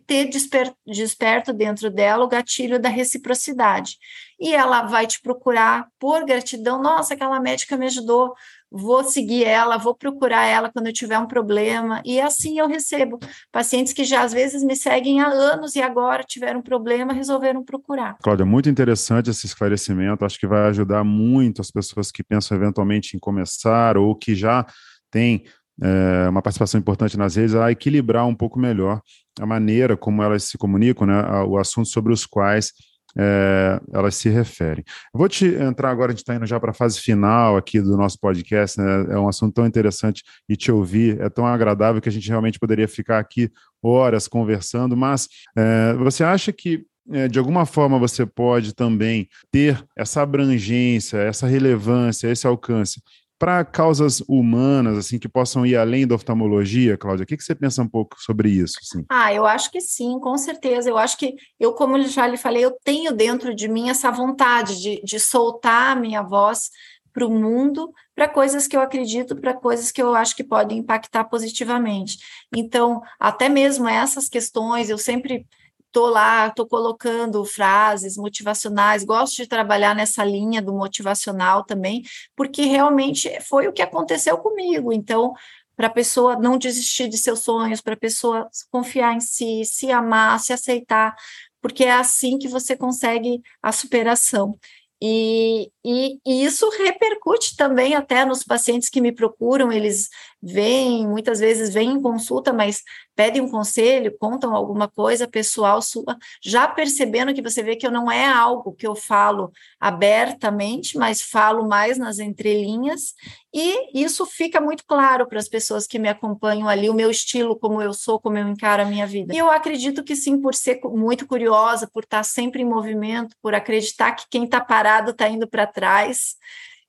ter 0.07 0.25
desper, 0.25 0.73
desperto 0.85 1.53
dentro 1.53 1.91
dela 1.91 2.25
o 2.25 2.29
gatilho 2.29 2.81
da 2.81 2.89
reciprocidade. 2.89 3.99
E 4.39 4.53
ela 4.53 4.83
vai 4.83 5.07
te 5.07 5.21
procurar 5.21 5.87
por 5.99 6.25
gratidão. 6.25 6.83
Nossa, 6.83 7.15
aquela 7.15 7.39
médica 7.39 7.77
me 7.77 7.87
ajudou 7.87 8.35
vou 8.71 9.03
seguir 9.05 9.45
ela, 9.45 9.77
vou 9.77 9.95
procurar 9.95 10.47
ela 10.47 10.71
quando 10.71 10.87
eu 10.87 10.93
tiver 10.93 11.19
um 11.19 11.27
problema, 11.27 12.01
e 12.05 12.21
assim 12.21 12.59
eu 12.59 12.69
recebo 12.69 13.19
pacientes 13.51 13.93
que 13.93 14.05
já 14.05 14.23
às 14.23 14.33
vezes 14.33 14.63
me 14.63 14.77
seguem 14.77 15.21
há 15.21 15.29
anos 15.29 15.75
e 15.75 15.83
agora 15.83 16.23
tiveram 16.23 16.61
um 16.61 16.63
problema, 16.63 17.13
resolveram 17.13 17.65
procurar. 17.65 18.17
Cláudia, 18.23 18.47
muito 18.47 18.69
interessante 18.69 19.31
esse 19.31 19.47
esclarecimento, 19.47 20.25
acho 20.25 20.39
que 20.39 20.47
vai 20.47 20.69
ajudar 20.69 21.03
muito 21.03 21.61
as 21.61 21.71
pessoas 21.71 22.11
que 22.13 22.23
pensam 22.23 22.57
eventualmente 22.57 23.17
em 23.17 23.21
começar 23.21 23.97
ou 23.97 24.15
que 24.15 24.35
já 24.35 24.65
têm 25.11 25.45
é, 25.83 26.29
uma 26.29 26.43
participação 26.43 26.79
importante 26.79 27.17
nas 27.17 27.37
redes 27.37 27.55
a 27.55 27.71
equilibrar 27.71 28.27
um 28.27 28.35
pouco 28.35 28.59
melhor 28.59 29.01
a 29.41 29.47
maneira 29.47 29.97
como 29.97 30.23
elas 30.23 30.45
se 30.45 30.59
comunicam, 30.59 31.07
né, 31.07 31.23
o 31.45 31.57
assunto 31.57 31.89
sobre 31.89 32.13
os 32.13 32.27
quais 32.27 32.73
é, 33.17 33.81
elas 33.93 34.15
se 34.17 34.29
referem. 34.29 34.85
Vou 35.13 35.29
te 35.29 35.47
entrar 35.47 35.91
agora, 35.91 36.09
a 36.09 36.13
gente 36.13 36.21
está 36.21 36.35
indo 36.35 36.47
já 36.47 36.59
para 36.59 36.71
a 36.71 36.75
fase 36.75 37.01
final 37.01 37.57
aqui 37.57 37.81
do 37.81 37.97
nosso 37.97 38.19
podcast, 38.19 38.81
né? 38.81 39.07
é 39.11 39.19
um 39.19 39.29
assunto 39.29 39.55
tão 39.55 39.67
interessante 39.67 40.23
e 40.49 40.57
te 40.57 40.71
ouvir 40.71 41.21
é 41.21 41.29
tão 41.29 41.47
agradável 41.47 42.01
que 42.01 42.09
a 42.09 42.13
gente 42.13 42.29
realmente 42.29 42.59
poderia 42.59 42.89
ficar 42.89 43.19
aqui 43.19 43.51
horas 43.83 44.29
conversando, 44.29 44.97
mas 44.97 45.29
é, 45.57 45.95
você 45.95 46.23
acha 46.23 46.53
que 46.53 46.85
é, 47.13 47.27
de 47.27 47.39
alguma 47.39 47.67
forma 47.67 47.99
você 47.99 48.25
pode 48.25 48.75
também 48.75 49.29
ter 49.51 49.85
essa 49.97 50.23
abrangência, 50.23 51.19
essa 51.19 51.47
relevância, 51.47 52.29
esse 52.29 52.47
alcance 52.47 53.03
para 53.41 53.65
causas 53.65 54.23
humanas, 54.29 54.99
assim, 54.99 55.19
que 55.19 55.27
possam 55.27 55.65
ir 55.65 55.75
além 55.75 56.07
da 56.07 56.15
oftalmologia, 56.15 56.99
Cláudia? 56.99 57.25
O 57.25 57.27
que, 57.27 57.39
que 57.39 57.43
você 57.43 57.55
pensa 57.55 57.81
um 57.81 57.89
pouco 57.89 58.21
sobre 58.21 58.51
isso? 58.51 58.75
Assim? 58.83 59.03
Ah, 59.09 59.33
eu 59.33 59.47
acho 59.47 59.71
que 59.71 59.81
sim, 59.81 60.21
com 60.21 60.37
certeza. 60.37 60.91
Eu 60.91 60.99
acho 60.99 61.17
que 61.17 61.37
eu, 61.59 61.73
como 61.73 61.99
já 62.03 62.27
lhe 62.27 62.37
falei, 62.37 62.63
eu 62.63 62.77
tenho 62.85 63.13
dentro 63.13 63.55
de 63.55 63.67
mim 63.67 63.89
essa 63.89 64.11
vontade 64.11 64.79
de, 64.79 65.01
de 65.03 65.19
soltar 65.19 65.97
a 65.97 65.99
minha 65.99 66.23
voz 66.23 66.69
para 67.15 67.27
o 67.27 67.31
mundo, 67.31 67.91
para 68.15 68.29
coisas 68.29 68.69
que 68.69 68.77
eu 68.77 68.83
acredito, 68.83 69.35
para 69.35 69.55
coisas 69.55 69.91
que 69.91 70.03
eu 70.03 70.15
acho 70.15 70.37
que 70.37 70.45
podem 70.45 70.77
impactar 70.77 71.25
positivamente. 71.25 72.19
Então, 72.55 73.01
até 73.19 73.49
mesmo 73.49 73.89
essas 73.89 74.29
questões, 74.29 74.91
eu 74.91 74.99
sempre 74.99 75.47
estou 75.91 76.09
lá, 76.09 76.47
estou 76.47 76.67
colocando 76.67 77.45
frases 77.45 78.17
motivacionais, 78.17 79.05
gosto 79.05 79.37
de 79.37 79.47
trabalhar 79.47 79.95
nessa 79.95 80.25
linha 80.25 80.63
do 80.63 80.73
motivacional 80.73 81.65
também, 81.65 82.03
porque 82.37 82.63
realmente 82.63 83.29
foi 83.43 83.67
o 83.69 83.73
que 83.73 83.83
aconteceu 83.83 84.39
comigo. 84.39 84.93
Então, 84.93 85.35
para 85.77 85.89
a 85.89 85.91
pessoa 85.91 86.37
não 86.37 86.57
desistir 86.59 87.09
de 87.09 87.19
seus 87.19 87.41
sonhos, 87.41 87.81
para 87.81 87.95
a 87.95 87.99
pessoa 87.99 88.49
confiar 88.71 89.15
em 89.15 89.21
si, 89.21 89.65
se 89.65 89.91
amar, 89.91 90.39
se 90.39 90.53
aceitar, 90.53 91.15
porque 91.61 91.85
é 91.85 91.93
assim 91.93 92.39
que 92.39 92.49
você 92.49 92.77
consegue 92.77 93.43
a 93.63 93.73
superação. 93.73 94.59
E, 95.03 95.73
e, 95.83 96.19
e, 96.27 96.45
isso 96.45 96.69
repercute 96.69 97.57
também 97.57 97.95
até 97.95 98.27
nos 98.27 98.43
pacientes 98.43 98.91
que 98.91 99.01
me 99.01 99.13
procuram, 99.13 99.73
eles 99.73 100.11
vêm, 100.43 101.09
muitas 101.09 101.41
vezes 101.41 101.73
vêm 101.73 101.93
em 101.93 102.03
consulta, 102.03 102.53
mas 102.53 102.83
pedem 103.15 103.43
um 103.43 103.51
conselho, 103.51 104.17
contam 104.19 104.55
alguma 104.55 104.89
coisa 104.89 105.29
pessoal 105.29 105.83
sua, 105.83 106.17
já 106.43 106.67
percebendo 106.67 107.35
que 107.35 107.43
você 107.43 107.63
vê 107.63 107.77
que 107.77 107.87
eu 107.87 107.91
não 107.91 108.11
é 108.11 108.27
algo 108.27 108.73
que 108.73 108.87
eu 108.87 108.95
falo 108.95 109.53
abertamente, 109.79 110.97
mas 110.97 111.23
falo 111.23 111.69
mais 111.69 111.99
nas 111.99 112.19
entrelinhas, 112.19 113.15
e 113.53 114.01
isso 114.03 114.25
fica 114.25 114.61
muito 114.61 114.85
claro 114.87 115.27
para 115.27 115.39
as 115.39 115.49
pessoas 115.49 115.87
que 115.87 115.99
me 115.99 116.09
acompanham 116.09 116.69
ali, 116.69 116.89
o 116.89 116.95
meu 116.95 117.11
estilo, 117.11 117.59
como 117.59 117.83
eu 117.83 117.93
sou, 117.93 118.21
como 118.21 118.39
eu 118.39 118.49
encaro 118.49 118.83
a 118.83 118.87
minha 118.87 119.07
vida. 119.07 119.35
E 119.35 119.39
eu 119.39 119.51
acredito 119.51 120.05
que 120.05 120.15
sim, 120.15 120.41
por 120.41 120.55
ser 120.55 120.81
muito 120.85 121.27
curiosa, 121.27 121.89
por 121.93 122.05
estar 122.05 122.23
sempre 122.23 122.63
em 122.63 122.65
movimento, 122.65 123.37
por 123.43 123.55
acreditar 123.55 124.13
que 124.13 124.25
quem 124.31 124.45
está 124.45 124.61
parado 124.61 125.11
está 125.11 125.29
indo 125.29 125.49
para 125.49 125.67
trás, 125.67 126.37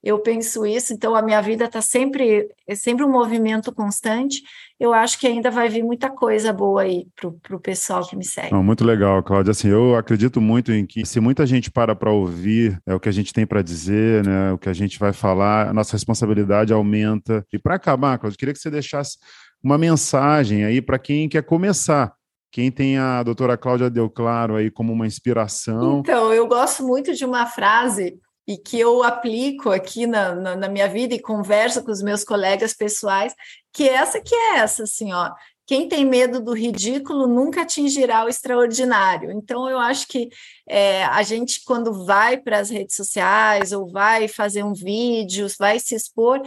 eu 0.04 0.18
penso 0.20 0.66
isso, 0.66 0.94
então 0.94 1.16
a 1.16 1.22
minha 1.22 1.40
vida 1.42 1.66
está 1.66 1.80
sempre, 1.80 2.50
é 2.68 2.74
sempre 2.74 3.06
um 3.06 3.12
movimento 3.12 3.72
constante. 3.72 4.42
Eu 4.80 4.94
acho 4.94 5.20
que 5.20 5.28
ainda 5.28 5.52
vai 5.52 5.70
vir 5.70 5.84
muita 5.84 6.10
coisa 6.10 6.52
boa 6.52 6.82
aí 6.82 7.06
para 7.16 7.56
o 7.56 7.60
pessoal 7.60 8.08
que 8.08 8.16
me 8.16 8.26
segue. 8.26 8.52
Não, 8.52 8.64
muito 8.64 8.84
legal, 8.84 9.22
Cláudia. 9.22 9.52
Assim, 9.52 9.68
eu 9.68 9.96
acredito 9.96 10.42
muito 10.42 10.72
em 10.72 10.88
que 10.88 11.06
se 11.06 11.20
muita 11.20 11.46
gente 11.46 11.70
para 11.70 11.96
para 11.96 12.12
ouvir 12.12 12.82
é 12.86 12.96
o 12.96 13.00
que 13.00 13.10
a 13.10 13.12
gente 13.12 13.32
tem 13.32 13.46
para 13.46 13.62
dizer, 13.62 14.26
né, 14.26 14.52
o 14.52 14.58
que 14.58 14.70
a 14.70 14.74
gente 14.74 14.98
vai 14.98 15.14
falar, 15.14 15.70
a 15.70 15.74
nossa 15.74 15.92
responsabilidade 15.92 16.74
aumenta. 16.74 17.46
E 17.54 17.60
para 17.60 17.76
acabar, 17.76 18.18
Cláudia, 18.18 18.36
eu 18.36 18.40
queria 18.40 18.54
que 18.54 18.60
você 18.60 18.72
deixasse 18.72 19.20
uma 19.64 19.78
mensagem 19.78 20.66
aí 20.66 20.82
para 20.82 20.98
quem 20.98 21.30
quer 21.30 21.44
começar 21.44 22.12
quem 22.52 22.70
tem 22.70 22.98
a 22.98 23.24
doutora 23.24 23.56
Cláudia 23.56 23.90
Deu 23.90 24.10
Claro 24.10 24.56
aí 24.56 24.70
como 24.70 24.92
uma 24.92 25.08
inspiração. 25.08 26.00
Então, 26.00 26.34
eu 26.34 26.46
gosto 26.48 26.84
muito 26.84 27.14
de 27.14 27.24
uma 27.24 27.46
frase 27.46 28.20
e 28.48 28.58
que 28.58 28.80
eu 28.80 29.04
aplico 29.04 29.70
aqui 29.70 30.08
na, 30.08 30.34
na, 30.36 30.56
na, 30.56 30.68
minha 30.68 30.88
vida 30.88 31.14
e 31.14 31.22
converso 31.22 31.84
com 31.84 31.92
os 31.92 32.02
meus 32.02 32.24
colegas 32.24 32.74
pessoais, 32.74 33.34
que 33.72 33.88
essa 33.88 34.20
que 34.20 34.34
é 34.34 34.58
essa, 34.58 34.84
assim, 34.84 35.14
ó. 35.14 35.32
Quem 35.66 35.88
tem 35.88 36.04
medo 36.04 36.42
do 36.42 36.54
ridículo 36.54 37.28
nunca 37.28 37.62
atingirá 37.62 38.26
o 38.26 38.28
extraordinário. 38.28 39.32
Então, 39.32 39.70
eu 39.70 39.80
acho 39.80 40.06
que 40.08 40.30
é, 40.68 41.06
a 41.06 41.24
gente, 41.24 41.64
quando 41.64 42.06
vai 42.06 42.36
para 42.36 42.60
as 42.60 42.70
redes 42.70 42.96
sociais 42.96 43.72
ou 43.72 43.90
vai 43.90 44.28
fazer 44.28 44.64
um 44.64 44.74
vídeo, 44.74 45.48
vai 45.58 45.80
se 45.80 45.96
expor, 45.96 46.42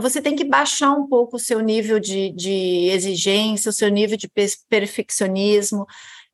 você 0.00 0.20
tem 0.20 0.36
que 0.36 0.44
baixar 0.44 0.92
um 0.92 1.08
pouco 1.08 1.36
o 1.36 1.40
seu 1.40 1.60
nível 1.60 1.98
de, 1.98 2.30
de 2.30 2.88
exigência, 2.90 3.70
o 3.70 3.72
seu 3.72 3.88
nível 3.88 4.16
de 4.16 4.30
perfeccionismo. 4.68 5.86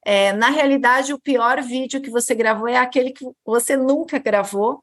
É, 0.05 0.33
na 0.33 0.51
realidade, 0.51 1.15
o 1.15 1.21
pior 1.21 1.63
vídeo 1.63 2.01
que 2.01 2.11
você 2.11 2.35
gravou 2.35 2.69
é 2.69 2.77
aquele 2.77 3.11
que 3.11 3.25
você 3.47 3.77
nunca 3.77 4.19
gravou, 4.19 4.83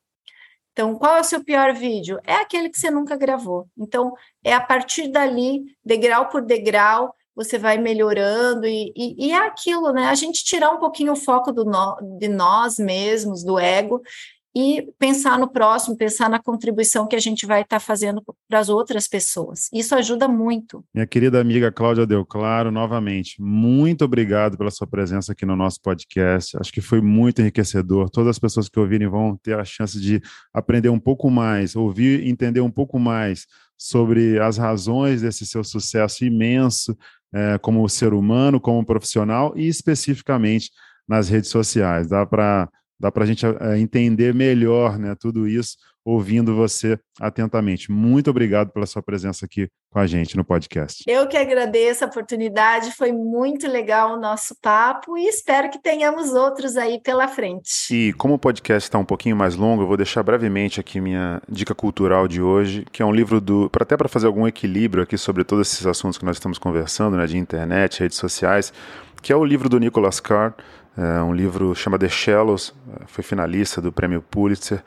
então, 0.72 0.96
qual 0.96 1.18
é 1.18 1.22
o 1.22 1.24
seu 1.24 1.44
pior 1.44 1.74
vídeo? 1.74 2.20
É 2.26 2.36
aquele 2.36 2.70
que 2.70 2.80
você 2.80 2.90
nunca 2.90 3.18
gravou. 3.18 3.68
Então, 3.78 4.14
é 4.44 4.54
a 4.54 4.62
partir 4.62 5.10
dali, 5.10 5.64
degrau 5.84 6.30
por 6.30 6.42
degrau, 6.42 7.14
você 7.36 7.58
vai 7.58 7.78
melhorando 7.78 8.66
e, 8.66 8.94
e, 8.96 9.28
e 9.28 9.32
é 9.32 9.38
aquilo, 9.38 9.92
né? 9.92 10.06
A 10.06 10.16
gente 10.16 10.44
tirar 10.44 10.72
um 10.72 10.80
pouquinho 10.80 11.14
o 11.14 11.18
foco 11.18 11.52
do 11.52 11.66
no, 11.66 11.98
de 12.18 12.28
nós 12.28 12.78
mesmos, 12.78 13.44
do 13.44 13.60
ego, 13.60 14.02
e 14.56 14.90
pensar 15.00 15.40
no 15.40 15.48
próximo, 15.48 15.96
pensar 15.96 16.30
na 16.30 16.40
contribuição 16.40 17.08
que 17.08 17.16
a 17.16 17.20
gente 17.20 17.46
vai 17.46 17.62
estar 17.62 17.78
tá 17.78 17.80
fazendo 17.80 18.22
para 18.48 18.60
as 18.60 18.70
outras 18.70 19.08
pessoas. 19.08 19.70
Isso 19.74 19.96
ajuda 19.96 20.28
muito. 20.28 20.84
Minha 20.94 21.08
querida 21.08 21.40
amiga 21.40 21.72
Cláudia 21.72 22.06
Deu 22.06 22.26
Claro, 22.26 22.72
novamente, 22.72 23.42
muito 23.42 24.04
obrigado 24.04 24.58
pela 24.58 24.72
sua 24.72 24.88
presença 24.88 25.32
aqui 25.32 25.46
no 25.46 25.56
nosso 25.56 25.80
podcast. 25.82 26.58
Acho 26.58 26.72
que 26.72 26.82
foi 26.82 27.02
muito 27.02 27.42
enriquecedor. 27.42 28.10
Todas 28.10 28.32
as 28.32 28.40
pessoas 28.40 28.68
que 28.68 28.80
ouvirem 28.80 29.08
vão 29.08 29.38
ter 29.38 29.58
a 29.58 29.64
chance 29.64 30.00
de 30.00 30.22
aprender 30.54 30.90
um 30.90 31.00
pouco 31.00 31.30
mais, 31.30 31.76
ouvir, 31.76 32.28
entender 32.28 32.62
um 32.62 32.72
pouco 32.72 33.00
mais 33.00 33.46
sobre 33.78 34.40
as 34.40 34.58
razões 34.58 35.22
desse 35.22 35.46
seu 35.46 35.64
sucesso 35.64 36.24
imenso 36.26 36.96
é, 37.34 37.58
como 37.58 37.88
ser 37.88 38.14
humano, 38.14 38.60
como 38.60 38.86
profissional 38.86 39.54
e 39.56 39.68
especificamente 39.68 40.70
nas 41.08 41.30
redes 41.30 41.50
sociais. 41.50 42.10
Dá 42.10 42.26
para 42.26 42.70
dá 43.02 43.12
para 43.12 43.24
a 43.24 43.28
gente 43.28 43.46
é, 43.46 43.80
entender 43.80 44.34
melhor 44.34 44.98
né, 45.00 45.16
tudo 45.20 45.48
isso 45.48 45.76
ouvindo 46.04 46.56
você 46.56 47.00
atentamente. 47.20 47.92
Muito 47.92 48.30
obrigado 48.30 48.72
pela 48.72 48.86
sua 48.86 49.04
presença 49.04 49.46
aqui 49.46 49.70
com 49.92 50.00
a 50.00 50.08
gente 50.08 50.36
no 50.36 50.44
podcast. 50.44 51.04
Eu 51.08 51.28
que 51.28 51.38
agradeço 51.38 52.04
a 52.04 52.08
oportunidade, 52.08 52.92
foi 52.92 53.12
muito 53.12 53.68
legal 53.68 54.14
o 54.14 54.20
nosso 54.20 54.56
papo 54.62 55.18
e 55.18 55.28
espero 55.28 55.70
que 55.70 55.80
tenhamos 55.80 56.34
outros 56.34 56.76
aí 56.76 57.00
pela 57.02 57.28
frente. 57.28 57.72
E 57.92 58.14
como 58.14 58.36
o 58.36 58.40
podcast 58.40 58.88
está 58.88 58.98
um 58.98 59.06
pouquinho 59.06 59.36
mais 59.36 59.56
longo, 59.56 59.84
eu 59.84 59.88
vou 59.88 59.98
deixar 59.98 60.24
brevemente 60.24 60.80
aqui 60.80 61.00
minha 61.00 61.42
dica 61.48 61.76
cultural 61.76 62.28
de 62.28 62.42
hoje, 62.42 62.86
que 62.92 63.04
é 63.04 63.06
um 63.06 63.14
livro 63.14 63.40
do, 63.40 63.70
até 63.80 63.96
para 63.96 64.10
fazer 64.10 64.28
algum 64.28 64.48
equilíbrio 64.48 65.04
aqui 65.04 65.18
sobre 65.18 65.44
todos 65.44 65.68
esses 65.68 65.86
assuntos 65.86 66.18
que 66.18 66.26
nós 66.26 66.38
estamos 66.38 66.58
conversando, 66.58 67.18
né, 67.18 67.28
de 67.28 67.38
internet, 67.38 68.00
redes 68.00 68.18
sociais, 68.18 68.74
que 69.22 69.32
é 69.32 69.36
o 69.36 69.46
livro 69.46 69.70
do 69.70 69.80
Nicholas 69.80 70.20
Carr, 70.20 70.56
é 70.98 71.22
um 71.22 71.34
livro 71.34 71.74
chama 71.74 71.98
The 71.98 72.10
Shallows, 72.10 72.74
foi 73.08 73.24
finalista 73.24 73.82
do 73.82 73.92
Prêmio 73.92 74.22
Pulitzer 74.22 74.84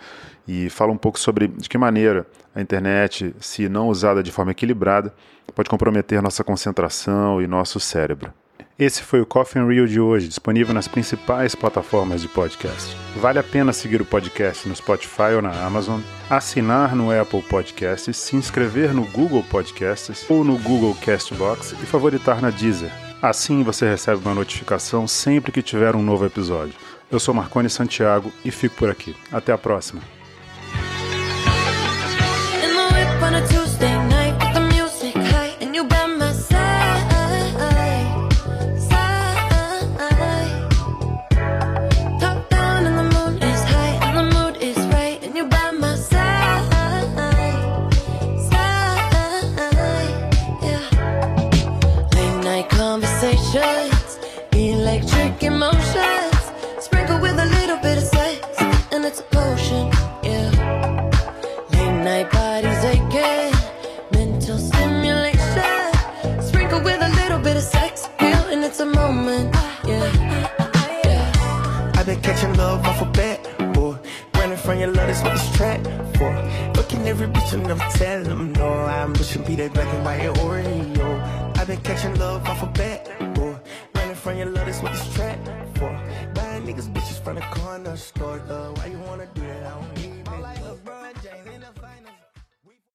e 0.47 0.69
fala 0.69 0.93
um 0.93 0.97
pouco 0.97 1.19
sobre 1.19 1.49
de 1.49 1.69
que 1.69 1.79
maneira 1.79 2.27
a 2.55 2.61
internet, 2.61 3.35
se 3.41 3.69
não 3.69 3.89
usada 3.89 4.23
de 4.23 4.31
forma 4.31 4.53
equilibrada, 4.53 5.15
pode 5.55 5.71
comprometer 5.71 6.21
nossa 6.21 6.45
concentração 6.45 7.41
e 7.41 7.47
nosso 7.47 7.81
cérebro. 7.81 8.33
Esse 8.77 9.03
foi 9.05 9.21
o 9.21 9.27
Coffee 9.27 9.63
and 9.63 9.67
Real 9.67 9.87
de 9.87 10.01
hoje, 10.01 10.27
disponível 10.27 10.75
nas 10.75 10.89
principais 10.89 11.55
plataformas 11.55 12.21
de 12.21 12.29
podcast. 12.29 12.97
Vale 13.17 13.39
a 13.39 13.43
pena 13.43 13.73
seguir 13.73 14.03
o 14.03 14.05
podcast 14.05 14.69
no 14.69 14.75
Spotify 14.75 15.35
ou 15.37 15.43
na 15.43 15.65
Amazon, 15.65 16.01
assinar 16.29 16.97
no 16.97 17.13
Apple 17.13 17.43
Podcasts, 17.43 18.17
se 18.17 18.35
inscrever 18.35 18.93
no 18.93 19.05
Google 19.05 19.45
Podcasts 19.45 20.29
ou 20.29 20.43
no 20.43 20.59
Google 20.59 20.97
Castbox 21.05 21.71
e 21.73 21.87
favoritar 21.87 22.43
na 22.43 22.51
Deezer. 22.51 22.91
Assim 23.25 23.63
você 23.63 23.89
recebe 23.89 24.21
uma 24.23 24.35
notificação 24.35 25.09
sempre 25.09 25.51
que 25.51 25.63
tiver 25.63 25.97
um 25.97 26.03
novo 26.03 26.27
episódio. 26.27 26.75
Eu 27.11 27.19
sou 27.19 27.33
Marcone 27.33 27.71
Santiago 27.71 28.31
e 28.45 28.51
fico 28.51 28.77
por 28.77 28.91
aqui. 28.91 29.17
Até 29.33 29.51
a 29.51 29.57
próxima. 29.57 30.03